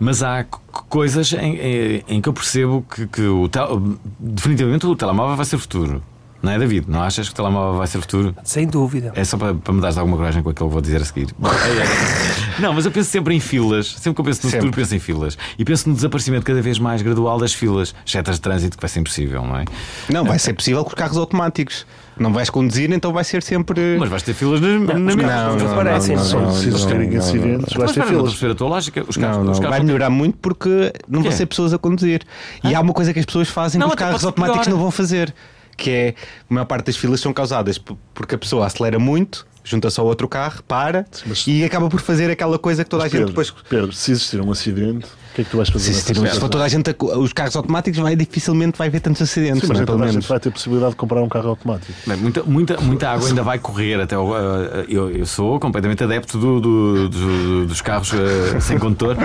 mas 0.00 0.22
há 0.22 0.44
coisas 0.88 1.32
em, 1.32 1.56
em- 1.56 2.04
em 2.08 2.20
que 2.20 2.28
eu 2.28 2.32
percebo 2.32 2.84
que, 2.92 3.06
que 3.06 3.22
o 3.22 3.48
tel- 3.48 3.80
definitivamente 4.18 4.86
o 4.86 4.96
telemóvel 4.96 5.36
vai 5.36 5.44
ser 5.46 5.58
futuro. 5.58 6.02
Não 6.42 6.52
é, 6.52 6.58
David? 6.58 6.86
Não 6.88 7.02
achas 7.02 7.26
que 7.28 7.32
o 7.32 7.36
telemóvel 7.36 7.78
vai 7.78 7.86
ser 7.86 8.00
futuro? 8.00 8.34
Sem 8.44 8.66
dúvida. 8.66 9.12
É 9.14 9.24
só 9.24 9.36
para, 9.36 9.54
para 9.54 9.72
me 9.72 9.80
dares 9.80 9.96
alguma 9.98 10.16
coragem 10.16 10.42
com 10.42 10.50
aquilo 10.50 10.68
que 10.68 10.70
eu 10.70 10.72
vou 10.72 10.80
dizer 10.80 11.00
a 11.00 11.04
seguir. 11.04 11.28
Não, 12.58 12.72
mas 12.72 12.84
eu 12.84 12.90
penso 12.90 13.10
sempre 13.10 13.34
em 13.34 13.40
filas. 13.40 13.88
Sempre 13.92 14.14
que 14.14 14.20
eu 14.20 14.24
penso 14.24 14.40
no 14.44 14.50
Sempre. 14.50 14.66
futuro, 14.66 14.82
penso 14.82 14.94
em 14.94 14.98
filas. 14.98 15.36
E 15.58 15.64
penso 15.64 15.88
no 15.88 15.94
desaparecimento 15.94 16.44
cada 16.44 16.62
vez 16.62 16.78
mais 16.78 17.02
gradual 17.02 17.38
das 17.38 17.52
filas. 17.52 17.94
Setas 18.04 18.36
de 18.36 18.40
trânsito, 18.40 18.76
que 18.76 18.82
vai 18.82 18.88
ser 18.88 19.00
impossível, 19.00 19.42
não 19.42 19.56
é? 19.58 19.64
Não, 20.08 20.24
vai 20.24 20.38
ser 20.38 20.52
possível 20.54 20.82
com 20.84 20.88
os 20.90 20.94
carros 20.94 21.16
automáticos. 21.16 21.86
Não 22.18 22.32
vais 22.32 22.48
conduzir, 22.48 22.90
então 22.92 23.12
vai 23.12 23.24
ser 23.24 23.42
sempre. 23.42 23.98
Mas 23.98 24.08
vais 24.08 24.22
ter 24.22 24.32
filas 24.32 24.58
na, 24.60 24.68
na 24.78 24.94
os 24.94 25.00
mesma. 25.16 25.22
carros 25.24 25.62
não, 25.62 25.72
aparecem, 25.72 26.16
não, 26.16 26.22
não, 26.22 26.30
Só 26.30 26.40
não, 26.40 26.52
se 26.54 26.70
não, 26.70 26.86
terem 26.86 27.10
não, 27.10 27.18
acidentes, 27.18 27.76
vais 27.76 27.92
ter 27.92 28.00
espera, 28.00 28.00
não 28.00 28.02
a 28.04 28.06
filas. 28.06 28.30
perceber 28.30 28.52
a 28.52 28.54
tua 28.54 28.68
lógica. 28.68 29.04
Os 29.06 29.16
carros, 29.18 29.36
Não, 29.36 29.44
não, 29.44 29.52
os 29.52 29.58
carros 29.58 29.76
vai 29.76 29.84
melhorar 29.84 30.08
muito 30.10 30.38
porque 30.38 30.92
não 31.06 31.20
vão 31.20 31.30
Quê? 31.30 31.36
ser 31.36 31.44
pessoas 31.46 31.74
a 31.74 31.78
conduzir. 31.78 32.22
E 32.64 32.74
há 32.74 32.80
uma 32.80 32.94
coisa 32.94 33.12
que 33.12 33.18
as 33.18 33.26
pessoas 33.26 33.48
fazem 33.48 33.78
Não, 33.78 33.88
que 33.88 33.94
os 33.94 33.98
carros 33.98 34.24
automáticos 34.24 34.66
não 34.66 34.78
vão 34.78 34.90
fazer, 34.90 35.34
que 35.76 35.90
é 35.90 36.14
a 36.50 36.54
maior 36.54 36.64
parte 36.66 36.86
das 36.86 36.96
filas 36.96 37.20
são 37.20 37.32
causadas 37.32 37.78
porque 38.14 38.34
a 38.34 38.38
pessoa 38.38 38.66
acelera 38.66 38.98
muito, 38.98 39.46
junta-se 39.64 39.98
ao 40.00 40.06
outro 40.06 40.26
carro, 40.28 40.62
para 40.62 41.04
mas- 41.26 41.46
e 41.46 41.64
acaba 41.64 41.88
por 41.88 42.00
fazer 42.00 42.30
aquela 42.30 42.58
coisa 42.58 42.84
que 42.84 42.90
toda 42.90 43.02
a 43.04 43.06
gente 43.06 43.12
Pedro, 43.18 43.28
depois. 43.28 43.50
Pedro, 43.68 43.92
se 43.92 44.12
existir 44.12 44.40
um 44.40 44.50
acidente, 44.50 45.06
que 45.36 45.42
é 45.42 45.44
que 45.44 45.50
tu 45.50 45.56
vais 45.58 45.68
fazer? 45.68 45.92
Se, 45.92 46.14
se, 46.14 46.40
for 46.40 46.48
toda 46.48 46.64
a 46.64 46.68
gente 46.68 46.90
a 46.90 46.94
os 47.18 47.32
carros 47.32 47.54
automáticos, 47.56 48.00
vai 48.00 48.16
dificilmente 48.16 48.78
vai 48.78 48.88
haver 48.88 49.00
tantos 49.00 49.20
acidentes, 49.22 49.60
Sim, 49.60 49.66
mas 49.68 49.76
não 49.76 49.76
é? 49.76 49.78
nem 49.80 49.86
pelo 49.86 49.98
a 49.98 50.00
menos. 50.00 50.14
gente 50.14 50.28
vai 50.28 50.40
ter 50.40 50.50
possibilidade 50.50 50.90
de 50.92 50.96
comprar 50.96 51.22
um 51.22 51.28
carro 51.28 51.50
automático. 51.50 51.92
Bem, 52.06 52.16
muita, 52.16 52.42
muita, 52.42 52.80
muita 52.80 53.10
água 53.10 53.28
ainda 53.28 53.42
vai 53.42 53.58
correr 53.58 54.00
até 54.00 54.16
o, 54.18 54.34
eh, 54.36 54.86
eu, 54.88 55.10
eu 55.10 55.26
sou 55.26 55.60
completamente 55.60 56.02
adepto 56.02 56.38
do- 56.38 56.60
do- 56.60 57.08
do- 57.08 57.66
dos 57.66 57.80
carros 57.82 58.12
eh, 58.14 58.60
sem 58.60 58.78
condutor. 58.78 59.16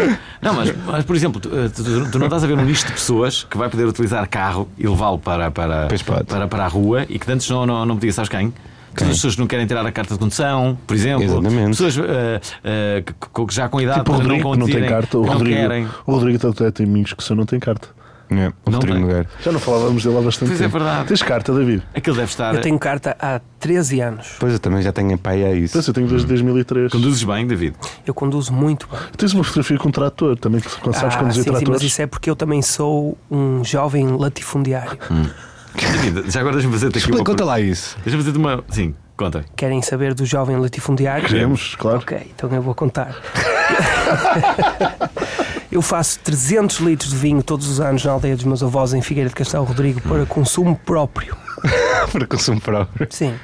Não, 0.41 0.53
mas, 0.53 0.73
mas, 0.85 1.05
por 1.05 1.15
exemplo, 1.15 1.39
tu, 1.39 1.49
eh, 1.55 1.69
tu- 1.69 2.11
tu 2.11 2.19
não 2.19 2.27
estás 2.27 2.43
a 2.43 2.47
ver 2.47 2.57
um 2.57 2.65
nicho 2.65 2.85
de 2.85 2.91
pessoas 2.91 3.45
que 3.49 3.57
vai 3.57 3.69
poder 3.69 3.85
utilizar 3.85 4.27
carro 4.27 4.67
e 4.77 4.87
levá-lo 4.87 5.17
para, 5.19 5.49
para, 5.51 5.87
para, 6.27 6.47
para 6.47 6.65
a 6.65 6.67
rua 6.67 7.05
e 7.09 7.17
que 7.17 7.31
antes 7.31 7.49
não, 7.49 7.65
não, 7.65 7.85
não 7.85 7.95
podia, 7.95 8.11
sabes 8.11 8.29
quem? 8.29 8.53
Que 8.95 9.03
as 9.03 9.09
pessoas 9.11 9.35
que 9.35 9.39
não 9.41 9.47
querem 9.47 9.65
tirar 9.65 9.85
a 9.85 9.91
carta 9.91 10.13
de 10.15 10.19
condução, 10.19 10.77
por 10.85 10.95
exemplo. 10.95 11.23
Exatamente. 11.23 11.69
Pessoas 11.77 11.97
eh, 11.97 12.41
eh, 12.63 13.03
que, 13.05 13.55
já 13.55 13.69
com 13.69 13.79
idade 13.79 13.99
Tipo 13.99 14.11
Rodrigo, 14.13 14.51
que 14.51 14.57
não 14.59 14.65
tem 14.67 14.85
carta. 14.85 15.17
O 15.17 15.21
que 15.21 15.27
não 15.27 15.33
Rodrigo, 15.37 15.57
querem. 15.57 15.87
o 16.05 16.11
Rodrigo 16.11 16.47
até 16.49 16.71
tem 16.71 16.85
amigos 16.85 17.13
que 17.13 17.23
só 17.23 17.33
não 17.33 17.45
tem 17.45 17.59
carta. 17.59 17.87
É, 18.33 18.47
o 18.65 18.71
Não. 18.71 18.81
Já 19.43 19.51
não 19.51 19.59
falávamos 19.59 20.05
dele 20.05 20.17
há 20.17 20.21
bastante 20.21 20.49
Pois 20.49 20.61
é 20.61 20.63
tempo. 20.63 20.79
verdade. 20.79 21.07
Tens 21.09 21.21
carta, 21.21 21.53
David? 21.53 21.83
Aquilo 21.93 22.15
deve 22.15 22.29
estar. 22.29 22.55
Eu 22.55 22.61
tenho 22.61 22.79
carta 22.79 23.13
há 23.19 23.41
13 23.59 23.99
anos. 23.99 24.27
Pois 24.39 24.53
eu 24.53 24.59
também 24.59 24.81
já 24.81 24.93
tenho 24.93 25.17
pai 25.17 25.43
a 25.43 25.53
isso. 25.53 25.73
Pois, 25.73 25.85
eu 25.85 25.93
tenho 25.93 26.07
desde 26.07 26.27
2003. 26.27 26.93
Conduzes 26.93 27.23
bem, 27.23 27.45
David? 27.45 27.75
Eu 28.07 28.13
conduzo 28.13 28.53
muito 28.53 28.87
bem. 28.89 28.99
Tens 29.17 29.33
uma 29.33 29.43
fotografia 29.43 29.77
com 29.77 29.89
um 29.89 29.91
trator, 29.91 30.37
também 30.37 30.61
que 30.61 30.69
sabes 30.69 31.13
Ah, 31.15 31.17
conduzir 31.17 31.43
sim, 31.43 31.49
sim, 31.49 31.51
mas 31.51 31.59
tratores. 31.59 31.81
isso 31.83 32.01
é 32.01 32.07
porque 32.07 32.29
eu 32.29 32.35
também 32.37 32.61
sou 32.61 33.17
um 33.29 33.65
jovem 33.65 34.07
latifundiário. 34.15 34.97
Já 36.27 36.39
agora 36.41 36.55
deixa-me 36.55 36.73
fazer-te 36.73 36.89
aqui 36.89 36.97
Explica, 36.99 37.19
uma 37.19 37.25
conta 37.25 37.45
lá 37.45 37.59
isso. 37.59 37.97
Deixa-me 38.03 38.23
fazer-te 38.23 38.37
uma. 38.37 38.63
Sim, 38.69 38.93
conta. 39.15 39.45
Querem 39.55 39.81
saber 39.81 40.13
do 40.13 40.25
jovem 40.25 40.57
latifundiário? 40.57 41.27
Queremos, 41.27 41.75
claro. 41.75 41.99
Ok, 41.99 42.17
então 42.35 42.49
eu 42.53 42.61
vou 42.61 42.75
contar. 42.75 43.15
eu 45.71 45.81
faço 45.81 46.19
300 46.19 46.79
litros 46.79 47.11
de 47.11 47.17
vinho 47.17 47.41
todos 47.41 47.67
os 47.67 47.79
anos 47.79 48.03
na 48.03 48.11
aldeia 48.11 48.35
dos 48.35 48.43
meus 48.43 48.61
avós 48.61 48.93
em 48.93 49.01
Figueira 49.01 49.29
de 49.29 49.35
Castelo 49.35 49.63
Rodrigo 49.63 50.01
para 50.01 50.25
consumo 50.25 50.75
próprio. 50.85 51.35
Para 52.11 52.25
consumo 52.25 52.59
próprio. 52.59 53.07
Sim. 53.11 53.35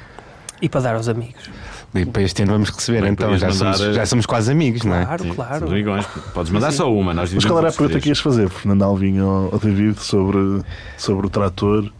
E 0.60 0.68
para 0.68 0.80
dar 0.80 0.96
aos 0.96 1.08
amigos. 1.08 1.48
E 1.94 2.04
para 2.04 2.22
este 2.22 2.42
ano 2.42 2.52
vamos 2.52 2.68
receber, 2.68 3.02
Bem, 3.02 3.12
então 3.12 3.38
já 3.38 3.48
mandar, 3.48 3.74
somos, 3.74 3.94
já 3.94 4.04
somos 4.04 4.26
quase 4.26 4.52
amigos, 4.52 4.82
não 4.82 4.94
é? 4.94 5.04
Claro, 5.04 5.22
Sim, 5.22 5.34
claro. 5.34 5.66
amigões. 5.68 6.06
Podes 6.34 6.50
mandar 6.50 6.72
só 6.72 6.92
uma. 6.92 7.14
Nós 7.14 7.32
Mas 7.32 7.44
qual 7.44 7.60
era 7.60 7.68
a 7.68 7.72
pergunta 7.72 8.00
que 8.00 8.08
ias 8.08 8.18
fazer, 8.18 8.48
Fernando 8.50 8.82
Alvim, 8.82 9.20
ao, 9.20 9.54
ao 9.54 9.58
David, 9.58 9.98
sobre, 10.00 10.62
sobre 10.98 11.26
o 11.26 11.30
trator? 11.30 11.90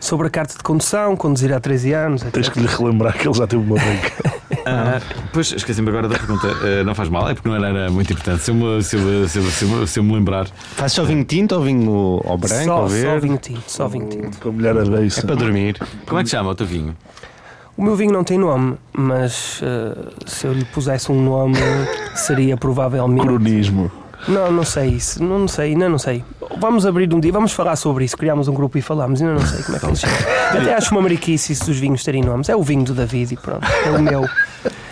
Sobre 0.00 0.26
a 0.28 0.30
carta 0.30 0.56
de 0.56 0.62
condução, 0.62 1.14
conduzir 1.14 1.52
há 1.52 1.60
13 1.60 1.92
anos. 1.92 2.22
Tens 2.22 2.46
etc. 2.46 2.52
que 2.52 2.60
lhe 2.60 2.66
relembrar 2.66 3.16
que 3.16 3.28
ele 3.28 3.36
já 3.36 3.46
teve 3.46 3.62
uma 3.62 3.76
brinca. 3.76 4.40
Ah, 4.66 5.00
pois, 5.32 5.52
esqueci-me 5.52 5.88
agora 5.88 6.06
da 6.06 6.18
pergunta. 6.18 6.46
Ah, 6.46 6.84
não 6.84 6.94
faz 6.94 7.08
mal, 7.08 7.28
é 7.28 7.34
porque 7.34 7.48
não 7.48 7.56
era, 7.56 7.68
era 7.68 7.90
muito 7.90 8.12
importante. 8.12 8.42
Se 8.42 8.50
eu 8.50 8.54
me, 8.54 8.82
se 8.82 8.94
eu, 8.94 9.28
se 9.28 9.38
eu, 9.38 9.44
se 9.44 9.64
eu, 9.64 9.86
se 9.86 9.98
eu 9.98 10.04
me 10.04 10.12
lembrar. 10.12 10.48
Faz 10.48 10.92
só 10.92 11.02
vinho 11.02 11.24
tinto 11.24 11.54
ou 11.54 11.62
vinho 11.62 12.20
ao 12.26 12.36
branco 12.36 12.64
só, 12.64 12.82
ou 12.82 12.88
só 12.88 12.94
verde? 12.94 13.26
vinho 13.26 13.38
tinto, 13.38 13.62
só 13.66 13.88
vinho 13.88 14.08
tinto. 14.08 14.48
A 14.48 14.98
beiça. 14.98 15.20
É 15.20 15.24
para 15.24 15.36
dormir. 15.36 15.80
Como 16.06 16.20
é 16.20 16.24
que 16.24 16.28
chama 16.28 16.50
o 16.50 16.54
teu 16.54 16.66
vinho? 16.66 16.94
O 17.76 17.82
meu 17.82 17.96
vinho 17.96 18.12
não 18.12 18.22
tem 18.22 18.36
nome, 18.36 18.76
mas 18.92 19.60
eh, 19.62 20.12
se 20.26 20.46
eu 20.46 20.52
lhe 20.52 20.64
pusesse 20.66 21.10
um 21.10 21.22
nome 21.22 21.56
seria 22.14 22.56
provavelmente. 22.56 23.22
Cronismo. 23.22 23.90
Não, 24.28 24.52
não 24.52 24.64
sei 24.64 24.90
isso, 24.90 25.22
não, 25.22 25.38
não 25.40 25.48
sei, 25.48 25.72
ainda 25.72 25.88
não 25.88 25.98
sei. 25.98 26.24
Vamos 26.58 26.84
abrir 26.86 27.12
um 27.14 27.20
dia, 27.20 27.32
vamos 27.32 27.52
falar 27.52 27.76
sobre 27.76 28.04
isso. 28.04 28.16
Criámos 28.16 28.48
um 28.48 28.54
grupo 28.54 28.76
e 28.76 28.82
falámos, 28.82 29.20
ainda 29.22 29.34
não 29.34 29.46
sei 29.46 29.62
como 29.62 29.76
é 29.76 29.80
que 29.80 29.86
ele 29.86 29.96
chama. 29.96 30.12
Até 30.50 30.74
acho 30.74 30.92
uma 30.92 31.02
mariquice 31.02 31.52
isso 31.52 31.66
dos 31.66 31.78
vinhos 31.78 32.04
terem 32.04 32.22
nomes. 32.22 32.48
É 32.48 32.56
o 32.56 32.62
vinho 32.62 32.84
do 32.84 32.92
David 32.94 33.32
e 33.32 33.36
pronto, 33.36 33.66
é 33.84 33.90
o 33.90 34.02
meu. 34.02 34.24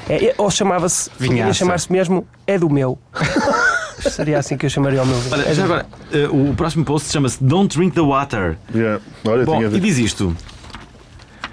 É, 0.08 0.26
é- 0.26 0.34
ou 0.38 0.50
chamava-se, 0.50 1.10
podia 1.10 1.52
chamar-se 1.52 1.92
mesmo 1.92 2.26
É 2.46 2.58
do 2.58 2.70
meu. 2.70 2.98
Seria 4.00 4.38
assim 4.38 4.56
que 4.56 4.64
eu 4.64 4.70
chamaria 4.70 5.02
o 5.02 5.06
meu 5.06 5.18
vinho. 5.18 5.34
Olha, 5.34 5.42
É 5.48 5.54
já 5.54 5.64
agora, 5.64 5.86
ah, 6.12 6.16
o 6.32 6.54
próximo 6.54 6.84
post 6.84 7.10
chama-se 7.10 7.42
Don't 7.42 7.76
Drink 7.76 7.94
the 7.94 8.00
Water. 8.00 8.56
Yeah. 8.74 9.02
Olha, 9.26 9.44
Bom, 9.44 9.60
e 9.62 9.80
diz 9.80 9.98
isto: 9.98 10.34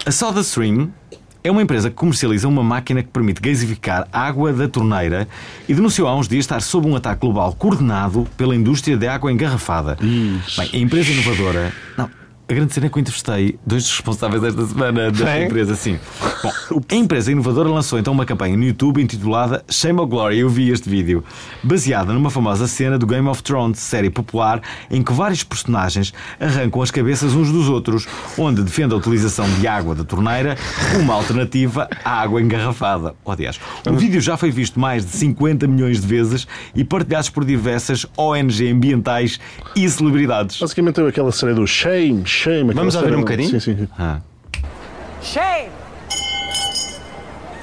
A 0.06 0.10
SodaStream 0.12 0.90
é 1.46 1.50
uma 1.50 1.62
empresa 1.62 1.88
que 1.88 1.94
comercializa 1.94 2.48
uma 2.48 2.62
máquina 2.64 3.02
que 3.02 3.08
permite 3.08 3.40
gasificar 3.40 4.08
água 4.12 4.52
da 4.52 4.68
torneira 4.68 5.28
e 5.68 5.74
denunciou 5.74 6.08
há 6.08 6.16
uns 6.16 6.26
dias 6.26 6.40
estar 6.40 6.60
sob 6.60 6.88
um 6.88 6.96
ataque 6.96 7.20
global 7.20 7.52
coordenado 7.54 8.26
pela 8.36 8.54
indústria 8.56 8.96
de 8.96 9.06
água 9.06 9.30
engarrafada. 9.30 9.96
Bem, 10.00 10.70
a 10.72 10.76
empresa 10.76 11.12
inovadora. 11.12 11.72
Não, 11.96 12.10
a 12.48 12.54
grande 12.54 12.72
cena 12.72 12.86
é 12.86 12.88
que 12.88 12.96
eu 12.96 13.00
entrevistei 13.00 13.58
dois 13.66 13.90
responsáveis 13.90 14.40
desta 14.40 14.64
semana 14.66 15.10
desta 15.10 15.30
É? 15.30 15.46
empresa, 15.46 15.74
sim. 15.74 15.98
Bom, 16.44 16.80
a 16.88 16.94
empresa 16.94 17.32
inovadora 17.32 17.68
lançou 17.68 17.98
então 17.98 18.12
uma 18.12 18.24
campanha 18.24 18.56
no 18.56 18.62
YouTube 18.62 19.02
intitulada 19.02 19.64
Shame 19.68 19.98
of 20.00 20.08
Glory. 20.08 20.38
Eu 20.38 20.48
vi 20.48 20.70
este 20.70 20.88
vídeo, 20.88 21.24
baseada 21.60 22.12
numa 22.12 22.30
famosa 22.30 22.68
cena 22.68 22.96
do 22.98 23.04
Game 23.06 23.26
of 23.26 23.42
Thrones, 23.42 23.80
série 23.80 24.10
popular, 24.10 24.62
em 24.88 25.02
que 25.02 25.12
vários 25.12 25.42
personagens 25.42 26.14
arrancam 26.38 26.80
as 26.82 26.92
cabeças 26.92 27.34
uns 27.34 27.50
dos 27.50 27.68
outros, 27.68 28.06
onde 28.38 28.62
defende 28.62 28.94
a 28.94 28.96
utilização 28.96 29.48
de 29.58 29.66
água 29.66 29.96
da 29.96 30.04
torneira, 30.04 30.56
uma 31.00 31.14
alternativa 31.14 31.88
à 32.04 32.20
água 32.22 32.40
engarrafada. 32.40 33.12
Oh, 33.24 33.32
aliás, 33.32 33.58
o 33.88 33.94
vídeo 33.96 34.20
já 34.20 34.36
foi 34.36 34.52
visto 34.52 34.78
mais 34.78 35.04
de 35.04 35.10
50 35.16 35.66
milhões 35.66 36.00
de 36.00 36.06
vezes 36.06 36.46
e 36.76 36.84
partilhados 36.84 37.28
por 37.28 37.44
diversas 37.44 38.06
ONG 38.16 38.70
ambientais 38.70 39.40
e 39.74 39.88
celebridades. 39.90 40.60
Basicamente 40.60 41.00
é 41.00 41.08
aquela 41.08 41.32
série 41.32 41.54
do 41.54 41.66
Shame, 41.66 42.22
Shame. 42.36 42.74
Vamos 42.74 42.94
ouvir 42.94 43.14
um 43.14 43.20
bocadinho? 43.20 43.48
Sim, 43.48 43.60
sim. 43.60 43.88
Ah. 43.98 44.20
Shame! 45.22 45.70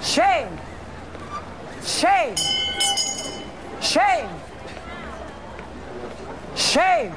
Shame! 0.01 0.49
Shame! 1.83 2.35
Shame! 3.81 4.29
Shame! 6.55 7.11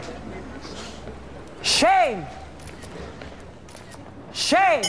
Shame! 1.62 2.26
Shame! 4.34 4.82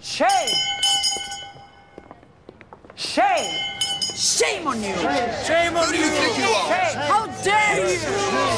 Shame! 0.00 0.54
Shame! 2.94 3.71
Shame 4.22 4.68
on 4.68 4.80
you! 4.80 4.94
Shame 4.94 5.76
on 5.76 5.92
you! 5.92 6.04
Shame! 6.04 6.94
How 7.10 7.26
dare 7.42 7.80
you! 7.80 7.98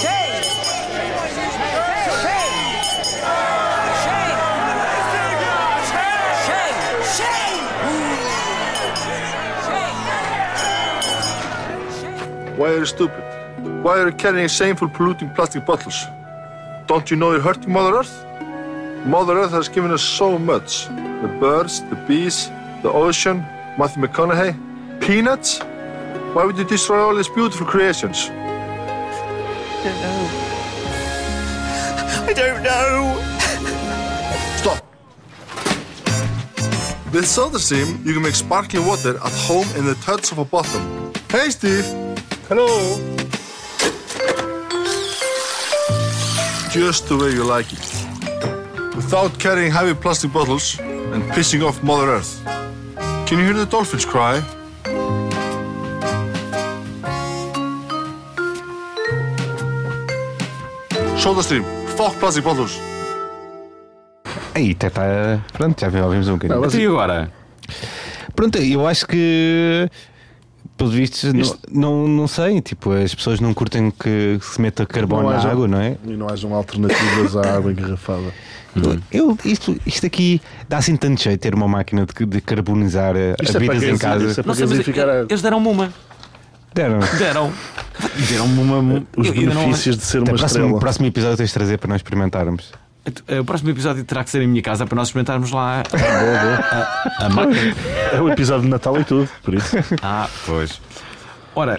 Shame! 0.05 0.45
Shame! 0.45 1.25
Shame! 1.33 1.57
Shame! 4.05 4.37
Shame! 6.45 6.77
Shame! 11.97 12.59
Why 12.59 12.69
are 12.69 12.79
you 12.81 12.85
stupid? 12.85 13.25
Why 13.83 14.01
are 14.01 14.09
you 14.11 14.17
carrying 14.17 14.49
shameful, 14.49 14.91
polluting 14.91 15.31
plastic 15.31 15.65
bottles? 15.65 16.05
Don't 16.87 17.11
you 17.11 17.17
know 17.17 17.33
you're 17.33 17.41
hurting 17.41 17.73
Mother 17.73 17.97
Earth? 17.97 18.27
Mother 19.07 19.39
Earth 19.39 19.53
has 19.53 19.71
given 19.71 19.91
us 19.93 20.03
so 20.03 20.39
much. 20.39 20.89
The 20.89 21.37
birds, 21.41 21.81
the 21.89 21.97
bees, 22.07 22.51
the 22.83 22.93
ocean, 22.93 23.39
Matthew 23.79 24.03
McConaughey. 24.03 24.64
Peanuts? 25.01 25.61
Why 26.35 26.45
would 26.45 26.57
you 26.57 26.65
destroy 26.65 26.99
all 27.01 27.15
these 27.15 27.29
beautiful 27.29 27.67
creations? 27.67 28.31
I 28.31 28.33
don't 29.85 30.01
know! 30.03 30.29
I 32.27 32.33
don't 32.35 32.63
know. 32.63 33.21
Stop! 34.57 34.79
With 37.13 37.25
SodaStream, 37.25 38.05
you 38.05 38.15
can 38.15 38.23
make 38.23 38.35
sparkling 38.35 38.87
water 38.87 39.17
at 39.17 39.33
home 39.47 39.67
in 39.77 39.85
the 39.85 39.95
touch 39.97 40.33
of 40.33 40.39
a 40.39 40.45
button. 40.45 41.13
Hey, 41.31 41.51
Steve! 41.51 41.87
Hello! 42.49 42.69
Just 46.71 47.09
the 47.09 47.17
way 47.17 47.31
you 47.31 47.45
like 47.45 47.73
it. 47.73 47.85
Without 48.97 49.39
carrying 49.39 49.71
heavy 49.71 49.95
plastic 49.95 50.33
bottles 50.33 50.79
and 50.81 51.23
pissing 51.35 51.63
off 51.65 51.83
Mother 51.83 52.11
Earth. 52.11 52.43
Can 53.27 53.39
you 53.39 53.45
hear 53.45 53.55
the 53.55 53.67
dolphins 53.67 54.05
cry? 54.05 54.43
SodaStream, 61.19 61.65
fuck 61.97 62.17
plastic 62.19 62.45
bottles. 62.45 62.79
Aí 64.55 64.73
até 64.73 64.89
está. 64.89 65.41
Pronto, 65.53 65.81
já 65.81 66.05
ouvimos 66.05 66.29
um 66.29 66.35
bocadinho. 66.35 66.61
Não, 66.61 66.67
Então, 66.69 66.81
e 66.81 66.87
agora? 66.87 67.33
Pronto, 68.35 68.59
eu 68.59 68.87
acho 68.87 69.07
que. 69.07 69.89
Pelos 70.77 70.93
vistos, 70.93 71.33
não, 71.33 71.57
não, 71.71 72.09
não 72.09 72.27
sei. 72.29 72.61
Tipo, 72.61 72.93
as 72.93 73.15
pessoas 73.15 73.39
não 73.39 73.55
curtem 73.55 73.91
que 73.93 74.39
se 74.43 74.61
meta 74.61 74.85
carbono 74.85 75.31
na 75.31 75.39
água, 75.39 75.69
não 75.69 75.79
é? 75.81 75.97
E 76.05 76.11
não 76.17 76.29
hajam 76.29 76.53
alternativas 76.53 77.37
à 77.37 77.57
água 77.57 77.71
engarrafada. 77.71 78.33
Eu, 79.13 79.39
isto, 79.45 79.77
isto 79.87 80.05
aqui 80.05 80.43
dá 80.69 80.79
assim 80.79 80.97
tanto 80.97 81.23
jeito 81.23 81.41
ter 81.41 81.55
uma 81.55 81.69
máquina 81.69 82.05
de, 82.05 82.27
de 82.27 82.41
carbonizar 82.41 83.15
eh, 83.17 83.37
Isto 83.41 83.57
é 83.59 83.61
para 83.65 83.77
habidas 83.77 83.95
em 83.95 83.99
casa. 83.99 84.25
isto 84.27 84.41
é 84.41 84.43
para 84.43 84.53
Não 84.55 84.69
mas 84.69 84.89
a- 84.99 85.27
eles 85.31 85.43
deram-me 85.43 85.69
uma. 85.69 85.93
Deram. 86.75 86.99
Deram. 87.19 87.53
Deram-me 88.29 88.61
uma. 88.61 89.03
os 89.17 89.27
eu 89.29 89.33
ainda 89.33 89.55
não- 89.55 89.63
benefícios 89.63 89.97
de 89.97 90.03
ser 90.05 90.19
Até 90.19 90.33
uma 90.33 90.39
próximo, 90.39 90.61
estrela. 90.65 90.81
próximo 90.81 91.07
episódio 91.07 91.37
tens 91.37 91.49
de 91.49 91.55
trazer 91.55 91.79
para 91.79 91.89
nós 91.89 91.99
experimentarmos. 91.99 92.73
Eh, 93.29 93.41
O 93.41 93.45
próximo 93.45 93.71
episódio 93.71 94.03
terá 94.05 94.25
que 94.25 94.31
ser 94.31 94.43
em 94.43 94.49
minha 94.49 94.63
casa 94.63 94.85
para 94.87 94.97
nós 94.97 95.09
experimentarmos 95.09 95.51
lá 95.53 95.83
a, 97.19 97.27
a 97.27 97.29
máquina. 97.29 97.75
É 98.13 98.21
o 98.21 98.29
episódio 98.31 98.63
de 98.65 98.69
Natal 98.71 98.99
e 99.01 99.05
tudo, 99.05 99.29
por 99.43 99.55
isso. 99.55 99.77
Ah, 100.03 100.29
pois. 100.47 100.81
Ora, 101.55 101.79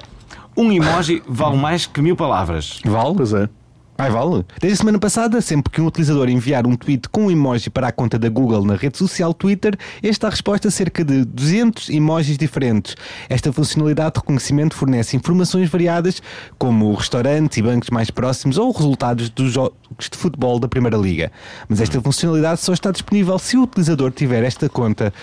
um 0.56 0.72
emoji 0.72 1.22
vale 1.28 1.58
mais 1.58 1.86
que 1.86 2.02
mil 2.02 2.16
palavras. 2.16 2.80
Vale? 2.86 3.16
Pois 3.16 3.34
é. 3.34 3.50
Ai, 3.98 4.10
vale. 4.10 4.43
Desde 4.60 4.74
a 4.74 4.78
semana 4.78 5.00
passada, 5.00 5.39
sempre 5.39 5.72
que 5.72 5.80
um 5.80 5.86
utilizador 5.86 6.28
enviar 6.30 6.68
um 6.68 6.76
tweet 6.76 7.08
com 7.08 7.28
um 7.28 7.32
emoji 7.32 7.70
para 7.70 7.88
a 7.88 7.91
conta 7.93 8.20
da 8.20 8.28
Google 8.28 8.66
na 8.66 8.76
rede 8.76 8.98
social 8.98 9.34
Twitter, 9.34 9.78
esta 10.04 10.30
resposta 10.30 10.70
cerca 10.70 11.04
de 11.04 11.24
200 11.24 11.89
emojis 11.89 12.38
diferentes. 12.38 12.96
Esta 13.30 13.54
funcionalidade 13.54 14.16
de 14.16 14.20
reconhecimento 14.20 14.76
fornece 14.76 15.16
informações 15.16 15.70
variadas, 15.70 16.22
como 16.58 16.93
restaurantes 16.93 17.58
e 17.58 17.62
bancos 17.62 17.89
mais 17.89 18.12
próximos 18.12 18.58
ou 18.58 18.70
resultados 18.72 19.30
dos 19.30 19.54
jogos 19.54 19.76
de 20.12 20.18
futebol 20.18 20.60
da 20.60 20.68
Primeira 20.68 20.98
Liga. 20.98 21.32
Mas 21.70 21.80
esta 21.80 22.02
funcionalidade 22.02 22.60
só 22.60 22.74
está 22.74 22.91
disponível 22.91 23.39
se 23.39 23.56
o 23.56 23.64
utilizador 23.64 24.12
tiver 24.12 24.43
esta 24.43 24.68
conta. 24.68 25.14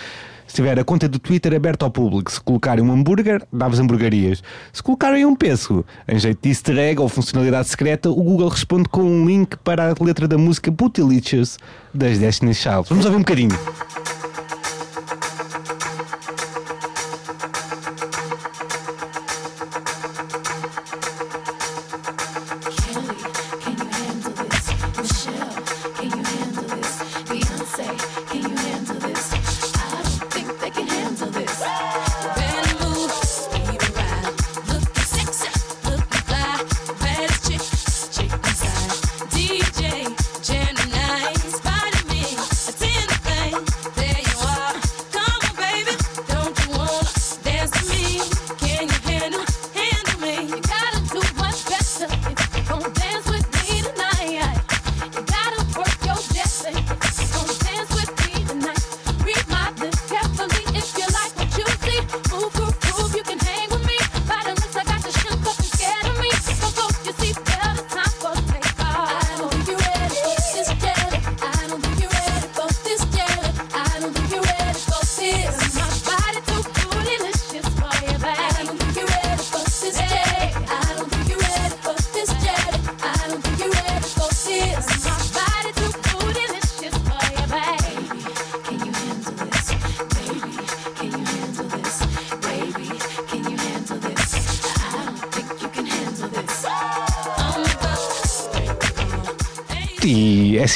Se 0.53 0.57
tiver 0.57 0.79
a 0.79 0.85
conta 0.85 1.09
do 1.09 1.19
Twitter 1.19 1.55
aberta 1.55 1.87
ao 1.87 1.91
público, 1.91 2.31
se 2.31 2.39
colocarem 2.39 2.85
um 2.85 2.93
hambúrguer, 2.93 3.43
dá-vos 3.51 3.81
hamburguerias. 3.81 4.43
Se 4.71 4.83
colocarem 4.83 5.25
um 5.25 5.35
peso, 5.35 5.83
em 6.07 6.19
jeito 6.19 6.43
de 6.43 6.51
easter 6.51 6.77
egg 6.77 7.01
ou 7.01 7.09
funcionalidade 7.09 7.69
secreta, 7.69 8.11
o 8.11 8.23
Google 8.23 8.49
responde 8.51 8.87
com 8.87 9.01
um 9.01 9.25
link 9.25 9.57
para 9.65 9.89
a 9.89 10.05
letra 10.05 10.29
da 10.29 10.37
música 10.37 10.71
Bootylicious 10.71 11.57
das 11.95 12.19
Destiny's 12.19 12.59
Child. 12.59 12.85
Vamos 12.91 13.07
ouvir 13.07 13.17
um 13.17 13.21
bocadinho. 13.21 13.59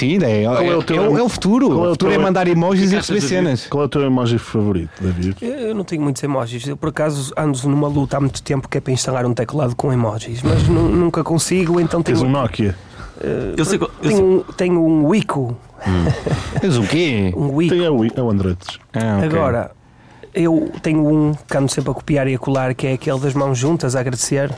E 0.02 0.14
é 0.14 0.16
assim, 0.16 0.24
é, 0.24 0.42
é, 0.42 0.68
é 0.68 0.76
o 0.76 0.82
teu- 0.82 0.96
é 1.04 1.08
o- 1.08 1.18
é 1.18 1.22
o 1.22 1.28
futuro. 1.28 1.68
qual 1.68 1.84
é 1.84 1.88
o 1.88 1.90
futuro 1.92 2.12
é 2.12 2.18
mandar 2.18 2.46
emojis 2.48 2.92
e 2.92 2.96
receber 2.96 3.20
cenas. 3.20 3.66
Qual 3.66 3.82
é 3.82 3.86
o 3.86 3.88
teu 3.88 4.02
emoji 4.02 4.38
favorito, 4.38 4.90
David? 5.00 5.36
Eu 5.40 5.50
eu 5.68 5.74
não 5.74 5.84
tenho 5.84 6.02
muitos 6.02 6.22
emojis. 6.22 6.66
Eu, 6.66 6.76
por 6.76 6.88
acaso, 6.90 7.32
ando 7.36 7.58
numa 7.68 7.88
luta 7.88 8.16
há 8.16 8.20
muito 8.20 8.42
tempo 8.42 8.68
que 8.68 8.78
é 8.78 8.80
para 8.80 8.92
instalar 8.92 9.24
um 9.26 9.32
teclado 9.34 9.74
com 9.74 9.92
emojis, 9.92 10.42
mas 10.42 10.66
nu- 10.68 10.88
nunca 10.88 11.22
consigo, 11.24 11.80
então 11.80 12.02
Tens 12.02 12.18
tenho. 12.20 12.28
um 12.28 12.32
Nokia. 12.32 12.76
Eu 13.56 13.64
sei 13.64 13.78
qual- 13.78 13.90
eu 14.02 14.08
tenho, 14.10 14.16
sei- 14.16 14.24
um, 14.24 14.42
tenho 14.56 14.80
um 14.84 15.06
Wico. 15.06 15.56
Mas 16.62 16.76
o 16.78 16.82
quê? 16.82 17.32
Um 17.36 17.54
Wico. 17.54 17.74
Tem 17.74 17.84
é 17.84 17.90
o, 17.90 18.04
é 18.04 18.22
o 18.22 18.30
Android. 18.30 18.58
Ah, 18.94 19.18
ok. 19.24 19.28
Agora, 19.38 19.70
eu 20.36 20.70
tenho 20.82 21.04
um 21.08 21.32
que 21.34 21.56
ando 21.56 21.68
sempre 21.72 21.90
a 21.90 21.94
copiar 21.94 22.28
e 22.28 22.34
a 22.34 22.38
colar, 22.38 22.74
que 22.74 22.86
é 22.86 22.92
aquele 22.92 23.18
das 23.18 23.32
mãos 23.32 23.56
juntas 23.58 23.96
a 23.96 24.00
agradecer. 24.00 24.52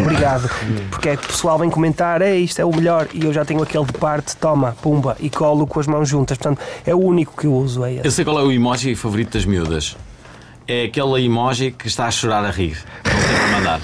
Obrigado. 0.00 0.48
Porque 0.90 1.08
é 1.08 1.16
que 1.16 1.24
o 1.24 1.26
pessoal 1.26 1.58
vem 1.58 1.68
comentar, 1.68 2.22
é 2.22 2.36
isto 2.36 2.60
é 2.60 2.64
o 2.64 2.74
melhor, 2.74 3.08
e 3.12 3.24
eu 3.24 3.32
já 3.32 3.44
tenho 3.44 3.60
aquele 3.62 3.84
de 3.84 3.92
parte, 3.94 4.36
toma, 4.36 4.76
pumba, 4.80 5.16
e 5.18 5.28
colo 5.28 5.66
com 5.66 5.80
as 5.80 5.86
mãos 5.88 6.08
juntas. 6.08 6.38
Portanto, 6.38 6.60
é 6.86 6.94
o 6.94 6.98
único 6.98 7.36
que 7.36 7.46
eu 7.46 7.52
uso. 7.52 7.84
É 7.84 7.94
Eu 7.94 8.00
esse. 8.02 8.12
sei 8.12 8.24
qual 8.24 8.38
é 8.38 8.42
o 8.42 8.52
emoji 8.52 8.94
favorito 8.94 9.32
das 9.34 9.44
miúdas. 9.44 9.96
É 10.68 10.84
aquele 10.84 11.24
emoji 11.24 11.72
que 11.72 11.86
está 11.88 12.06
a 12.06 12.10
chorar 12.10 12.44
a 12.44 12.50
rir. 12.50 12.78
Não 13.04 13.12
tem 13.12 13.36
para 13.36 13.58
mandar. 13.58 13.80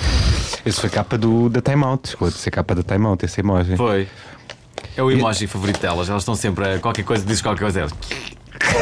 Esse 0.64 0.80
foi 0.80 0.90
capa 0.90 1.18
do, 1.18 1.48
da 1.48 1.60
Time 1.60 1.84
Out. 1.84 2.16
A 2.20 2.30
ser 2.30 2.50
capa 2.52 2.74
da 2.74 2.82
Time 2.84 3.06
Out, 3.06 3.24
esse 3.24 3.40
emoji. 3.40 3.76
Foi. 3.76 4.08
É 4.96 5.02
o 5.02 5.10
emoji 5.10 5.46
favorito 5.46 5.80
delas. 5.80 6.08
Elas 6.08 6.22
estão 6.22 6.34
sempre 6.34 6.74
a 6.74 6.78
qualquer 6.78 7.04
coisa, 7.04 7.24
diz 7.24 7.40
qualquer 7.42 7.62
coisa. 7.62 7.80
elas 7.80 7.92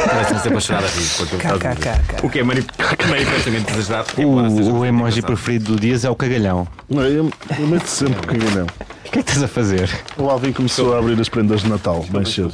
Parecem 0.09 0.39
sempre 0.39 0.57
a 0.57 0.61
chorar 0.61 0.83
a 0.83 0.87
rir. 0.87 2.23
O 2.23 2.29
que 2.29 2.39
é 2.39 2.43
mani- 2.43 2.65
manifestamente 3.09 3.71
seja 3.73 4.05
O, 4.17 4.31
o 4.31 4.35
bastante 4.43 4.85
emoji 4.87 5.21
preferido 5.21 5.73
do 5.75 5.79
Dias 5.79 6.05
é 6.05 6.09
o 6.09 6.15
cagalhão. 6.15 6.67
Não, 6.89 7.03
eu, 7.03 7.31
eu 7.59 7.67
meto 7.67 7.87
sempre 7.87 8.19
o 8.19 8.27
cagalhão. 8.27 8.67
O 9.05 9.11
que 9.11 9.19
é 9.19 9.23
que 9.23 9.29
estás 9.29 9.43
a 9.43 9.47
fazer? 9.47 9.89
O 10.17 10.29
Alvin 10.29 10.53
começou 10.53 10.95
a 10.95 10.99
abrir 10.99 11.19
as 11.19 11.27
prendas 11.29 11.61
de 11.61 11.69
Natal, 11.69 12.05
bem 12.09 12.23
cedo. 12.25 12.53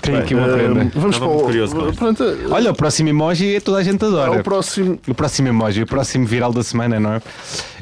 Tenho 0.00 0.18
aqui 0.18 0.34
uma 0.34 0.48
prenda. 0.48 0.90
Vamos 0.94 1.16
Estava 1.16 1.30
para 1.30 1.40
o. 1.40 1.44
curioso 1.44 1.76
com 1.76 1.88
isto. 1.90 1.98
Pronto, 1.98 2.24
eh, 2.24 2.36
Olha, 2.50 2.70
o 2.70 2.74
próximo 2.74 3.10
emoji 3.10 3.56
é 3.56 3.60
toda 3.60 3.76
a 3.76 3.82
gente 3.82 4.02
adora. 4.02 4.32
o 4.32 4.42
próximo 4.42 4.98
O 5.06 5.14
próximo 5.14 5.48
emoji, 5.48 5.82
o 5.82 5.86
próximo 5.86 6.24
viral 6.24 6.54
da 6.54 6.62
semana, 6.62 6.98
não 6.98 7.12
é? 7.14 7.22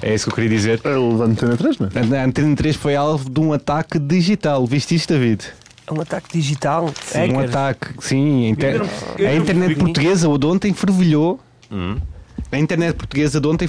É 0.03 0.15
isso 0.15 0.25
que 0.25 0.31
eu 0.33 0.35
queria 0.35 0.51
dizer. 0.51 0.81
é 0.83 0.97
o 0.97 1.17
da 1.17 1.27
Antena 1.27 1.57
3, 1.57 1.79
não 1.79 1.89
é? 1.95 2.19
A 2.21 2.25
Antena 2.25 2.57
3 2.57 2.75
foi 2.75 2.97
alvo 2.97 3.31
de 3.31 3.39
um 3.39 3.53
ataque 3.53 4.01
digital. 4.01 4.67
Viste 4.67 4.97
isto, 4.97 5.13
David? 5.13 5.45
É 5.89 5.93
um 5.93 6.01
ataque 6.01 6.33
digital. 6.33 6.93
Sim, 7.03 7.33
um 7.33 7.39
ataque. 7.41 7.89
Sim, 8.01 8.47
a, 8.47 8.49
inter- 8.51 8.83
a 9.29 9.35
internet 9.35 9.75
portuguesa 9.77 10.29
o 10.29 10.37
de 10.39 10.47
ontem 10.47 10.73
fervilhou. 10.75 11.41
Hum. 11.71 11.97
A 12.53 12.59
internet 12.59 12.95
portuguesa 12.97 13.41
de 13.41 13.47
ontem. 13.49 13.69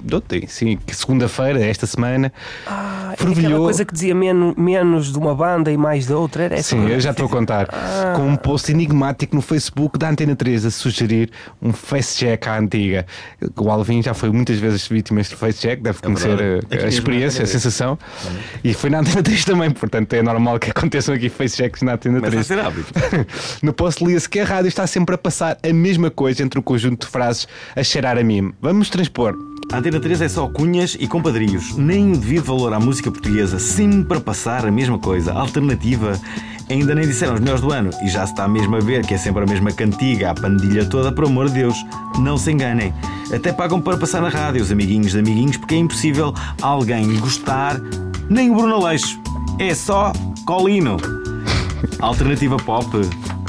De 0.00 0.14
ontem, 0.16 0.46
sim, 0.46 0.76
que 0.86 0.94
segunda-feira, 0.94 1.64
esta 1.64 1.86
semana. 1.86 2.32
Ah, 2.66 3.08
é 3.10 3.14
aquela 3.14 3.34
fervilhou. 3.34 3.64
coisa 3.64 3.84
que 3.84 3.92
dizia 3.94 4.14
menos, 4.14 4.54
menos 4.56 5.10
de 5.12 5.18
uma 5.18 5.34
banda 5.34 5.72
e 5.72 5.76
mais 5.78 6.06
de 6.06 6.12
outra. 6.12 6.42
Era 6.44 6.56
essa 6.56 6.70
Sim, 6.76 6.88
eu 6.88 7.00
já 7.00 7.10
estou 7.12 7.26
a 7.26 7.28
contar. 7.28 7.68
Ah. 7.72 8.12
Com 8.16 8.28
um 8.28 8.36
post 8.36 8.70
enigmático 8.70 9.34
no 9.34 9.40
Facebook 9.40 9.98
da 9.98 10.10
Antena 10.10 10.36
3 10.36 10.66
a 10.66 10.70
sugerir 10.70 11.30
um 11.62 11.72
face 11.72 12.16
check 12.18 12.46
à 12.46 12.58
antiga. 12.58 13.06
O 13.56 13.70
Alvin 13.70 14.02
já 14.02 14.12
foi 14.12 14.30
muitas 14.30 14.58
vezes 14.58 14.86
vítima 14.86 15.22
de 15.22 15.34
face 15.34 15.58
check, 15.60 15.80
deve 15.80 16.00
conhecer 16.02 16.36
verdade. 16.36 16.66
a- 16.70 16.74
Aqui 16.74 16.78
a, 16.78 16.82
na 16.82 16.88
experiência, 16.88 17.40
a 17.40 17.44
Antena 17.44 17.48
3. 17.48 17.62
sensação. 17.62 17.98
E 18.62 18.74
foi 18.74 18.90
na 18.90 18.98
Antena 19.00 19.22
3 19.22 19.44
também, 19.44 19.70
portanto 19.70 20.12
é 20.12 20.22
normal 20.22 20.58
que 20.58 20.70
aconteçam 20.70 21.14
aqui 21.14 21.28
face 21.30 21.56
checks 21.56 21.80
na 21.82 21.94
Antena 21.94 22.20
Começa 22.20 22.40
a 22.40 22.44
3. 22.44 22.46
ser 22.46 22.58
hábito. 22.58 22.92
No 23.62 23.72
post 23.72 24.04
lia-se 24.04 24.28
que 24.28 24.40
a 24.40 24.44
rádio 24.44 24.68
está 24.68 24.86
sempre 24.86 25.14
a 25.14 25.18
passar 25.18 25.56
a 25.62 25.72
mesma 25.72 26.10
coisa 26.10 26.42
entre 26.42 26.58
o 26.58 26.62
conjunto 26.62 27.06
de 27.06 27.10
frases 27.12 27.48
a 27.74 27.82
cheirar 27.82 28.18
a 28.18 28.22
mim. 28.22 28.52
Vamos 28.60 28.90
transpor. 28.90 29.34
A 29.72 29.78
Antena 29.78 29.98
3 29.98 30.20
é 30.20 30.28
só 30.28 30.46
cunhas 30.46 30.96
e 30.98 31.08
compadrios. 31.08 31.76
Nem 31.76 32.12
o 32.12 32.16
devido 32.16 32.44
valor 32.44 32.72
à 32.72 32.78
música 32.78 33.10
portuguesa. 33.10 33.58
Sempre 33.58 34.18
a 34.18 34.20
passar 34.20 34.64
a 34.64 34.70
mesma 34.70 34.98
coisa. 34.98 35.32
Alternativa. 35.32 36.18
Ainda 36.70 36.94
nem 36.94 37.06
disseram 37.06 37.34
os 37.34 37.40
melhores 37.40 37.60
do 37.60 37.72
ano. 37.72 37.90
E 38.02 38.08
já 38.08 38.24
se 38.24 38.32
está 38.32 38.46
mesmo 38.46 38.76
a 38.76 38.80
ver 38.80 39.04
que 39.04 39.14
é 39.14 39.18
sempre 39.18 39.42
a 39.42 39.46
mesma 39.46 39.72
cantiga, 39.72 40.30
a 40.30 40.34
pandilha 40.34 40.84
toda, 40.86 41.12
por 41.12 41.24
amor 41.24 41.48
de 41.48 41.54
Deus. 41.54 41.76
Não 42.18 42.38
se 42.38 42.52
enganem. 42.52 42.94
Até 43.34 43.52
pagam 43.52 43.80
para 43.80 43.96
passar 43.96 44.22
na 44.22 44.28
rádio, 44.28 44.62
os 44.62 44.70
amiguinhos 44.70 45.12
de 45.12 45.18
amiguinhos, 45.18 45.56
porque 45.56 45.74
é 45.74 45.78
impossível 45.78 46.32
alguém 46.62 47.18
gostar. 47.18 47.80
Nem 48.30 48.50
o 48.50 48.54
Bruno 48.54 48.76
Aleixo. 48.76 49.20
É 49.58 49.74
só 49.74 50.12
Colino. 50.46 50.96
Alternativa 52.00 52.56
pop. 52.56 52.88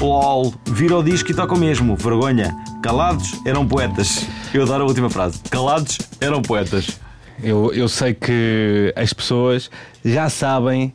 LOL. 0.00 0.52
Vira 0.66 0.98
o 0.98 1.02
disco 1.02 1.30
e 1.30 1.34
toca 1.34 1.54
o 1.54 1.58
mesmo. 1.58 1.96
Vergonha. 1.96 2.56
Calados 2.82 3.40
eram 3.44 3.66
poetas. 3.66 4.26
Eu 4.56 4.62
adoro 4.62 4.84
a 4.84 4.86
última 4.86 5.10
frase. 5.10 5.38
Calados 5.50 5.98
eram 6.20 6.40
poetas. 6.40 6.98
Eu, 7.42 7.70
eu 7.74 7.88
sei 7.88 8.14
que 8.14 8.92
as 8.96 9.12
pessoas 9.12 9.70
já 10.02 10.30
sabem, 10.30 10.94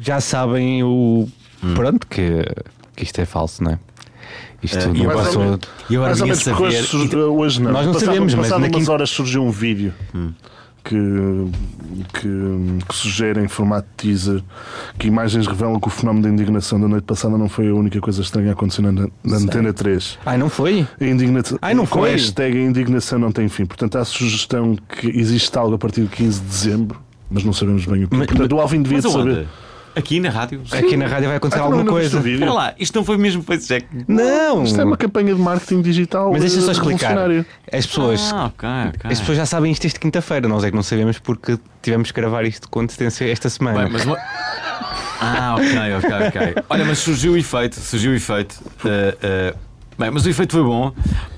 já 0.00 0.20
sabem 0.20 0.82
o. 0.82 1.28
Pronto, 1.76 2.04
que, 2.08 2.42
que 2.96 3.04
isto 3.04 3.20
é 3.20 3.24
falso, 3.24 3.62
não 3.62 3.70
é? 3.72 3.78
Isto 4.60 4.78
Eh, 4.78 4.86
não 4.86 4.96
e 4.96 4.98
eu 5.00 5.04
mais 5.06 5.18
ou 5.18 5.24
passou. 5.24 5.42
menos. 5.44 5.60
E 5.88 5.94
agora 5.96 6.08
Mais 6.10 6.20
ou 6.20 6.24
vinha 6.26 6.36
saber. 6.36 7.16
hoje 7.18 7.62
não. 7.62 7.70
Nós 7.72 7.86
não 7.86 7.92
Passado- 7.92 8.06
sabemos, 8.08 8.34
mas 8.34 8.46
passado 8.48 8.58
umas 8.64 8.70
quinta- 8.76 8.92
horas 8.92 9.10
surgiu 9.10 9.44
um 9.44 9.50
vídeo 9.52 9.94
que, 10.84 10.96
que, 12.14 12.28
que 12.88 12.94
sugere 12.94 13.40
em 13.42 13.48
formato 13.48 13.86
teaser 13.96 14.42
que 14.98 15.06
imagens 15.06 15.46
revelam 15.46 15.78
que 15.80 15.88
o 15.88 15.90
fenómeno 15.90 16.24
da 16.24 16.28
indignação 16.30 16.80
da 16.80 16.88
noite 16.88 17.04
passada 17.04 17.36
não 17.38 17.48
foi 17.48 17.68
a 17.68 17.74
única 17.74 18.00
coisa 18.00 18.20
estranha 18.22 18.50
a 18.50 18.52
acontecer 18.52 18.82
na, 18.82 18.92
na 18.92 19.36
Antena 19.36 19.72
3. 19.72 20.18
Ai, 20.26 20.38
não 20.38 20.48
foi? 20.48 20.86
A 21.00 21.04
indignação, 21.04 21.58
Ai, 21.62 21.74
não 21.74 21.86
com 21.86 22.00
foi? 22.00 22.10
a 22.10 22.12
hashtag 22.12 22.56
a 22.58 22.62
indignação 22.62 23.18
não 23.18 23.32
tem 23.32 23.48
fim. 23.48 23.64
Portanto, 23.66 23.96
há 23.96 24.00
a 24.00 24.04
sugestão 24.04 24.76
que 24.76 25.06
existe 25.08 25.56
algo 25.56 25.74
a 25.74 25.78
partir 25.78 26.02
de 26.02 26.08
15 26.08 26.40
de 26.40 26.46
dezembro, 26.46 27.00
mas 27.30 27.44
não 27.44 27.52
sabemos 27.52 27.84
bem 27.86 28.04
o 28.04 28.08
que. 28.08 28.16
Mas- 28.16 28.26
Portanto, 28.26 28.52
o 28.56 28.60
Alvin 28.60 28.82
devia 28.82 29.02
saber. 29.02 29.46
Aqui 29.94 30.18
na 30.20 30.30
rádio? 30.30 30.62
Aqui 30.72 30.96
na 30.96 31.06
rádio 31.06 31.28
vai 31.28 31.36
acontecer 31.36 31.60
Ah, 31.60 31.64
alguma 31.64 31.84
não, 31.84 31.92
coisa. 31.92 32.16
o 32.18 32.20
vídeo? 32.20 32.36
Espera 32.36 32.52
lá, 32.52 32.74
isto 32.78 32.94
não 32.96 33.04
foi 33.04 33.16
mesmo 33.18 33.42
face 33.42 33.66
check. 33.68 33.84
Não! 34.08 34.62
Isto 34.64 34.80
é 34.80 34.84
uma 34.84 34.96
campanha 34.96 35.34
de 35.34 35.40
marketing 35.40 35.82
digital. 35.82 36.30
Mas 36.32 36.40
deixa 36.40 36.60
só 36.60 36.68
eh, 36.68 36.72
explicar. 36.72 37.16
As 37.72 37.86
pessoas, 37.86 38.32
Ah, 38.32 38.46
ok, 38.46 38.68
ok. 38.96 39.10
as 39.12 39.20
pessoas 39.20 39.36
já 39.38 39.46
sabem 39.46 39.70
isto 39.70 39.82
desde 39.82 39.98
quinta-feira, 40.00 40.48
nós 40.48 40.64
é 40.64 40.70
que 40.70 40.76
não 40.76 40.82
sabemos 40.82 41.18
porque 41.18 41.58
tivemos 41.82 42.10
que 42.10 42.20
gravar 42.20 42.44
isto 42.44 42.68
com 42.68 42.80
antecedência 42.80 43.30
esta 43.30 43.48
semana. 43.50 43.84
Bem, 43.84 43.92
mas 43.92 44.06
Ah, 45.20 45.56
ok, 45.56 45.94
ok, 45.98 46.10
ok. 46.28 46.62
Olha, 46.68 46.84
mas 46.84 46.98
surgiu 46.98 47.32
o 47.32 47.36
efeito, 47.36 47.78
surgiu 47.78 48.12
o 48.12 48.14
efeito. 48.14 48.56
eh, 48.84 49.16
eh, 49.22 49.54
Bem, 49.98 50.10
mas 50.10 50.24
o 50.24 50.28
efeito 50.30 50.52
foi 50.52 50.62
bom 50.64 50.90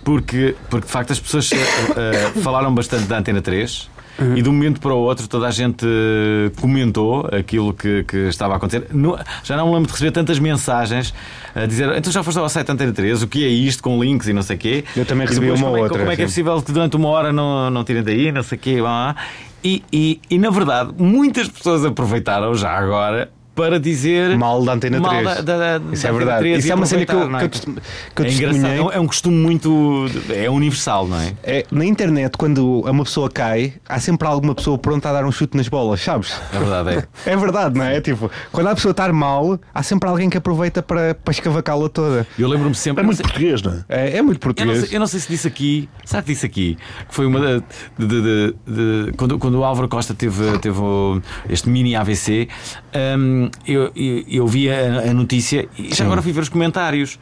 porque, 0.04 0.54
porque 0.70 0.86
de 0.86 0.92
facto 0.92 1.12
as 1.12 1.18
pessoas 1.18 1.50
eh, 1.52 2.30
falaram 2.40 2.72
bastante 2.72 3.04
da 3.04 3.18
Antena 3.18 3.42
3 3.42 3.90
e 4.36 4.42
de 4.42 4.48
um 4.48 4.52
momento 4.52 4.80
para 4.80 4.94
o 4.94 4.98
outro 4.98 5.26
toda 5.28 5.46
a 5.46 5.50
gente 5.50 5.84
eh, 5.84 6.50
comentou 6.60 7.28
aquilo 7.32 7.72
que, 7.72 8.04
que 8.04 8.16
estava 8.28 8.54
a 8.54 8.56
acontecer. 8.56 8.86
No- 8.92 9.18
já 9.42 9.56
não 9.56 9.66
me 9.68 9.72
lembro 9.74 9.86
de 9.88 9.92
receber 9.92 10.10
tantas 10.12 10.38
mensagens 10.38 11.12
a 11.54 11.66
dizer 11.66 11.88
então 11.96 12.12
já 12.12 12.22
foste 12.22 12.38
ao 12.38 12.48
site 12.48 12.70
Antena 12.70 12.92
3, 12.92 13.22
o 13.22 13.28
que 13.28 13.44
é 13.44 13.48
isto 13.48 13.82
com 13.82 14.02
links 14.02 14.28
e 14.28 14.32
não 14.32 14.42
sei 14.42 14.56
o 14.56 14.58
quê. 14.58 14.84
Eu 14.96 15.04
também 15.04 15.26
recebi 15.26 15.46
depois, 15.46 15.60
uma 15.60 15.68
como 15.68 15.78
é, 15.78 15.82
outra, 15.82 15.98
Como 15.98 16.10
é 16.12 16.16
que 16.16 16.22
é 16.22 16.26
possível 16.26 16.62
que 16.62 16.72
durante 16.72 16.96
uma 16.96 17.08
hora 17.08 17.32
não, 17.32 17.70
não 17.70 17.84
tirem 17.84 18.02
daí, 18.02 18.30
não 18.32 18.42
sei 18.42 18.56
o 18.56 18.60
quê, 18.60 18.76
blá, 18.80 19.14
blá. 19.14 19.16
E, 19.62 19.82
e, 19.92 20.20
e 20.30 20.38
na 20.38 20.50
verdade 20.50 20.92
muitas 20.98 21.48
pessoas 21.48 21.84
aproveitaram 21.84 22.54
já 22.54 22.70
agora 22.70 23.30
para 23.54 23.78
dizer 23.78 24.36
Mal 24.36 24.64
da 24.64 24.72
Antena 24.72 24.98
mal 25.00 25.10
3. 25.10 25.24
Da, 25.24 25.34
da, 25.42 25.78
da, 25.78 25.92
Isso 25.92 26.02
da 26.02 26.08
é 26.08 26.12
verdade. 26.12 26.38
3 26.40 26.58
Isso 26.64 26.72
é 26.72 26.74
uma 26.74 26.86
cena 26.86 27.06
que 27.06 27.12
eu, 27.14 27.20
que 27.28 27.32
eu, 27.34 27.36
é? 27.38 27.48
test- 27.48 27.64
que 27.64 28.22
eu 28.22 28.24
é 28.24 28.28
testemunhei. 28.28 28.78
é 28.78 28.82
um- 28.82 28.92
é 28.92 29.00
um 29.00 29.06
costume 29.06 29.36
muito. 29.36 30.06
é 30.30 30.50
universal, 30.50 31.06
não 31.06 31.20
é? 31.20 31.32
É, 31.42 31.64
na 31.70 31.84
internet, 31.84 32.36
quando 32.36 32.80
uma 32.80 33.04
pessoa 33.04 33.30
cai, 33.30 33.74
há 33.88 33.98
sempre 34.00 34.26
alguma 34.26 34.54
pessoa 34.54 34.76
pronta 34.78 35.08
a 35.08 35.12
dar 35.12 35.24
um 35.24 35.32
chute 35.32 35.56
nas 35.56 35.68
bolas, 35.68 36.00
sabes? 36.00 36.34
É 36.52 36.58
verdade, 36.58 36.90
é. 36.90 37.04
É 37.32 37.36
verdade, 37.36 37.78
não 37.78 37.84
é? 37.84 38.00
Tipo, 38.00 38.30
quando 38.52 38.66
a 38.68 38.74
pessoa 38.74 38.90
estar 38.90 39.12
mal, 39.12 39.58
há 39.74 39.82
sempre 39.82 40.08
alguém 40.08 40.28
que 40.28 40.36
aproveita 40.36 40.82
para, 40.82 41.14
para 41.14 41.32
escavacá-la 41.32 41.88
toda. 41.88 42.26
Eu 42.38 42.48
lembro-me 42.48 42.74
sempre. 42.74 43.00
É 43.00 43.02
eu 43.02 43.06
muito 43.06 43.16
sei- 43.18 43.24
português, 43.24 43.62
não 43.62 43.72
é? 43.72 43.84
É, 43.88 44.16
é 44.18 44.22
muito 44.22 44.36
Eu 44.44 44.48
não, 44.48 44.54
português. 44.54 44.80
sei, 44.88 44.96
eu 44.96 45.00
não 45.00 45.06
sei 45.06 45.20
se 45.20 45.28
disse 45.28 45.46
aqui, 45.48 45.88
será 46.04 46.22
que 46.22 46.32
disse 46.32 46.44
aqui? 46.46 46.76
Que 47.08 47.14
foi 47.14 47.26
uma 47.26 47.40
da. 47.40 47.58
de- 47.98 48.06
de- 48.06 48.22
de- 48.22 48.54
de- 48.66 49.12
quando, 49.16 49.38
quando 49.38 49.54
o 49.58 49.64
Álvaro 49.64 49.88
Costa 49.88 50.14
teve, 50.14 50.58
teve 50.58 50.78
este 51.48 51.68
mini 51.68 51.94
AVC, 51.96 52.48
hum, 53.44 53.50
eu, 53.66 53.90
eu, 53.94 54.24
eu 54.28 54.46
vi 54.46 54.70
a, 54.70 55.10
a 55.10 55.14
notícia 55.14 55.68
e 55.78 55.94
já 55.94 56.04
agora 56.04 56.20
fui 56.22 56.32
ver 56.32 56.40
os 56.40 56.48
comentários. 56.48 57.18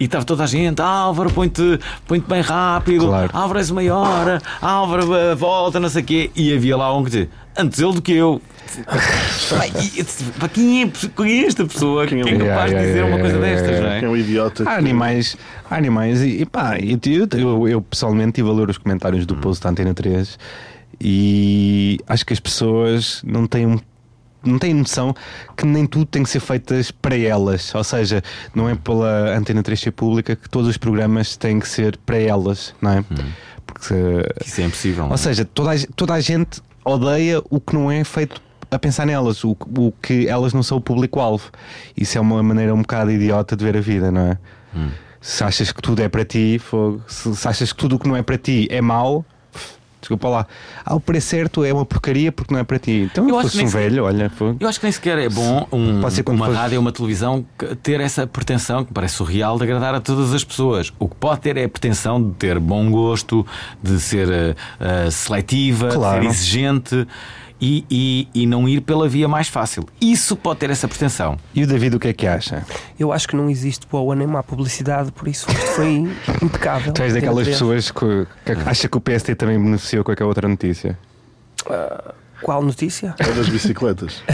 E 0.00 0.04
estava 0.04 0.24
toda 0.24 0.44
a 0.44 0.46
gente, 0.46 0.80
Álvaro, 0.80 1.28
põe-te 1.30 1.80
põe 2.06 2.20
bem 2.20 2.40
rápido, 2.40 3.06
Claro. 3.06 3.30
Álvaro 3.32 3.58
és 3.58 3.70
maior, 3.70 4.40
Álvaro 4.62 5.12
eh, 5.14 5.34
volta, 5.34 5.80
não 5.80 5.88
sei 5.88 6.02
o 6.02 6.04
quê. 6.04 6.30
E 6.36 6.54
havia 6.54 6.76
lá 6.76 6.96
um 6.96 7.02
que 7.02 7.10
dizia, 7.10 7.28
antes 7.56 7.80
ele 7.80 7.92
do 7.94 8.00
que 8.02 8.12
eu. 8.12 8.40
"Pá, 10.38 10.48
quem 10.48 10.82
é, 10.84 11.46
esta 11.46 11.64
pessoa 11.64 12.06
que 12.06 12.14
Quem 12.22 12.32
é 12.32 12.34
é 12.34 12.48
capaz 12.48 12.70
Yeah, 12.70 12.78
de 12.78 12.86
dizer 12.86 12.98
yeah, 12.98 13.08
uma 13.14 13.18
coisa 13.20 13.36
yeah, 13.38 13.62
destas, 13.62 13.80
não 13.80 13.90
é? 13.90 13.98
Quem 13.98 14.08
é 14.08 14.10
um 14.12 14.16
idiota. 14.16 14.68
Há 14.68 14.76
animais, 14.76 15.36
há 15.68 15.76
animais 15.76 16.22
e, 16.22 16.42
e 16.42 16.46
pá, 16.46 16.76
eu, 16.78 17.26
eu, 17.40 17.68
eu, 17.68 17.80
pessoalmente 17.82 18.32
tive 18.34 18.48
a 18.50 18.52
ler 18.52 18.70
os 18.70 18.78
comentários 18.78 19.26
do 19.26 19.34
post 19.36 19.64
da 19.64 19.70
Antena 19.70 19.94
3 19.94 20.38
e 21.00 21.98
acho 22.06 22.24
que 22.26 22.32
as 22.32 22.40
pessoas 22.40 23.22
não 23.24 23.46
têm 23.46 23.66
um 23.66 23.78
não 24.44 24.58
têm 24.58 24.72
noção 24.74 25.14
que 25.56 25.66
nem 25.66 25.86
tudo 25.86 26.06
tem 26.06 26.22
que 26.22 26.30
ser 26.30 26.40
feitas 26.40 26.90
para 26.90 27.16
elas. 27.16 27.74
Ou 27.74 27.84
seja, 27.84 28.22
não 28.54 28.68
é 28.68 28.74
pela 28.74 29.36
Antena 29.36 29.62
3 29.62 29.78
ser 29.78 29.90
pública 29.92 30.36
que 30.36 30.48
todos 30.48 30.68
os 30.68 30.76
programas 30.76 31.36
têm 31.36 31.58
que 31.58 31.68
ser 31.68 31.96
para 31.98 32.18
elas, 32.18 32.74
não 32.80 32.90
é? 32.92 33.04
Porque 33.66 33.94
Isso 34.44 34.60
é 34.60 34.64
impossível. 34.64 35.04
não 35.04 35.10
é? 35.10 35.12
ou 35.12 35.18
seja, 35.18 35.44
toda 35.44 35.72
a, 35.72 35.76
toda 35.94 36.14
a 36.14 36.20
gente 36.20 36.60
odeia 36.84 37.42
o 37.50 37.60
que 37.60 37.74
não 37.74 37.90
é 37.90 38.02
feito 38.04 38.40
a 38.70 38.78
pensar 38.78 39.06
nelas, 39.06 39.44
o, 39.44 39.56
o 39.76 39.92
que 40.02 40.28
elas 40.28 40.52
não 40.52 40.62
são 40.62 40.78
o 40.78 40.80
público-alvo. 40.80 41.50
Isso 41.96 42.18
é 42.18 42.20
uma 42.20 42.42
maneira 42.42 42.74
um 42.74 42.82
bocado 42.82 43.10
idiota 43.10 43.56
de 43.56 43.64
ver 43.64 43.76
a 43.76 43.80
vida, 43.80 44.10
não 44.10 44.20
é? 44.32 44.38
Se 45.20 45.42
achas 45.42 45.72
que 45.72 45.82
tudo 45.82 46.00
é 46.00 46.08
para 46.08 46.24
ti, 46.24 46.58
fogo. 46.58 47.02
Se, 47.08 47.34
se 47.34 47.48
achas 47.48 47.72
que 47.72 47.78
tudo 47.78 47.96
o 47.96 47.98
que 47.98 48.06
não 48.08 48.16
é 48.16 48.22
para 48.22 48.38
ti 48.38 48.68
é 48.70 48.80
mau, 48.80 49.24
Desculpa 50.00 50.28
lá. 50.28 50.46
Ah, 50.84 50.94
o 50.94 51.00
preço 51.00 51.26
certo 51.28 51.64
é 51.64 51.72
uma 51.72 51.84
porcaria 51.84 52.30
porque 52.30 52.54
não 52.54 52.60
é 52.60 52.64
para 52.64 52.78
ti. 52.78 53.08
Então, 53.10 53.28
Eu 53.28 53.40
fosse 53.42 53.58
que 53.58 53.64
um 53.64 53.66
velho, 53.68 54.04
olha. 54.04 54.30
foi- 54.30 54.54
Eu 54.60 54.68
acho 54.68 54.78
que 54.78 54.86
nem 54.86 54.92
sequer 54.92 55.18
é 55.18 55.28
bom 55.28 55.66
um- 55.72 55.98
uma 55.98 56.02
fosse- 56.10 56.22
rádio 56.52 56.76
ou 56.76 56.80
uma 56.82 56.92
televisão 56.92 57.44
ter 57.82 58.00
essa 58.00 58.26
pretensão, 58.26 58.84
que 58.84 58.92
parece 58.92 59.14
surreal, 59.14 59.56
de 59.58 59.64
agradar 59.64 59.94
a 59.96 60.00
todas 60.00 60.32
as 60.32 60.44
pessoas. 60.44 60.92
O 61.00 61.08
que 61.08 61.16
pode 61.16 61.40
ter 61.40 61.56
é 61.56 61.64
a 61.64 61.68
pretensão 61.68 62.22
de 62.22 62.30
ter 62.36 62.58
bom 62.60 62.88
gosto, 62.90 63.44
de 63.82 63.98
ser 64.00 64.28
eh, 64.80 65.10
seletiva, 65.10 65.88
Claro. 65.88 66.20
de 66.20 66.26
ser 66.26 66.30
exigente 66.32 67.06
e, 67.60 67.84
e- 67.90 68.28
e 68.42 68.46
não 68.46 68.68
ir 68.68 68.80
pela 68.80 69.08
via 69.08 69.26
mais 69.28 69.48
fácil. 69.48 69.84
Isso 70.00 70.36
pode 70.36 70.60
ter 70.60 70.70
essa 70.70 70.86
pretensão. 70.88 71.36
E 71.54 71.62
o 71.62 71.66
David 71.66 71.96
o 71.96 72.00
que 72.00 72.08
é 72.08 72.12
que 72.12 72.26
acha? 72.26 72.64
Eu 72.98 73.12
acho 73.12 73.26
que 73.28 73.34
não 73.36 73.48
existe 73.50 73.86
boa 73.90 74.14
nem 74.14 74.26
má 74.26 74.42
publicidade, 74.42 75.10
por 75.12 75.26
isso 75.28 75.50
isto 75.50 75.66
foi 75.72 76.08
impecável. 76.42 76.92
Tu 76.92 77.02
és 77.02 77.14
daquelas 77.14 77.46
a 77.46 77.50
pessoas 77.50 77.90
que, 77.90 78.26
que 78.44 78.52
acha 78.66 78.88
que 78.88 78.96
o 78.96 79.00
PST 79.00 79.34
também 79.34 79.58
beneficiou 79.62 80.04
com 80.04 80.12
aquela 80.12 80.28
outra 80.28 80.46
notícia. 80.48 80.98
Qual 82.42 82.62
notícia? 82.62 83.16
É 83.18 83.32
das 83.32 83.48
bicicletas. 83.48 84.22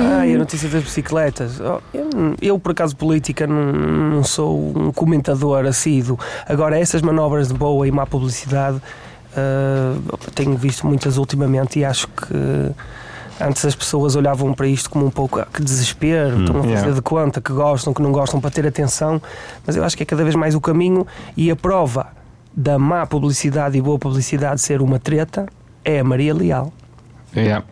Ah, 0.00 0.26
e 0.26 0.34
a 0.34 0.38
notícia 0.38 0.68
das 0.68 0.82
bicicletas. 0.84 1.60
Oh, 1.60 1.80
Eu, 1.92 2.08
eu, 2.40 2.58
por 2.58 2.70
acaso, 2.72 2.96
política, 2.96 3.46
não, 3.46 3.72
não 3.72 4.24
sou 4.24 4.72
um 4.78 4.92
comentador 4.92 5.66
assíduo. 5.66 6.18
Agora, 6.48 6.78
essas 6.78 7.02
manobras 7.02 7.48
de 7.48 7.54
boa 7.54 7.86
e 7.86 7.90
má 7.90 8.06
publicidade, 8.06 8.80
ah, 9.36 9.96
tenho 10.34 10.56
visto 10.56 10.86
muitas 10.86 11.18
ultimamente 11.18 11.78
e 11.78 11.84
acho 11.84 12.08
que. 12.08 12.72
Antes 13.40 13.64
as 13.64 13.74
pessoas 13.74 14.14
olhavam 14.14 14.52
para 14.54 14.68
isto 14.68 14.88
como 14.88 15.06
um 15.06 15.10
pouco 15.10 15.40
ah, 15.40 15.46
que 15.52 15.62
desespero, 15.64 16.40
estão 16.40 16.60
a 16.60 16.62
fazer 16.62 16.74
yeah. 16.74 16.92
de 16.92 17.02
conta 17.02 17.40
que 17.40 17.52
gostam, 17.52 17.92
que 17.92 18.00
não 18.00 18.12
gostam 18.12 18.40
para 18.40 18.50
ter 18.50 18.64
atenção, 18.66 19.20
mas 19.66 19.74
eu 19.74 19.82
acho 19.82 19.96
que 19.96 20.02
é 20.04 20.06
cada 20.06 20.22
vez 20.22 20.36
mais 20.36 20.54
o 20.54 20.60
caminho 20.60 21.04
e 21.36 21.50
a 21.50 21.56
prova 21.56 22.08
da 22.54 22.78
má 22.78 23.04
publicidade 23.04 23.76
e 23.76 23.80
boa 23.80 23.98
publicidade 23.98 24.60
ser 24.60 24.80
uma 24.80 24.98
treta 24.98 25.46
é 25.82 25.98
a 25.98 26.04
Maria 26.04 26.32
Leal 26.32 26.72
Yeah. 27.34 27.64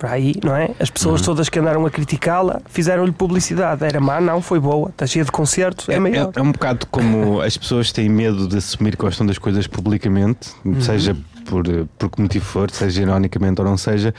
Para 0.00 0.12
aí, 0.12 0.34
não 0.42 0.56
é? 0.56 0.70
As 0.80 0.88
pessoas 0.88 1.20
todas 1.20 1.50
que 1.50 1.58
andaram 1.58 1.84
a 1.84 1.90
criticá-la 1.90 2.62
fizeram-lhe 2.70 3.12
publicidade. 3.12 3.84
Era 3.84 4.00
má, 4.00 4.18
não, 4.18 4.40
foi 4.40 4.58
boa, 4.58 4.88
está 4.88 5.06
cheia 5.06 5.24
de 5.26 5.30
concertos, 5.30 5.88
é, 5.90 5.94
É, 5.94 5.98
maior. 6.00 6.32
é- 6.34 6.40
é 6.40 6.42
um 6.42 6.50
bocado 6.52 6.86
como 6.86 7.38
as 7.42 7.56
pessoas 7.58 7.92
têm 7.92 8.08
medo 8.08 8.48
de 8.48 8.56
assumir 8.56 8.92
que 8.96 9.02
gostam 9.04 9.26
das 9.26 9.36
coisas 9.36 9.66
publicamente, 9.66 10.52
seja 10.80 11.14
por, 11.44 11.64
por 11.98 12.10
que 12.10 12.22
motivo 12.22 12.44
for, 12.46 12.70
seja 12.70 13.02
ironicamente 13.02 13.60
ou 13.60 13.66
não 13.66 13.76
seja, 13.76 14.14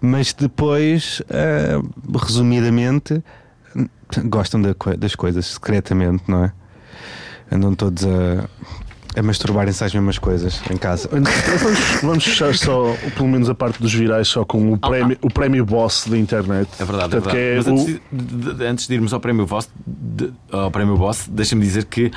mas 0.00 0.32
depois, 0.32 1.20
ah, 1.30 1.82
resumidamente, 2.24 3.20
gostam 4.26 4.62
da 4.62 4.70
das 4.96 5.14
coisas 5.16 5.44
secretamente, 5.46 6.22
não 6.28 6.44
é? 6.44 6.52
Andam 7.50 7.74
todos 7.74 8.04
a, 8.06 8.48
a 9.18 9.22
masturbarem-se 9.22 9.82
às 9.84 9.92
mesmas 9.92 10.18
coisas 10.18 10.60
em 10.70 10.76
casa. 10.76 11.08
Vamos, 11.10 11.30
vamos 12.02 12.24
fechar 12.24 12.54
só, 12.54 12.94
pelo 13.16 13.28
menos 13.28 13.48
a 13.50 13.54
parte 13.54 13.80
dos 13.82 13.92
virais, 13.92 14.28
só 14.28 14.44
com 14.44 14.72
o 14.72 14.78
prémio, 14.78 15.18
o 15.20 15.28
prémio 15.30 15.64
boss 15.64 16.06
da 16.08 16.16
internet. 16.16 16.68
É 16.78 16.84
verdade, 16.84 17.16
é 17.16 17.20
Portanto, 17.20 17.34
verdade. 17.34 17.62
Mas 17.64 17.66
que 17.66 17.70
é 17.70 17.72
antes, 17.72 18.00
o- 18.12 18.16
de, 18.16 18.36
de- 18.50 18.54
de- 18.54 18.64
antes 18.66 18.86
de 18.86 18.94
irmos 18.94 19.12
ao 19.12 19.20
prémio 19.20 19.46
Boss, 19.46 19.68
de- 19.86 20.32
ao 20.52 20.70
prémio 20.70 20.96
Boss 20.96 21.28
deixa-me 21.30 21.62
dizer 21.62 21.84
que 21.86 22.10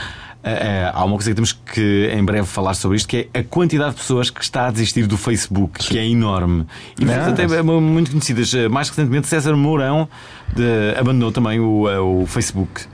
eh, 0.44 0.90
há 0.94 1.04
uma 1.06 1.16
coisa 1.16 1.30
que 1.30 1.36
temos 1.36 1.52
que 1.54 2.10
em 2.14 2.24
breve 2.26 2.48
falar 2.48 2.74
sobre 2.74 2.98
isto, 2.98 3.08
que 3.08 3.30
é 3.34 3.40
a 3.40 3.44
quantidade 3.44 3.92
de 3.92 3.98
pessoas 3.98 4.30
que 4.30 4.42
está 4.44 4.68
a 4.68 4.72
desistir 4.72 5.06
do 5.06 5.16
Facebook, 5.18 5.80
que 5.88 5.98
é 6.00 6.06
enorme. 6.08 6.66
E 7.00 7.06
Ah, 7.12 7.28
até 7.28 7.48
sim. 7.48 7.62
muito 7.64 8.10
conhecidas. 8.12 8.52
Eh, 8.54 8.68
Mais 8.68 8.90
recentemente, 8.90 9.28
César 9.28 9.56
Mourão 9.56 10.08
de- 10.56 10.96
abandonou 11.00 11.32
também 11.32 11.60
o, 11.60 12.22
o 12.22 12.26
Facebook. 12.26 12.86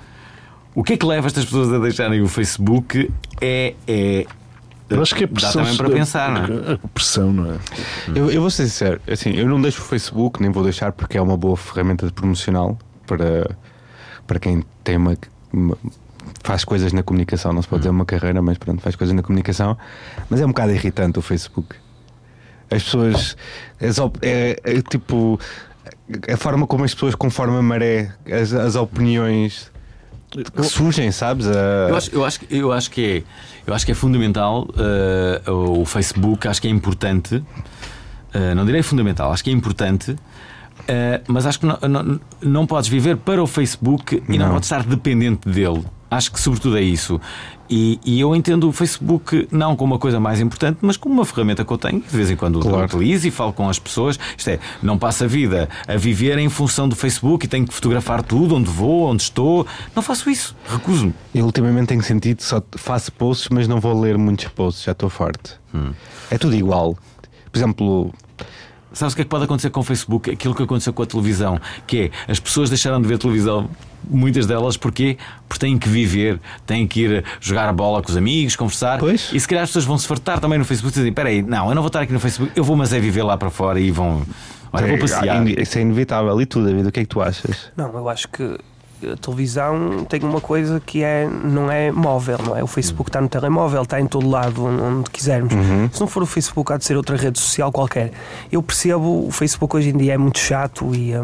O 0.78 0.84
que 0.84 0.94
é 0.94 0.98
que 0.98 1.06
leva 1.08 1.26
estas 1.26 1.44
pessoas 1.44 1.74
a 1.74 1.80
deixarem 1.80 2.22
o 2.22 2.28
Facebook? 2.28 3.12
É. 3.42 3.74
é 3.88 4.28
Eu 4.88 5.02
acho 5.02 5.16
que 5.16 5.24
é 5.24 5.28
dá 5.28 5.34
pressão. 5.34 5.64
também 5.64 5.76
para 5.76 5.90
pensar, 5.90 6.32
não 6.32 6.42
é? 6.44 6.74
é 6.74 6.78
pressão, 6.94 7.34
não 7.34 7.52
é? 7.52 7.58
Eu, 8.14 8.30
eu 8.30 8.42
vou 8.42 8.50
ser 8.52 8.66
sincero, 8.68 9.02
assim, 9.10 9.32
eu 9.32 9.48
não 9.48 9.60
deixo 9.60 9.82
o 9.82 9.86
Facebook, 9.86 10.40
nem 10.40 10.52
vou 10.52 10.64
deixar 10.64 10.92
porque 10.92 11.18
é 11.18 11.22
uma 11.22 11.36
boa 11.36 11.58
ferramenta 11.58 12.06
de 12.06 12.14
promocional 12.14 12.78
para, 13.08 13.58
para 14.28 14.38
quem 14.38 14.64
tem 14.84 14.98
uma, 14.98 15.18
uma- 15.52 15.76
faz 16.44 16.64
coisas 16.64 16.94
na 16.94 17.02
comunicação, 17.02 17.52
não 17.54 17.62
se 17.64 17.68
pode 17.68 17.80
dizer 17.82 17.90
uma 17.90 18.06
carreira, 18.06 18.40
mas 18.44 18.60
pronto, 18.60 18.80
faz 18.80 18.96
coisas 18.96 19.16
na 19.16 19.24
comunicação, 19.24 19.76
mas 20.30 20.40
é 20.42 20.46
um 20.46 20.50
bocado 20.50 20.74
irritante 20.74 21.18
o 21.18 21.24
Facebook. 21.24 21.76
As 22.70 22.84
pessoas 22.84 23.36
as 23.82 23.98
op- 23.98 24.20
é, 24.22 24.60
é 24.64 24.80
tipo 24.84 25.40
a 26.32 26.38
forma 26.38 26.68
como 26.68 26.84
as 26.84 26.94
pessoas 26.94 27.16
conforme 27.16 27.58
a 27.58 27.62
maré, 27.64 28.14
as, 28.32 28.54
as 28.54 28.76
opiniões 28.76 29.72
que 30.32 30.64
surgem, 30.64 31.12
sabes? 31.12 31.48
A- 31.48 31.52
Eu 31.90 31.96
acho, 31.96 32.12
eu, 32.16 32.26
acho, 32.26 32.40
que- 32.40 32.56
eu 32.58 32.72
acho 32.72 32.92
que 32.92 33.06
é, 33.06 33.24
eu 33.70 33.74
acho 33.74 33.86
que 33.86 33.92
é 33.92 33.96
fundamental 33.96 34.68
eh, 34.78 35.50
o 35.52 35.86
Facebook, 35.86 36.48
acho 36.48 36.62
que 36.62 36.68
é 36.68 36.72
importante, 36.72 37.44
eh, 38.34 38.54
não 38.54 38.66
direi 38.66 38.84
fundamental, 38.84 39.32
acho 39.32 39.44
que 39.44 39.50
é 39.50 39.54
importante, 39.54 40.16
eh, 40.88 41.22
mas 41.28 41.46
acho 41.46 41.60
que 41.60 41.66
não, 41.66 41.78
não, 41.90 42.20
não 42.42 42.68
podes 42.68 42.90
viver 42.90 43.18
para 43.18 43.42
o 43.42 43.48
Facebook 43.48 44.22
e 44.28 44.38
não, 44.38 44.48
Não. 44.48 44.54
podes 44.56 44.68
estar 44.68 44.84
dependente 44.84 45.48
dele. 45.50 45.84
Acho 46.10 46.32
que 46.32 46.40
sobretudo 46.40 46.78
é 46.78 46.82
isso. 46.82 47.20
E, 47.70 48.00
e 48.06 48.20
eu 48.20 48.34
entendo 48.34 48.70
o 48.70 48.72
Facebook 48.72 49.46
não 49.52 49.76
como 49.76 49.94
uma 49.94 50.00
coisa 50.00 50.22
mais 50.22 50.40
importante, 50.40 50.78
mas 50.82 50.96
como 50.96 51.14
uma 51.16 51.26
ferramenta 51.26 51.66
que 51.66 51.72
eu 51.74 51.78
tenho, 51.78 52.00
de 52.00 52.16
vez 52.16 52.32
em 52.32 52.36
quando 52.38 52.60
Claro. 52.62 52.86
utilizo 52.86 53.28
e 53.28 53.32
falo 53.32 53.52
com 53.52 53.68
as 53.70 53.78
pessoas. 53.78 54.18
Isto 54.38 54.52
é, 54.52 54.60
não 54.82 54.98
passo 54.98 55.26
a 55.26 55.28
vida 55.28 55.68
a 55.86 55.98
viver 55.98 56.38
em 56.38 56.48
função 56.48 56.88
do 56.88 56.96
Facebook 56.96 57.46
e 57.46 57.50
tenho 57.50 57.68
que 57.68 57.74
fotografar 57.74 58.24
tudo, 58.24 58.56
onde 58.56 58.70
vou, 58.70 59.10
onde 59.10 59.24
estou. 59.24 59.68
Não 59.94 60.02
faço 60.02 60.30
isso, 60.30 60.56
recuso-me. 60.66 61.14
Eu 61.36 61.46
ultimamente 61.46 61.88
tenho 61.88 62.02
sentido 62.02 62.42
só 62.42 62.64
faço 62.78 63.12
posts, 63.12 63.50
mas 63.50 63.68
não 63.68 63.82
vou 63.82 64.00
ler 64.00 64.18
muitos 64.18 64.48
posts, 64.48 64.86
já 64.86 64.94
estou 64.94 65.10
farto. 65.10 65.60
É 66.32 66.38
tudo 66.38 66.56
igual. 66.56 66.98
Por 67.52 67.58
exemplo, 67.60 68.14
Sabes 68.94 69.14
o 69.14 69.16
que 69.16 69.22
é 69.22 69.26
que 69.26 69.30
pode 69.30 69.44
acontecer 69.44 69.70
com 69.70 69.82
o 69.82 69.84
Facebook? 69.84 70.32
Aquilo 70.32 70.56
que 70.56 70.64
aconteceu 70.64 70.92
com 70.92 71.04
a 71.04 71.06
televisão, 71.06 71.60
que 71.86 72.10
é 72.28 72.32
as 72.32 72.40
pessoas 72.40 72.68
deixaram 72.70 73.00
de 73.00 73.08
ver 73.08 73.20
televisão, 73.20 73.70
muitas 74.10 74.46
delas, 74.46 74.78
porquê? 74.78 75.18
Porque 75.48 75.66
têm 75.66 75.78
que 75.78 75.88
viver, 75.90 76.40
têm 76.66 76.88
que 76.88 77.02
ir 77.02 77.24
jogar 77.40 77.68
a 77.70 77.74
bola 77.74 78.02
com 78.02 78.10
os 78.10 78.18
amigos, 78.18 78.56
conversar. 78.56 79.00
Pois. 79.00 79.30
E 79.34 79.40
se 79.40 79.48
calhar 79.48 79.64
as 79.64 79.70
pessoas 79.70 79.86
vão 79.86 79.98
se 79.98 80.08
fartar 80.08 80.40
também 80.40 80.58
no 80.60 80.66
Facebook 80.66 80.94
e 80.94 81.00
dizem: 81.00 81.10
Espera 81.10 81.30
aí, 81.30 81.42
não, 81.42 81.70
eu 81.70 81.76
não 81.76 81.82
vou 81.82 81.88
estar 81.88 82.02
aqui 82.02 82.14
no 82.14 82.20
Facebook, 82.20 82.52
eu 82.56 82.64
vou, 82.64 82.76
mas 82.76 82.94
é 82.94 83.00
viver 83.00 83.24
lá 83.24 83.38
para 83.38 83.50
fora 83.50 83.80
e 83.80 83.92
vão. 83.92 84.24
Olha, 84.72 84.88
vou 84.88 84.98
passear. 84.98 85.48
é, 85.48 85.62
isso 85.62 85.78
é 85.78 85.82
inevitável. 85.82 86.40
E 86.42 86.46
tu, 86.46 86.64
David, 86.64 86.88
o 86.88 86.92
que 86.92 87.00
é 87.00 87.04
que 87.04 87.10
tu 87.10 87.22
achas? 87.22 87.72
Não, 87.76 87.92
eu 87.94 88.10
acho 88.10 88.28
que 88.28 88.58
a 89.04 89.16
televisão 89.16 90.06
tem 90.10 90.20
uma 90.24 90.42
coisa 90.42 90.82
que 90.84 91.04
é, 91.04 91.28
não 91.28 91.72
é 91.72 91.92
móvel, 91.92 92.40
não 92.44 92.58
é? 92.58 92.64
O 92.64 92.68
Facebook 92.68 93.10
está 93.10 93.22
no 93.22 93.30
telemóvel, 93.30 93.84
está 93.84 94.02
em 94.02 94.08
todo 94.08 94.28
lado, 94.28 94.66
onde 94.66 95.10
quisermos. 95.12 95.54
Se 95.92 96.00
não 96.00 96.08
for 96.08 96.24
o 96.24 96.26
Facebook, 96.26 96.74
há 96.74 96.78
de 96.78 96.86
ser 96.86 96.98
outra 96.98 97.16
rede 97.16 97.40
social 97.40 97.72
qualquer. 97.72 98.12
Eu 98.52 98.62
percebo, 98.64 99.28
o 99.28 99.32
Facebook 99.32 99.76
hoje 99.76 99.90
em 99.90 99.98
dia 99.98 100.14
é 100.14 100.18
muito 100.18 100.40
chato 100.40 100.94
e. 100.96 101.14
eh, 101.14 101.24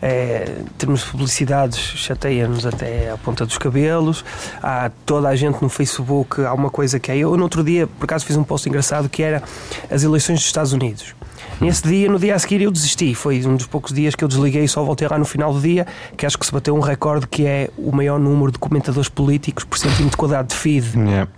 é, 0.00 0.56
termos 0.76 1.00
de 1.00 1.10
publicidades, 1.10 1.78
chateia-nos 1.78 2.64
até 2.64 3.10
à 3.10 3.16
ponta 3.16 3.44
dos 3.44 3.58
cabelos. 3.58 4.24
Há 4.62 4.90
toda 5.04 5.28
a 5.28 5.36
gente 5.36 5.60
no 5.60 5.68
Facebook. 5.68 6.40
Há 6.44 6.52
uma 6.52 6.70
coisa 6.70 6.98
que 6.98 7.10
é. 7.10 7.16
Eu, 7.16 7.36
no 7.36 7.42
outro 7.42 7.64
dia, 7.64 7.86
por 7.86 8.04
acaso, 8.04 8.24
fiz 8.24 8.36
um 8.36 8.44
post 8.44 8.68
engraçado 8.68 9.08
que 9.08 9.22
era 9.22 9.42
as 9.90 10.02
eleições 10.02 10.36
dos 10.36 10.46
Estados 10.46 10.72
Unidos. 10.72 11.14
Nesse 11.60 11.82
dia, 11.82 12.08
no 12.08 12.18
dia 12.18 12.36
a 12.36 12.38
seguir, 12.38 12.62
eu 12.62 12.70
desisti. 12.70 13.14
Foi 13.14 13.44
um 13.44 13.56
dos 13.56 13.66
poucos 13.66 13.92
dias 13.92 14.14
que 14.14 14.22
eu 14.22 14.28
desliguei 14.28 14.64
e 14.64 14.68
só 14.68 14.82
voltei 14.84 15.08
lá 15.08 15.18
no 15.18 15.24
final 15.24 15.52
do 15.52 15.60
dia, 15.60 15.86
que 16.16 16.24
acho 16.24 16.38
que 16.38 16.46
se 16.46 16.52
bateu 16.52 16.74
um 16.76 16.80
recorde 16.80 17.26
que 17.26 17.44
é 17.46 17.68
o 17.76 17.90
maior 17.90 18.18
número 18.20 18.52
de 18.52 18.58
comentadores 18.58 19.08
políticos 19.08 19.64
por 19.64 19.76
centímetro 19.78 20.16
quadrado 20.16 20.48
de 20.48 20.54
feed, 20.54 20.88
Yeah. 20.98 21.28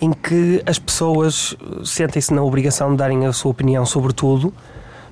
em 0.00 0.12
que 0.12 0.62
as 0.66 0.78
pessoas 0.78 1.56
sentem-se 1.84 2.34
na 2.34 2.42
obrigação 2.42 2.90
de 2.90 2.96
darem 2.96 3.24
a 3.26 3.32
sua 3.32 3.50
opinião 3.50 3.86
sobre 3.86 4.12
tudo. 4.12 4.52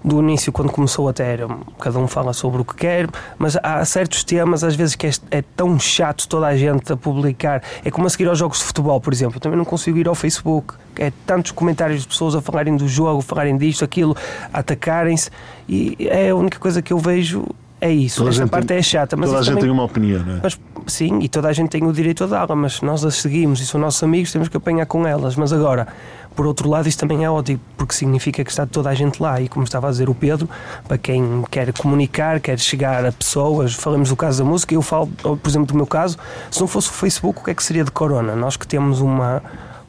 Do 0.04 0.20
início, 0.20 0.52
quando 0.52 0.70
começou 0.70 1.08
até 1.08 1.24
era, 1.32 1.48
cada 1.80 1.98
um 1.98 2.06
fala 2.06 2.34
sobre 2.34 2.60
o 2.60 2.64
que 2.64 2.74
quer, 2.74 3.08
mas 3.38 3.56
há 3.62 3.82
certos 3.86 4.22
temas, 4.22 4.62
às 4.62 4.76
vezes, 4.76 4.94
que 4.94 5.06
é, 5.06 5.10
é 5.30 5.42
tão 5.56 5.80
chato 5.80 6.28
toda 6.28 6.46
a 6.46 6.54
gente 6.54 6.92
a 6.92 6.96
publicar. 6.96 7.62
É 7.82 7.90
como 7.90 8.06
a 8.06 8.10
seguir 8.10 8.28
aos 8.28 8.38
jogos 8.38 8.58
de 8.58 8.64
futebol, 8.64 9.00
por 9.00 9.14
exemplo. 9.14 9.36
Eu 9.36 9.40
também 9.40 9.56
não 9.56 9.64
consigo 9.64 9.96
ir 9.96 10.06
ao 10.06 10.14
Facebook. 10.14 10.74
É 10.96 11.10
tantos 11.24 11.52
comentários 11.52 12.02
de 12.02 12.08
pessoas 12.08 12.34
a 12.34 12.42
falarem 12.42 12.76
do 12.76 12.86
jogo, 12.86 13.22
falarem 13.22 13.56
disto, 13.56 13.82
aquilo, 13.82 14.14
atacarem-se. 14.52 15.30
E 15.66 15.96
é 16.00 16.28
a 16.28 16.36
única 16.36 16.58
coisa 16.58 16.82
que 16.82 16.92
eu 16.92 16.98
vejo 16.98 17.46
é 17.88 17.92
isso. 17.92 18.18
Toda 18.18 18.30
a 18.30 18.32
Esta 18.32 18.46
parte 18.46 18.66
tem- 18.66 18.76
é 18.78 18.82
chata. 18.82 19.16
Mas 19.16 19.26
Toda 19.28 19.38
a 19.38 19.42
isso 19.42 19.50
gente 19.50 19.60
também- 19.60 19.70
tem 19.70 19.78
uma 19.78 19.84
opinião, 19.84 20.22
não 20.24 20.36
é? 20.36 20.40
mas 20.42 20.58
sim, 20.86 21.18
e 21.20 21.28
toda 21.28 21.48
a 21.48 21.52
gente 21.52 21.68
tem 21.70 21.84
o 21.84 21.92
direito 21.92 22.24
a 22.24 22.26
dá-la, 22.26 22.54
mas 22.56 22.80
nós 22.82 23.04
a 23.04 23.10
seguimos 23.10 23.60
e 23.60 23.66
são 23.66 23.80
nossos 23.80 24.02
amigos, 24.02 24.32
temos 24.32 24.48
que 24.48 24.56
apanhar 24.56 24.86
com 24.86 25.06
elas. 25.06 25.36
Mas 25.36 25.52
agora, 25.52 25.86
por 26.34 26.46
outro 26.46 26.68
lado, 26.68 26.88
isto 26.88 26.98
também 26.98 27.24
é 27.24 27.30
ótimo, 27.30 27.60
porque 27.76 27.94
significa 27.94 28.42
que 28.42 28.50
está 28.50 28.66
toda 28.66 28.90
a 28.90 28.94
gente 28.94 29.22
lá. 29.22 29.40
E 29.40 29.48
como 29.48 29.64
estava 29.64 29.86
a 29.88 29.90
dizer 29.90 30.08
o 30.08 30.14
Pedro, 30.14 30.48
para 30.88 30.98
quem 30.98 31.44
quer 31.50 31.72
comunicar, 31.74 32.40
quer 32.40 32.58
chegar 32.58 33.04
a 33.04 33.12
pessoas, 33.12 33.74
falamos 33.74 34.08
do 34.08 34.16
caso 34.16 34.42
da 34.42 34.48
música, 34.48 34.74
eu 34.74 34.82
falo, 34.82 35.06
por 35.06 35.48
exemplo, 35.48 35.66
do 35.68 35.74
meu 35.76 35.86
caso, 35.86 36.16
se 36.50 36.60
não 36.60 36.66
fosse 36.66 36.88
o 36.88 36.92
Facebook, 36.92 37.40
o 37.40 37.44
que 37.44 37.50
é 37.50 37.54
que 37.54 37.62
seria 37.62 37.84
de 37.84 37.90
Corona? 37.90 38.34
Nós 38.34 38.56
que 38.56 38.66
temos 38.66 39.00
uma. 39.00 39.42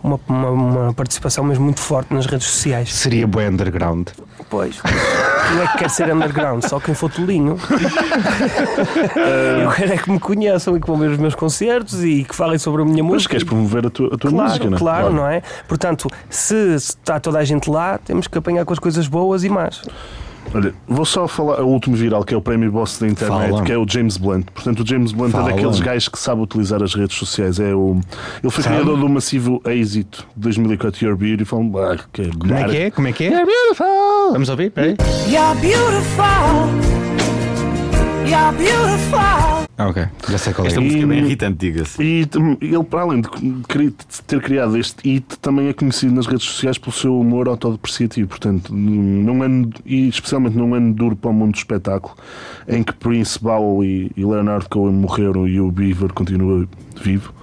Uma, 0.06 0.20
uma, 0.28 0.50
uma 0.50 0.94
participação 0.94 1.44
mesmo 1.44 1.66
muito 1.66 1.80
forte 1.82 2.14
nas 2.14 2.26
redes 2.26 2.48
sociais. 2.48 2.94
Seria 2.94 3.26
bem 3.28 3.48
underground. 3.50 4.10
Pois. 4.50 4.80
Quem 4.82 5.62
é 5.62 5.68
que 5.68 5.78
quer 5.80 5.90
ser 5.90 6.14
underground? 6.14 6.64
Só 6.66 6.80
quem 6.80 6.94
for 6.94 7.10
tolinho. 7.12 7.58
Eu 9.64 9.72
quero 9.72 9.94
é 9.94 9.98
que 9.98 10.10
me 10.12 10.20
conheçam 10.20 10.76
e 10.78 10.80
que 10.82 10.88
vão 10.88 10.98
ver 10.98 11.10
os 11.12 11.18
meus 11.18 11.36
concertos 11.36 12.04
e 12.04 12.24
que 12.24 12.36
falem 12.36 12.58
sobre 12.58 12.82
a 12.82 12.86
minha 12.86 13.04
Mas 13.04 13.14
música. 13.14 13.32
queres 13.32 13.44
promover 13.44 13.88
a 13.88 13.90
tua, 13.90 14.14
a 14.14 14.18
tua 14.18 14.30
Claro, 14.32 14.48
música, 14.50 14.66
não 14.70 14.76
é? 14.76 14.80
claro, 14.80 15.14
não 15.14 15.28
é? 15.28 15.42
Portanto, 15.68 16.10
se 16.30 16.76
está 16.76 17.20
toda 17.20 17.40
a 17.40 17.44
gente 17.44 17.70
lá, 17.70 17.98
temos 17.98 18.28
que 18.28 18.38
apanhar 18.38 18.66
com 18.66 18.74
as 18.74 18.80
coisas 18.80 19.08
boas 19.08 19.44
e 19.44 19.50
más. 19.50 19.82
Olha, 20.54 20.74
vou 20.88 21.04
só 21.06 21.28
falar 21.28 21.62
o 21.62 21.68
último 21.68 21.96
viral, 21.98 22.24
que 22.24 22.34
é 22.34 22.38
o 22.38 22.42
prémio 22.42 22.72
Boss 22.72 22.98
da 23.00 23.08
internet, 23.08 23.50
Fala. 23.52 23.64
que 23.64 23.72
é 23.72 23.78
o 23.78 23.86
James 23.88 24.16
Blunt. 24.18 24.46
Portanto, 24.54 24.84
o 24.84 24.88
James 24.88 25.12
Blunt 25.12 25.32
Fala. 25.32 25.50
é 25.50 25.54
daqueles 25.54 25.80
gajos 25.82 26.08
que 26.08 26.18
sabe 26.18 26.42
utilizar 26.42 26.82
as 26.82 26.94
redes 26.94 27.18
sociais. 27.18 27.60
É 27.60 27.74
o, 27.76 28.00
ele 28.42 28.52
foi 28.52 28.64
Sabe? 28.64 28.76
criador 28.78 28.98
do 28.98 29.10
massivo 29.10 29.62
êxito 29.66 30.26
de 30.36 30.42
2004 30.44 31.06
You're 31.06 31.18
Beautiful. 31.20 31.72
Ah, 31.78 31.98
que 32.14 32.22
é 32.22 32.30
Como 32.32 32.54
é 32.54 32.64
que 32.70 32.78
é? 32.78 32.92
Como 32.92 33.08
é 33.08 33.12
que 33.12 33.24
é? 33.26 33.32
You're 33.32 33.46
beautiful! 33.46 34.32
Vamos 34.32 34.50
ouvir? 34.50 34.72
Peraí. 34.72 34.96
You're 35.28 35.60
beautiful. 35.60 36.26
You're 38.26 38.54
beautiful. 38.58 39.55
Ah, 39.78 39.90
ok. 39.90 40.08
Já 40.30 40.38
sei 40.38 40.54
qual 40.54 40.66
é. 40.66 40.70
Esta 40.70 40.80
música 40.80 41.04
é 41.04 41.06
bem 41.06 41.20
irritante, 41.26 41.58
diga-se. 41.58 42.02
E 42.02 42.26
ele, 42.62 42.84
para 42.86 43.02
além 43.02 43.20
de 43.22 43.30
ter 44.26 44.42
criado 44.42 44.78
este 44.78 44.96
hit, 45.04 45.38
também 45.42 45.68
é 45.68 45.74
conhecido 45.74 46.14
nas 46.14 46.26
redes 46.28 46.46
sociais 46.46 46.78
pelo 46.78 46.94
seu 46.94 47.20
humor 47.20 47.50
autodepreciativo. 47.50 48.30
Portanto, 48.30 48.74
num 48.74 49.44
ano, 49.44 49.70
e 49.86 50.08
especialmente 50.08 50.56
num 50.56 50.74
ano 50.74 50.94
duro 50.94 51.16
para 51.18 51.30
o 51.30 51.34
mundo 51.34 51.52
do 51.52 51.58
espetáculo, 51.58 52.16
em 52.70 52.84
que 52.84 52.94
Prince, 52.94 53.38
Bowie 53.38 54.12
e 54.16 54.24
Leonard 54.24 54.70
Cohen 54.70 54.94
morreram 54.94 55.46
e 55.46 55.60
o 55.60 55.70
Beaver 55.70 56.14
continua 56.14 56.66
vivo, 57.04 57.34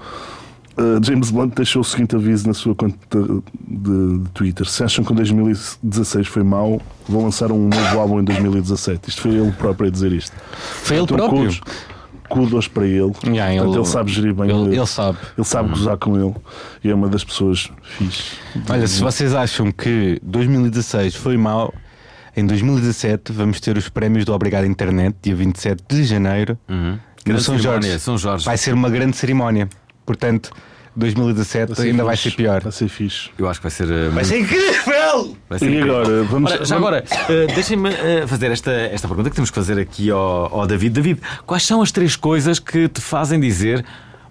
uh, 0.78 1.04
James 1.04 1.30
Blunt 1.30 1.54
deixou 1.54 1.82
o 1.82 1.84
seguinte 1.84 2.16
aviso 2.16 2.46
na 2.48 2.54
sua 2.54 2.74
conta 2.74 2.96
de, 3.68 4.18
de 4.20 4.28
Twitter: 4.30 4.66
Se 4.66 4.82
acham 4.82 5.04
que 5.04 5.12
o 5.12 5.14
2016 5.14 6.26
foi 6.28 6.42
mau, 6.42 6.80
vou 7.06 7.22
lançar 7.24 7.52
um 7.52 7.68
novo 7.68 8.00
álbum 8.00 8.20
em 8.20 8.24
2017. 8.24 9.10
Isto 9.10 9.20
foi 9.20 9.32
ele 9.34 9.52
próprio 9.52 9.88
a 9.88 9.90
dizer 9.92 10.12
isto. 10.12 10.34
Foi 10.82 10.96
ele 10.96 11.06
Portanto, 11.06 11.28
próprio? 11.28 11.50
kudos- 11.52 11.91
Kudos 12.32 12.68
para 12.68 12.86
ele. 12.86 13.12
Yeah, 13.26 13.54
Portanto, 13.62 13.76
ele, 13.78 13.86
sabe 13.86 14.12
gerir 14.12 14.34
bem. 14.34 14.44
Ele, 14.50 14.58
o- 14.58 14.72
ele 14.72 14.86
sabe. 14.86 15.18
ele 15.36 15.44
sabe 15.46 15.68
gozar 15.70 15.96
com 15.98 16.16
ele 16.18 16.34
e 16.82 16.90
é 16.90 16.94
uma 16.94 17.08
das 17.08 17.22
pessoas 17.24 17.70
fixe. 17.82 18.32
Olha, 18.68 18.86
se 18.86 19.00
vocês 19.02 19.34
acham 19.34 19.70
que 19.70 20.18
2016 20.22 21.14
foi 21.14 21.36
mau, 21.36 21.72
em 22.36 22.46
2017 22.46 23.32
vamos 23.32 23.60
ter 23.60 23.76
os 23.76 23.88
prémios 23.88 24.24
do 24.24 24.32
Obrigado 24.32 24.64
Internet, 24.66 25.14
dia 25.22 25.34
27 25.36 25.82
de 25.88 26.04
janeiro, 26.04 26.58
no 26.68 26.98
Grande 27.24 27.42
São 27.42 27.58
Jorge. 27.58 27.98
São 27.98 28.16
Jorge. 28.18 28.44
Vai 28.46 28.56
ser 28.56 28.72
uma 28.74 28.88
grande 28.90 29.16
cerimónia. 29.16 29.68
Portanto, 30.06 30.50
2017 30.96 31.80
ainda 31.82 32.04
vai 32.04 32.16
ser 32.16 32.22
fixe. 32.24 32.36
pior. 32.36 32.60
Vai 32.62 32.72
ser 32.72 32.88
fixe. 32.88 33.30
Eu 33.38 33.48
acho 33.48 33.60
que 33.60 33.64
vai 33.64 33.70
ser. 33.70 33.84
uh, 33.84 33.88
Vai 34.10 34.24
muito- 34.24 34.26
ser 34.26 34.38
incrível! 34.40 34.94
Vai 35.48 35.58
ser 35.58 35.70
E 35.70 35.82
agora, 35.82 36.24
vamos- 36.24 36.52
Ora, 36.52 36.64
já 36.64 36.76
agora, 36.76 37.04
uh, 37.04 37.54
deixem-me 37.54 37.88
uh, 37.90 38.28
fazer 38.28 38.50
esta, 38.50 38.70
esta 38.70 39.06
pergunta 39.08 39.30
que 39.30 39.36
temos 39.36 39.50
que 39.50 39.54
fazer 39.56 39.78
aqui 39.78 40.10
ao, 40.10 40.60
ao 40.60 40.66
David. 40.66 40.94
David, 40.94 41.20
quais 41.46 41.64
são 41.66 41.80
as 41.82 41.90
três 41.92 42.16
coisas 42.16 42.58
que 42.58 42.88
te 42.88 43.00
fazem 43.00 43.38
dizer 43.40 43.84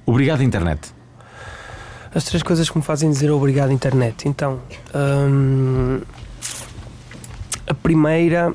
obrigado, 0.06 0.42
internet? 0.44 0.92
As 2.14 2.24
três 2.26 2.44
coisas 2.44 2.70
que 2.70 2.78
me 2.78 2.84
fazem 2.84 3.10
dizer 3.10 3.32
obrigado, 3.32 3.72
internet. 3.72 4.28
Então, 4.28 4.60
hum, 4.94 6.02
a 7.68 7.74
primeira 7.74 8.54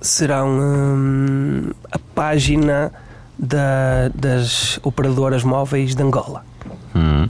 será 0.00 0.44
hum, 0.44 1.70
a 1.90 1.98
página 2.14 2.92
da- 3.38 4.08
das 4.14 4.80
operadoras 4.82 5.44
móveis 5.44 5.94
de 5.94 6.02
Angola. 6.02 6.44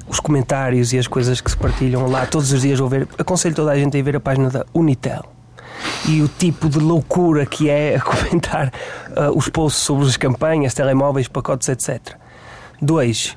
Os 0.08 0.20
comentários 0.20 0.92
e 0.92 0.98
as 0.98 1.06
coisas 1.06 1.40
que 1.40 1.50
se 1.50 1.56
partilham 1.56 2.06
lá 2.06 2.26
todos 2.26 2.52
os 2.52 2.62
dias. 2.62 2.78
Vou 2.78 2.88
ver, 2.88 3.08
aconselho 3.18 3.54
toda 3.54 3.72
a 3.72 3.78
gente 3.78 3.96
a 3.96 4.00
ir 4.00 4.02
ver 4.02 4.16
a 4.16 4.20
página 4.20 4.50
da 4.50 4.64
Unitel. 4.72 5.24
E 6.06 6.22
o 6.22 6.28
tipo 6.28 6.68
de 6.68 6.78
loucura 6.78 7.46
que 7.46 7.68
é 7.68 7.98
comentar 8.00 8.72
ah, 9.16 9.30
os 9.30 9.48
posts 9.48 9.82
sobre 9.82 10.06
as 10.06 10.16
campanhas, 10.16 10.74
telemóveis, 10.74 11.28
pacotes, 11.28 11.68
etc. 11.68 12.16
Dois, 12.80 13.36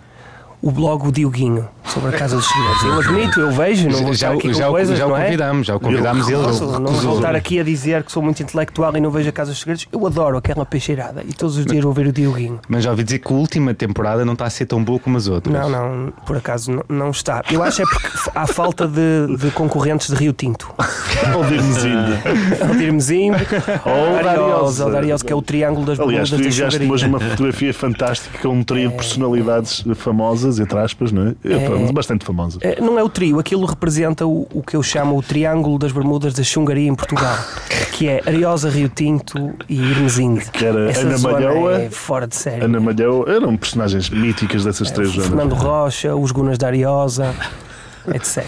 o 0.62 0.72
blog 0.72 1.08
O 1.08 1.12
Dioguinho, 1.12 1.68
sobre 1.86 2.16
a 2.16 2.18
Casa 2.20 2.36
dos 2.36 2.46
Segredos. 2.48 2.84
Eu 2.84 2.94
admito, 3.00 3.40
eu 3.40 3.52
vejo, 3.52 3.90
não 3.90 3.98
vou 4.04 4.14
Já, 4.14 4.28
estar 4.28 4.32
aqui 4.34 4.48
com 4.50 4.54
já, 4.54 4.68
o- 4.68 4.72
coisas, 4.72 4.98
já 4.98 5.08
o 5.08 5.18
é? 5.18 5.24
convidamos, 5.26 5.68
já 5.68 5.76
o 5.76 5.80
convidámos 5.80 6.30
ele. 6.30 6.44
Posso, 6.44 6.80
não 6.80 6.94
vou 6.94 7.16
estar 7.16 7.36
aqui 7.36 7.60
a 7.60 7.64
dizer 7.64 8.04
que 8.04 8.12
sou 8.12 8.22
muito 8.22 8.42
intelectual 8.44 8.96
e 8.96 9.00
não 9.02 9.10
vejo 9.10 9.28
a 9.30 9.32
Casa 9.32 9.52
dos 9.52 9.60
Segredos. 9.60 9.88
Eu 9.92 10.06
adoro 10.06 10.38
aquela 10.38 10.66
peixeirada 10.66 11.24
e 11.28 11.34
todos 11.34 11.58
os 11.58 11.66
dias 11.66 11.84
vou 11.84 11.92
ver 11.94 12.08
o 12.08 12.12
Dioguinho. 12.14 12.60
Mas 12.70 12.84
já 12.84 12.92
ouvi 12.92 13.04
dizer 13.04 13.20
que 13.20 13.34
a 13.34 13.36
última 13.36 13.74
temporada 13.74 14.24
não 14.24 14.34
está 14.34 14.46
a 14.46 14.50
ser 14.50 14.66
tão 14.68 14.84
boa 14.84 15.00
como 15.00 15.18
as 15.18 15.28
outras. 15.28 15.54
Não, 15.54 15.70
não, 15.70 16.14
por 16.26 16.38
acaso 16.38 16.72
não, 16.72 16.84
não 16.88 17.10
está. 17.10 17.42
Eu 17.52 17.64
acho 17.64 17.82
é 17.82 17.86
porque 17.86 18.08
há 18.36 18.46
falta 18.46 18.88
de, 18.88 19.36
de 19.38 19.50
concorrentes 19.52 20.10
de 20.10 20.16
Rio 20.16 20.34
Tinto. 20.34 20.72
Ou 21.36 21.44
Dirmezinho. 21.46 22.22
O 22.72 22.76
Dirmezinho, 22.78 23.34
ou 23.86 24.24
Dariosa. 24.24 25.26
Que 25.26 25.34
é 25.34 25.36
o 25.36 25.42
triângulo 25.42 25.86
das 25.86 26.00
Aliás, 26.00 26.30
tu 26.30 26.36
enviaste 26.36 26.60
Xangaria. 26.62 26.92
hoje 26.92 27.06
uma 27.08 27.20
fotografia 27.20 27.74
fantástica 27.74 28.38
com 28.40 28.50
um 28.50 28.64
trio 28.64 28.90
de 28.90 28.96
personalidades 28.96 29.84
famosas, 29.96 30.51
entre 30.60 30.78
aspas, 30.80 31.12
não 31.12 31.28
é? 31.28 31.36
É. 31.44 31.92
Bastante 31.92 32.26
famosas. 32.26 32.60
Eh, 32.62 32.80
Não 32.82 32.98
é 32.98 33.04
o 33.04 33.10
trio, 33.10 33.40
aquilo 33.40 33.66
representa 33.66 34.26
o, 34.26 34.48
o 34.54 34.62
que 34.62 34.76
eu 34.76 34.84
chamo 34.84 35.18
o 35.18 35.22
Triângulo 35.22 35.78
das 35.78 35.92
Bermudas 35.92 36.34
da 36.34 36.44
Xungaria 36.44 36.88
em 36.90 36.96
Portugal, 36.96 37.36
que 37.94 38.08
é 38.08 38.22
Ariosa, 38.26 38.70
Rio 38.70 38.90
Tinto 38.90 39.54
e 39.70 39.76
Irmezinho. 39.80 40.42
Que 40.52 40.66
era 40.66 40.90
Essa 40.90 41.02
Ana 41.02 41.18
Malhoa, 41.20 41.82
é 41.84 41.90
fora 41.90 42.28
de 42.28 42.36
série. 42.36 42.64
Ana 42.66 42.80
Malhão, 42.80 43.26
eram 43.28 43.56
personagens 43.58 44.10
míticas 44.10 44.64
dessas 44.64 44.90
três 44.92 45.10
zonas. 45.10 45.28
Fernando 45.28 45.54
Rocha, 45.54 46.16
os 46.16 46.32
Gunas 46.32 46.58
da 46.58 46.68
Ariosa, 46.68 47.34
etc. 48.14 48.46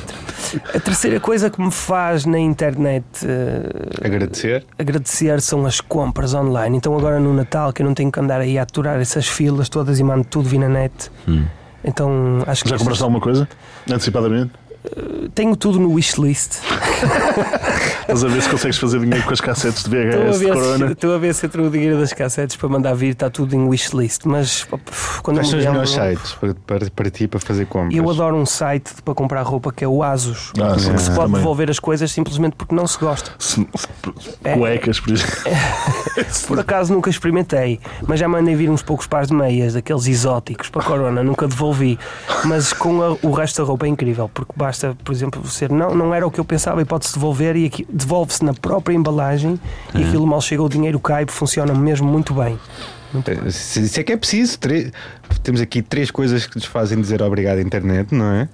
A 0.76 0.80
terceira 0.80 1.20
coisa 1.20 1.50
que 1.50 1.60
me 1.62 1.72
faz 1.72 2.26
na 2.26 2.38
internet 2.40 3.04
eh, 3.24 4.06
Agradecer. 4.06 4.66
agradecer 4.78 5.42
são 5.42 5.66
as 5.66 5.80
compras 5.82 6.34
online. 6.34 6.78
Então 6.78 6.96
agora 6.98 7.20
no 7.20 7.34
Natal 7.34 7.72
que 7.74 7.82
eu 7.82 7.86
não 7.86 7.94
tenho 7.94 8.12
que 8.12 8.20
andar 8.20 8.40
aí 8.42 8.58
a 8.60 8.64
aturar 8.64 9.00
essas 9.00 9.28
filas 9.28 9.70
todas 9.70 10.00
e 10.00 10.04
mando 10.04 10.24
tudo 10.26 10.48
vir 10.50 10.60
na 10.60 10.70
net. 10.70 10.94
Então 11.84 12.44
acho 12.48 12.64
que 12.64 12.70
Já 12.70 12.78
compraste 12.78 13.04
alguma 13.04 13.20
coisa? 13.20 13.48
Antecipadamente? 13.90 14.52
Tenho 15.34 15.56
tudo 15.56 15.80
no 15.80 15.92
wishlist. 15.94 16.60
Estás 18.02 18.24
a 18.24 18.28
ver 18.28 18.42
se 18.42 18.50
consegues 18.50 18.78
fazer 18.78 19.00
dinheiro 19.00 19.24
com 19.26 19.34
as 19.34 19.42
cassetes 19.42 19.84
de 19.84 19.90
VHS 19.90 20.40
de 20.40 20.46
Corona? 20.52 20.92
estou 20.92 21.16
a 21.16 21.18
ver 21.18 21.34
se 21.34 21.46
entra 21.46 21.62
o 21.62 21.70
dinheiro 21.70 22.00
das 22.00 22.14
cassetes 22.14 22.56
para 22.56 22.70
mandar 22.70 22.94
vir, 22.94 23.10
está 23.14 23.30
tudo 23.30 23.56
em 23.56 23.68
wishlist. 23.68 24.22
Mas 24.26 24.64
quando 25.22 25.38
Quais 25.38 25.52
eu 25.52 25.52
são 25.52 25.60
me 25.60 25.66
os 25.66 25.72
melhores 25.72 25.90
sites 25.90 26.34
para, 26.34 26.54
para, 26.56 26.90
para 26.92 27.10
ti 27.10 27.28
para 27.28 27.40
fazer 27.40 27.66
compras? 27.66 27.96
Eu 27.96 28.10
adoro 28.10 28.36
um 28.36 28.46
site 28.46 28.92
para 29.04 29.14
comprar 29.14 29.42
roupa 29.44 29.72
que 29.72 29.84
é 29.84 29.88
o 29.88 30.04
Asus. 30.04 30.52
Ah, 30.62 30.78
sim, 30.78 30.98
se 30.98 31.06
pode 31.12 31.28
também. 31.28 31.34
devolver 31.42 31.70
as 31.70 31.80
coisas 31.80 32.12
simplesmente 32.12 32.56
porque 32.56 32.76
não 32.76 32.86
se 32.86 32.98
gosta. 32.98 33.32
Se- 33.40 33.56
se- 33.76 33.88
É. 34.44 34.56
Cuecas, 34.58 35.00
por 35.00 35.14
exemplo. 35.14 35.34
Por 36.48 36.60
acaso 36.60 36.94
nunca 36.94 37.10
experimentei, 37.10 37.80
mas 38.08 38.20
já 38.20 38.28
mandei 38.28 38.56
vir 38.56 38.70
uns 38.70 38.82
poucos 38.84 39.08
pares 39.08 39.30
de 39.30 39.34
meias, 39.34 39.74
daqueles 39.74 40.06
exóticos 40.08 40.70
para 40.70 40.84
Corona, 40.84 41.24
nunca 41.24 41.48
devolvi. 41.48 41.98
Mas 42.46 42.72
com 42.72 43.02
a- 43.02 43.18
o 43.22 43.32
resto 43.32 43.62
da 43.62 43.68
roupa 43.68 43.86
é 43.86 43.90
incrível, 43.90 44.30
porque 44.32 44.52
basta, 44.56 44.73
por 45.04 45.12
exemplo, 45.14 45.46
ser 45.48 45.70
não, 45.72 45.94
não 45.96 46.14
era 46.14 46.26
o 46.26 46.32
que 46.32 46.40
eu 46.40 46.46
pensava 46.46 46.82
e 46.82 46.86
pode-se 46.86 47.14
devolver 47.14 47.56
e 47.56 47.66
aqui- 47.66 47.88
devolve-se 47.92 48.44
na 48.44 48.54
própria 48.54 48.94
embalagem 48.96 49.60
e 49.96 50.04
aquilo 50.04 50.26
mal 50.28 50.42
chega 50.42 50.62
o 50.64 50.70
dinheiro 50.70 51.00
cai, 51.00 51.26
funciona 51.28 51.74
mesmo 51.74 52.08
muito 52.08 52.34
bem. 52.34 52.60
Eh, 53.28 53.52
se- 53.52 53.82
Isso 53.84 54.00
é 54.00 54.04
que 54.04 54.12
é 54.12 54.18
preciso. 54.18 54.58
Temos 55.44 55.62
aqui 55.62 55.82
três 55.82 56.10
coisas 56.10 56.48
que 56.48 56.56
nos 56.56 56.66
fazem 56.66 57.00
dizer 57.00 57.22
obrigado 57.22 57.58
à 57.60 57.62
internet, 57.62 58.14
não 58.14 58.26
é? 58.34 58.50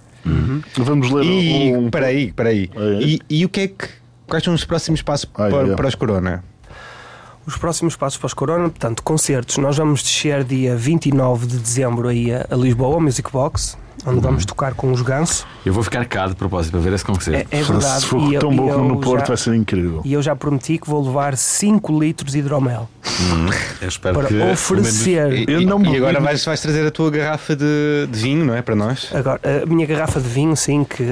Vamos 0.78 1.10
ler 1.12 1.24
E, 1.24 1.76
um. 1.76 1.90
peraí, 1.90 2.32
peraí. 2.34 2.70
É, 2.76 2.80
é. 2.82 3.02
E, 3.02 3.20
e 3.30 3.46
o 3.46 3.50
que 3.50 3.62
é 3.62 3.68
que. 3.70 3.88
Quais 4.28 4.44
são 4.44 4.54
os 4.54 4.64
próximos 4.66 5.02
passos 5.02 5.28
Ai, 5.38 5.50
para, 5.50 5.70
ai. 5.70 5.76
para 5.76 5.88
os 5.88 5.96
Corona? 5.96 6.44
Os 7.48 7.58
próximos 7.58 7.96
passos 7.96 8.20
para 8.20 8.28
os 8.28 8.34
Corona, 8.34 8.70
portanto, 8.70 9.02
concertos. 9.02 9.58
Nós 9.58 9.78
vamos 9.78 10.04
descer 10.04 10.44
dia 10.44 10.76
29 10.76 11.48
de 11.48 11.58
dezembro 11.58 12.08
aí 12.10 12.32
a, 12.32 12.46
a 12.52 12.56
Lisboa, 12.56 12.94
ao 12.96 13.02
Music 13.02 13.32
Box, 13.32 13.76
onde 14.10 14.20
vamos 14.20 14.46
tocar 14.46 14.74
com 14.74 14.92
os 14.92 15.02
Ganso. 15.02 15.46
Eu 15.66 15.74
vou 15.74 15.84
ficar 15.84 16.06
cá 16.06 16.28
de 16.28 16.36
propósito 16.36 16.72
para 16.72 16.80
ver 16.82 16.94
esse 16.94 17.04
É, 17.04 17.08
concerto. 17.08 17.48
é 17.52 17.64
verdade. 17.64 18.02
Se 18.02 18.06
for 18.08 18.22
E 18.32 18.34
eu- 18.36 18.40
tão 18.42 18.52
e 18.52 18.56
bom 18.56 18.70
como 18.70 18.84
eu 18.84 18.90
no 18.96 19.00
Porto, 19.02 19.22
já- 19.22 19.28
vai 19.28 19.38
ser 19.38 19.54
incrível. 19.56 20.02
E 20.06 20.14
eu 20.14 20.22
já 20.22 20.36
prometi 20.36 20.78
que 20.78 20.90
vou 20.90 21.04
levar 21.06 21.36
5 21.38 21.98
litros 22.00 22.32
de 22.34 22.40
hidromel 22.40 22.90
Eu 23.82 23.88
espero 23.88 24.20
para 24.20 24.28
que. 24.28 24.40
oferecer. 24.42 25.34
E, 25.34 25.46
Eu 25.52 25.62
e- 25.62 25.66
não 25.66 25.84
e 25.86 25.98
agora 25.98 26.20
vais, 26.20 26.44
vais 26.44 26.60
trazer 26.62 26.86
a 26.86 26.92
tua 26.92 27.10
garrafa 27.12 27.56
de, 27.56 28.08
de 28.10 28.20
vinho, 28.20 28.46
não 28.46 28.54
é? 28.56 28.62
Para 28.62 28.76
nós? 28.76 29.10
Agora, 29.14 29.40
a 29.64 29.66
minha 29.66 29.86
garrafa 29.86 30.20
de 30.20 30.28
vinho, 30.28 30.56
sim, 30.56 30.84
que 30.84 31.04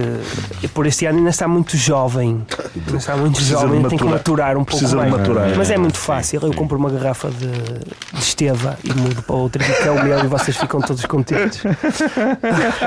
por 0.73 0.85
este 0.87 1.05
ano 1.05 1.17
ainda 1.19 1.29
está 1.29 1.47
muito 1.47 1.75
jovem. 1.77 2.45
Ainda 2.75 2.97
está 2.97 3.15
muito 3.17 3.35
Precisa 3.35 3.59
jovem, 3.61 3.83
tem 3.83 3.97
que 3.97 4.03
maturar. 4.05 4.51
um 4.53 4.63
pouco 4.63 4.71
Precisa 4.71 4.89
de 4.91 4.95
mais. 4.97 5.11
maturar. 5.11 5.53
Mas 5.57 5.69
é 5.71 5.77
muito 5.77 5.97
fácil. 5.97 6.39
Eu 6.43 6.53
compro 6.53 6.77
uma 6.77 6.89
garrafa 6.89 7.29
de, 7.29 7.47
de 7.47 8.19
Esteva 8.19 8.77
e 8.83 8.93
mudo 8.93 9.21
para 9.23 9.35
outra, 9.35 9.63
que 9.63 9.87
é 9.87 9.91
o 9.91 10.03
meu 10.03 10.19
e 10.23 10.27
vocês 10.27 10.55
ficam 10.57 10.79
todos 10.81 11.05
contentes. 11.05 11.61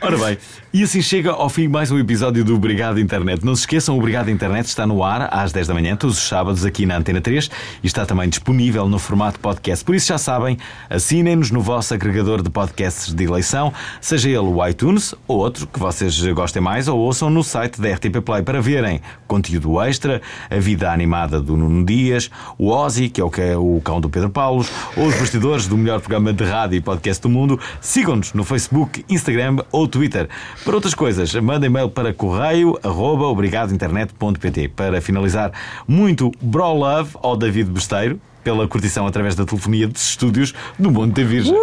Ora 0.00 0.16
bem, 0.18 0.38
e 0.72 0.82
assim 0.82 1.02
chega 1.02 1.30
ao 1.30 1.48
fim 1.48 1.68
mais 1.68 1.90
um 1.90 1.98
episódio 1.98 2.44
do 2.44 2.54
Obrigado 2.54 3.00
Internet. 3.00 3.44
Não 3.44 3.54
se 3.54 3.62
esqueçam, 3.62 3.96
Obrigado 3.96 4.30
Internet 4.30 4.66
está 4.66 4.86
no 4.86 5.02
ar 5.02 5.28
às 5.32 5.52
10 5.52 5.68
da 5.68 5.74
manhã, 5.74 5.96
todos 5.96 6.18
os 6.18 6.22
sábados, 6.22 6.64
aqui 6.64 6.86
na 6.86 6.96
Antena 6.96 7.20
3 7.20 7.50
e 7.82 7.86
está 7.86 8.04
também 8.06 8.28
disponível 8.28 8.88
no 8.88 8.98
formato 8.98 9.40
podcast. 9.40 9.84
Por 9.84 9.94
isso 9.94 10.08
já 10.08 10.18
sabem, 10.18 10.58
assinem-nos 10.88 11.50
no 11.50 11.60
vosso 11.60 11.94
agregador 11.94 12.42
de 12.42 12.50
podcasts 12.50 13.12
de 13.12 13.24
eleição, 13.24 13.72
seja 14.00 14.28
ele 14.28 14.38
o 14.38 14.66
iTunes 14.66 15.14
ou 15.26 15.38
outro 15.38 15.66
que 15.66 15.78
vocês 15.78 16.20
gostem 16.32 16.62
mais, 16.62 16.88
ou 16.88 16.98
ouçam 16.98 17.30
no 17.30 17.42
site 17.42 17.80
da 17.80 17.92
RTP 17.92 18.20
Play 18.24 18.42
para 18.42 18.60
verem 18.60 19.00
conteúdo 19.26 19.80
extra, 19.80 20.20
a 20.50 20.56
vida 20.56 20.90
animada 20.90 21.40
do 21.40 21.56
Nuno 21.56 21.84
Dias, 21.84 22.30
o 22.58 22.68
Ozzy, 22.68 23.08
que 23.08 23.20
é 23.20 23.24
o, 23.24 23.30
que 23.30 23.40
é 23.40 23.56
o 23.56 23.80
cão 23.82 24.00
do 24.00 24.08
Pedro 24.08 24.30
Paulos, 24.30 24.70
ou 24.96 25.06
os 25.06 25.14
bastidores 25.16 25.66
do 25.66 25.76
melhor 25.76 26.00
programa 26.00 26.32
de 26.32 26.44
rádio 26.44 26.76
e 26.76 26.80
podcast 26.80 27.22
do 27.22 27.28
mundo. 27.28 27.58
Sigam-nos 27.80 28.32
no 28.32 28.44
Facebook, 28.44 29.04
Instagram 29.08 29.21
ou 29.70 29.86
Twitter. 29.88 30.28
Para 30.64 30.74
outras 30.74 30.94
coisas, 30.94 31.34
mandem 31.34 31.70
mail 31.70 31.88
para 31.88 32.12
correio 32.12 32.78
arroba 32.82 33.24
obrigadointernet.pt. 33.24 34.68
Para 34.68 35.00
finalizar, 35.00 35.52
muito 35.86 36.30
bro 36.40 36.72
love 36.72 37.10
ao 37.22 37.36
David 37.36 37.70
Besteiro 37.70 38.20
pela 38.42 38.66
curtição 38.66 39.06
através 39.06 39.34
da 39.34 39.44
telefonia 39.44 39.86
dos 39.86 40.02
estúdios 40.02 40.52
do 40.78 40.90
Monte 40.90 41.14
da 41.14 41.24
Virgem. 41.24 41.54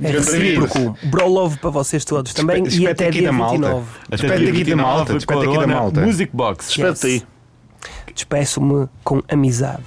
É 0.00 0.10
recíproco. 0.10 0.96
Bro 1.04 1.28
love 1.28 1.58
para 1.58 1.70
vocês 1.70 2.04
todos 2.04 2.34
também 2.34 2.64
e 2.64 2.68
Espeta 2.68 2.90
até 2.90 3.08
aqui 3.08 3.18
dia 3.18 3.28
da 3.28 3.32
malta. 3.32 3.56
29. 3.56 3.86
Até 4.06 4.14
Espeta 4.14 4.38
dia 4.38 4.48
aqui 4.48 4.64
da 4.64 4.76
29, 4.76 4.82
malta, 4.82 5.16
espeta 5.16 5.44
aqui 5.44 5.58
da 5.58 5.66
malta. 5.66 6.00
Music 6.02 6.30
Box. 6.34 6.70
Espeta 6.70 7.06
aí. 7.06 7.22
Despeço-me 8.16 8.88
com 9.04 9.22
amizade. 9.28 9.84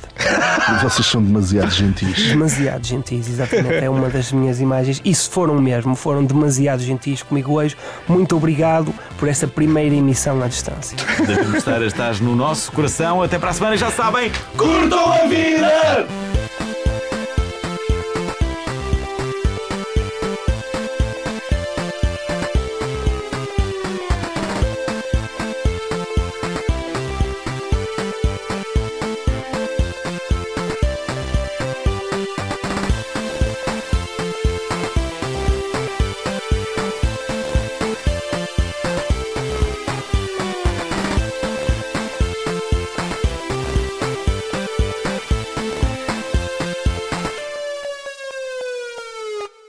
Vocês 0.84 1.08
são 1.08 1.22
demasiado 1.22 1.72
gentis. 1.72 2.28
Demasiado 2.28 2.86
gentis, 2.86 3.28
exatamente. 3.28 3.84
É 3.84 3.90
uma 3.90 4.08
das 4.08 4.32
minhas 4.32 4.62
imagens. 4.62 5.02
E 5.04 5.16
se 5.16 5.28
foram 5.28 5.56
mesmo, 5.56 5.96
foram 5.96 6.24
demasiado 6.24 6.84
gentis 6.84 7.24
comigo 7.24 7.54
hoje. 7.54 7.76
Muito 8.08 8.38
obrigado 8.38 8.94
por 9.18 9.28
esta 9.28 9.48
primeira 9.48 9.96
emissão 9.96 10.44
à 10.44 10.48
distância. 10.48 10.96
David 11.26 11.52
Besteiro, 11.52 11.86
estás 11.86 12.20
no 12.20 12.36
nosso 12.36 12.72
coração. 12.72 13.24
Até 13.24 13.40
para 13.40 13.50
a 13.50 13.54
semana, 13.54 13.76
já 13.76 13.90
sabem, 13.90 14.32
curtam 14.56 15.12
a 15.12 15.26
vida! 15.26 16.08